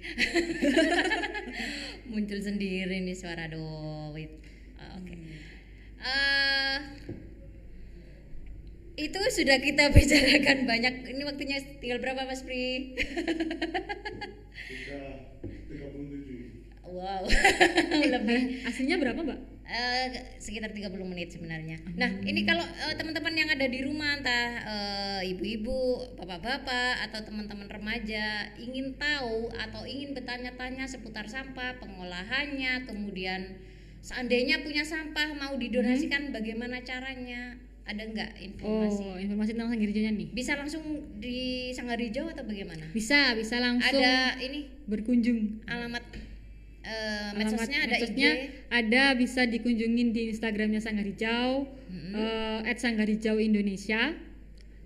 Muncul 2.08 2.40
sendiri 2.40 3.04
nih 3.04 3.12
suara 3.12 3.52
do. 3.52 3.60
Wait. 4.16 4.32
Ah, 4.80 4.96
Oke. 4.96 5.20
Eh, 6.00 6.78
itu 9.00 9.20
sudah 9.32 9.58
kita 9.64 9.90
bicarakan 9.96 10.68
banyak. 10.68 10.94
Ini 11.08 11.24
waktunya 11.24 11.58
tinggal 11.80 12.04
berapa 12.04 12.28
Mas 12.28 12.44
Pri? 12.44 13.00
Tiga, 14.68 15.02
37. 15.40 16.92
Wow. 16.92 17.24
Lebih 18.20 18.66
aslinya 18.68 18.98
berapa 19.00 19.22
mbak 19.22 19.60
Eh, 19.70 20.42
sekitar 20.42 20.74
30 20.74 20.98
menit 21.06 21.30
sebenarnya. 21.30 21.78
Nah, 21.94 22.10
ini 22.26 22.42
kalau 22.42 22.66
eh, 22.66 22.98
teman-teman 22.98 23.38
yang 23.38 23.54
ada 23.54 23.70
di 23.70 23.86
rumah 23.86 24.18
entah 24.18 24.50
eh, 24.66 25.30
ibu-ibu, 25.30 26.10
bapak-bapak 26.18 27.06
atau 27.06 27.22
teman-teman 27.22 27.70
remaja 27.70 28.50
ingin 28.58 28.98
tahu 28.98 29.54
atau 29.54 29.86
ingin 29.86 30.18
bertanya-tanya 30.18 30.90
seputar 30.90 31.30
sampah, 31.30 31.78
pengolahannya, 31.78 32.90
kemudian 32.90 33.62
seandainya 34.02 34.66
punya 34.66 34.82
sampah 34.82 35.38
mau 35.38 35.54
didonasikan 35.54 36.34
bagaimana 36.34 36.82
caranya? 36.82 37.69
Ada 37.90 38.04
nggak 38.06 38.32
informasi? 38.40 39.02
oh 39.02 39.18
informasi 39.18 39.50
tentang 39.58 39.70
sanggirjonya 39.74 40.12
nih 40.14 40.28
Bisa 40.30 40.54
langsung 40.54 40.84
di 41.18 41.40
Sanggarijo 41.74 42.30
atau 42.30 42.46
bagaimana? 42.46 42.86
bisa 42.94 43.34
bisa 43.34 43.58
langsung 43.58 43.98
Ada 43.98 44.38
ini 44.40 44.70
berkunjung 44.86 45.66
alamat 45.66 46.06
eh, 46.86 47.34
Alamat 47.34 47.38
medsosnya 47.50 47.80
ada 47.82 47.92
medsosnya 47.92 48.30
IG. 48.30 48.46
ada 48.70 49.04
bisa 49.18 49.42
dikunjungin 49.44 50.14
di 50.14 50.30
Instagramnya 50.30 50.80
Sanggar 50.80 51.04
Hijau 51.04 51.66
eh, 52.14 52.60
@sanggarhijau 52.72 53.42
Indonesia 53.42 54.14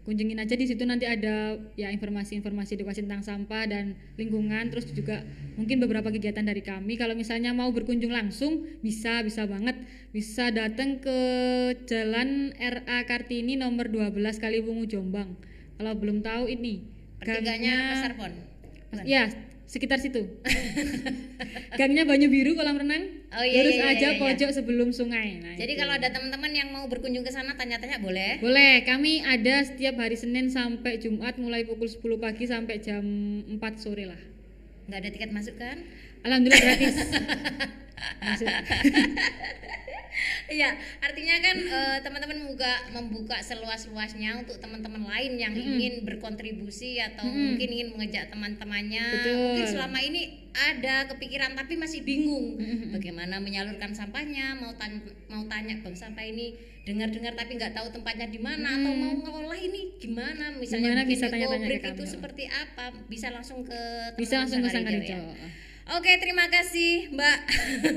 kunjungin 0.04 0.36
aja 0.36 0.54
di 0.60 0.68
situ 0.68 0.84
nanti 0.84 1.08
ada 1.08 1.56
ya 1.80 1.88
informasi-informasi 1.92 2.76
edukasi 2.76 3.08
tentang 3.08 3.24
sampah 3.24 3.64
dan 3.72 3.96
lingkungan 4.20 4.68
terus 4.68 4.92
juga 4.92 5.24
mungkin 5.56 5.80
beberapa 5.80 6.12
kegiatan 6.12 6.44
dari 6.44 6.60
kami. 6.60 7.00
Kalau 7.00 7.16
misalnya 7.16 7.56
mau 7.56 7.72
berkunjung 7.72 8.12
langsung 8.12 8.68
bisa 8.84 9.24
bisa 9.24 9.48
banget. 9.48 9.80
Bisa 10.14 10.54
datang 10.54 11.02
ke 11.02 11.20
Jalan 11.90 12.54
RA 12.60 13.00
Kartini 13.10 13.58
nomor 13.58 13.90
12 13.90 14.14
Kaliwungu 14.38 14.86
Jombang. 14.86 15.40
Kalau 15.80 15.94
belum 15.98 16.22
tahu 16.22 16.52
ini 16.52 16.94
Pertiganya 17.24 17.76
Pasar 17.96 18.14
Pon. 18.20 18.34
Ya, 19.08 19.32
sekitar 19.74 19.98
situ. 19.98 20.22
Gangnya 21.82 22.06
Banyu 22.06 22.30
Biru 22.30 22.54
kolam 22.54 22.78
renang. 22.78 23.26
Oh, 23.34 23.42
iya, 23.42 23.66
Lurus 23.66 23.74
iya, 23.74 23.82
iya, 23.82 23.94
aja 23.98 24.08
iya, 24.14 24.14
iya. 24.14 24.22
pojok 24.22 24.50
sebelum 24.54 24.94
sungai. 24.94 25.42
Nah, 25.42 25.58
Jadi 25.58 25.74
itu. 25.74 25.82
kalau 25.82 25.98
ada 25.98 26.14
teman-teman 26.14 26.54
yang 26.54 26.70
mau 26.70 26.86
berkunjung 26.86 27.26
ke 27.26 27.34
sana 27.34 27.58
tanya-tanya 27.58 27.98
boleh. 27.98 28.38
boleh, 28.38 28.86
kami 28.86 29.26
ada 29.26 29.66
setiap 29.66 29.98
hari 29.98 30.14
Senin 30.14 30.54
sampai 30.54 31.02
Jumat 31.02 31.42
mulai 31.42 31.66
pukul 31.66 31.90
10 31.90 32.22
pagi 32.22 32.46
sampai 32.46 32.78
jam 32.78 33.02
4 33.50 33.58
sore 33.82 34.06
lah. 34.06 34.22
nggak 34.84 35.00
ada 35.00 35.10
tiket 35.10 35.32
masuk 35.34 35.58
kan? 35.58 35.82
Alhamdulillah 36.24 36.62
gratis. 36.62 36.96
Iya, 40.46 40.70
artinya 41.02 41.36
kan 41.42 41.58
eh, 41.58 41.98
teman-teman 42.06 42.38
membuka 42.38 42.70
membuka 42.94 43.42
seluas-luasnya 43.42 44.38
untuk 44.38 44.62
teman-teman 44.62 45.02
lain 45.02 45.34
yang 45.36 45.54
ingin 45.58 46.06
berkontribusi 46.06 47.02
atau 47.02 47.26
mungkin 47.26 47.66
ingin 47.66 47.90
mengejak 47.90 48.30
teman-temannya. 48.30 49.02
Mungkin 49.34 49.66
selama 49.66 49.98
ini 50.00 50.22
ada 50.54 51.10
kepikiran 51.10 51.58
tapi 51.58 51.74
masih 51.74 52.06
bingung 52.06 52.62
bagaimana 52.94 53.42
menyalurkan 53.42 53.98
sampahnya, 53.98 54.54
mau 54.54 54.78
tan- 54.78 55.02
mau 55.26 55.42
tanya 55.50 55.82
bang 55.82 55.96
sampah 55.98 56.22
ini 56.22 56.54
dengar-dengar 56.86 57.34
tapi 57.34 57.58
nggak 57.58 57.74
tahu 57.74 57.90
tempatnya 57.90 58.30
di 58.30 58.38
mana 58.38 58.78
atau 58.78 58.94
mau 58.94 59.14
ngolah 59.18 59.58
ini 59.58 59.98
gimana 59.98 60.54
misalnya 60.54 60.94
Gimana 60.94 61.04
bisa 61.08 61.26
tanya-tanya 61.26 61.68
itu 61.72 61.82
kami. 61.98 62.06
seperti 62.06 62.44
apa 62.46 62.92
bisa 63.08 63.32
langsung 63.32 63.64
ke 63.64 63.80
Bisa 64.14 64.44
langsung 64.44 64.62
ke 64.62 64.70
Sanggar 64.70 64.92
Sanggar 64.92 65.02
Hijau 65.02 65.34
ya? 65.34 65.48
Oke, 65.84 66.16
terima 66.16 66.48
kasih 66.48 67.12
Mbak. 67.12 67.40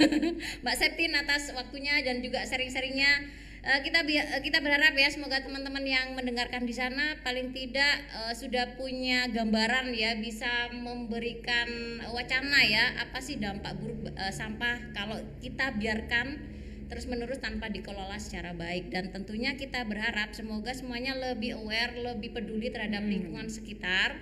Mbak 0.66 0.74
Septin 0.74 1.14
atas 1.14 1.54
waktunya 1.54 2.02
dan 2.02 2.18
juga 2.18 2.42
sharing-sharingnya. 2.42 3.30
Eh, 3.62 3.80
kita 3.86 4.02
eh, 4.02 4.42
kita 4.42 4.58
berharap 4.58 4.90
ya 4.98 5.06
semoga 5.06 5.38
teman-teman 5.38 5.86
yang 5.86 6.18
mendengarkan 6.18 6.66
di 6.66 6.74
sana 6.74 7.14
paling 7.22 7.54
tidak 7.54 8.02
eh, 8.10 8.34
sudah 8.34 8.74
punya 8.74 9.30
gambaran 9.30 9.94
ya 9.94 10.18
bisa 10.18 10.70
memberikan 10.74 12.02
wacana 12.10 12.66
ya 12.66 12.90
apa 13.06 13.22
sih 13.22 13.38
dampak 13.38 13.78
buruk 13.78 14.10
sampah 14.34 14.90
kalau 14.90 15.22
kita 15.38 15.70
biarkan 15.78 16.42
terus-menerus 16.90 17.38
tanpa 17.38 17.70
dikelola 17.70 18.18
secara 18.18 18.50
baik. 18.50 18.90
Dan 18.90 19.14
tentunya 19.14 19.54
kita 19.54 19.86
berharap 19.86 20.34
semoga 20.34 20.74
semuanya 20.74 21.14
lebih 21.14 21.54
aware, 21.62 21.94
lebih 21.94 22.34
peduli 22.34 22.66
terhadap 22.74 23.06
lingkungan 23.06 23.46
sekitar 23.46 24.18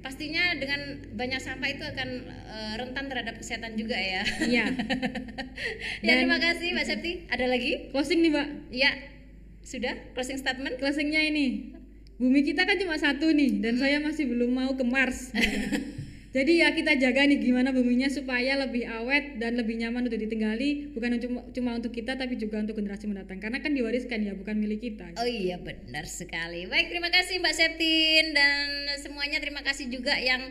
pastinya 0.00 0.54
dengan 0.56 1.02
banyak 1.14 1.40
sampah 1.42 1.68
itu 1.68 1.84
akan 1.84 2.08
eh, 2.28 2.74
rentan 2.78 3.04
terhadap 3.10 3.34
kesehatan 3.38 3.74
juga 3.74 3.98
ya. 3.98 4.22
Iya. 4.44 4.66
ya 6.06 6.12
Dan- 6.14 6.18
terima 6.24 6.38
kasih 6.38 6.74
Mbak 6.74 6.86
Septi. 6.86 7.12
Ada 7.28 7.46
lagi? 7.50 7.90
Closing 7.90 8.18
nih, 8.22 8.30
Mbak. 8.30 8.48
Ya. 8.70 8.92
Sudah 9.66 9.94
closing 10.16 10.38
statement? 10.40 10.80
Closingnya 10.80 11.20
ini. 11.20 11.76
Bumi 12.18 12.42
kita 12.42 12.66
kan 12.66 12.74
cuma 12.80 12.98
satu 12.98 13.30
nih 13.30 13.62
dan 13.62 13.78
saya 13.78 14.02
masih 14.02 14.26
belum 14.26 14.50
mau 14.50 14.72
ke 14.74 14.82
Mars. 14.82 15.30
Jadi 16.38 16.62
ya 16.62 16.70
kita 16.70 16.94
jaga 16.94 17.26
nih 17.26 17.42
gimana 17.42 17.74
buminya 17.74 18.06
supaya 18.06 18.54
lebih 18.54 18.86
awet 18.86 19.42
dan 19.42 19.58
lebih 19.58 19.74
nyaman 19.74 20.06
untuk 20.06 20.22
ditinggali 20.22 20.94
bukan 20.94 21.18
cuma, 21.50 21.74
untuk 21.74 21.90
kita 21.90 22.14
tapi 22.14 22.38
juga 22.38 22.62
untuk 22.62 22.78
generasi 22.78 23.10
mendatang 23.10 23.42
karena 23.42 23.58
kan 23.58 23.74
diwariskan 23.74 24.22
ya 24.22 24.38
bukan 24.38 24.54
milik 24.54 24.86
kita. 24.86 25.18
Oh 25.18 25.26
iya 25.26 25.58
benar 25.58 26.06
sekali. 26.06 26.70
Baik 26.70 26.94
terima 26.94 27.10
kasih 27.10 27.42
Mbak 27.42 27.54
Septin 27.58 28.38
dan 28.38 28.86
semuanya 29.02 29.42
terima 29.42 29.66
kasih 29.66 29.90
juga 29.90 30.14
yang 30.14 30.46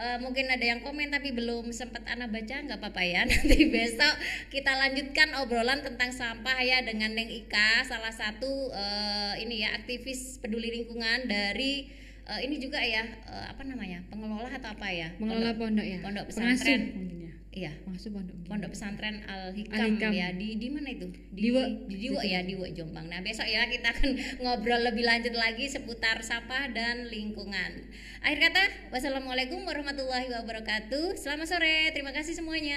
eh, 0.00 0.16
mungkin 0.24 0.48
ada 0.48 0.64
yang 0.64 0.80
komen 0.80 1.12
tapi 1.12 1.36
belum 1.36 1.68
sempat 1.68 2.08
Ana 2.08 2.32
baca 2.32 2.56
nggak 2.56 2.80
apa-apa 2.80 3.02
ya 3.04 3.20
nanti 3.28 3.68
besok 3.68 4.16
kita 4.48 4.72
lanjutkan 4.72 5.36
obrolan 5.44 5.84
tentang 5.84 6.16
sampah 6.16 6.64
ya 6.64 6.80
dengan 6.80 7.12
Neng 7.12 7.28
Ika 7.28 7.84
salah 7.84 8.16
satu 8.16 8.72
eh, 8.72 9.44
ini 9.44 9.68
ya 9.68 9.76
aktivis 9.76 10.40
peduli 10.40 10.72
lingkungan 10.72 11.28
dari 11.28 12.05
eh, 12.26 12.40
ini 12.42 12.58
juga 12.58 12.82
ya 12.82 13.02
eh, 13.06 13.46
apa 13.48 13.62
namanya 13.62 14.02
pengelola 14.06 14.50
atau 14.50 14.70
apa 14.74 14.88
ya 14.90 15.08
Mengelola 15.16 15.54
pondok 15.54 15.86
ya. 15.86 15.98
pondok 16.02 16.24
pesantren 16.26 16.80
mungkin 16.92 17.18
ya. 17.22 17.32
iya 17.56 17.72
Pengasuh 17.86 18.10
pondok. 18.12 18.34
mungkin. 18.36 18.50
Pondok 18.52 18.70
Pesantren 18.76 19.16
Al 19.24 19.50
Hikam, 19.56 20.12
ya 20.12 20.28
di 20.36 20.60
di 20.60 20.68
mana 20.68 20.92
itu? 20.92 21.08
Di 21.32 21.40
Diwa. 21.48 21.62
di 21.88 21.94
Diwa 21.96 22.20
ya, 22.20 22.44
Diwa 22.44 22.68
Jombang. 22.68 23.08
Nah, 23.08 23.24
besok 23.24 23.48
ya 23.48 23.64
kita 23.66 23.96
akan 23.96 24.10
ngobrol 24.44 24.84
lebih 24.84 25.08
lanjut 25.08 25.32
lagi 25.32 25.64
seputar 25.66 26.20
sampah 26.20 26.68
dan 26.76 27.08
lingkungan. 27.08 27.88
Akhir 28.20 28.38
kata, 28.52 28.64
wassalamualaikum 28.92 29.64
warahmatullahi 29.64 30.28
wabarakatuh. 30.36 31.16
Selamat 31.16 31.48
sore. 31.48 31.90
Terima 31.96 32.12
kasih 32.12 32.36
semuanya. 32.36 32.76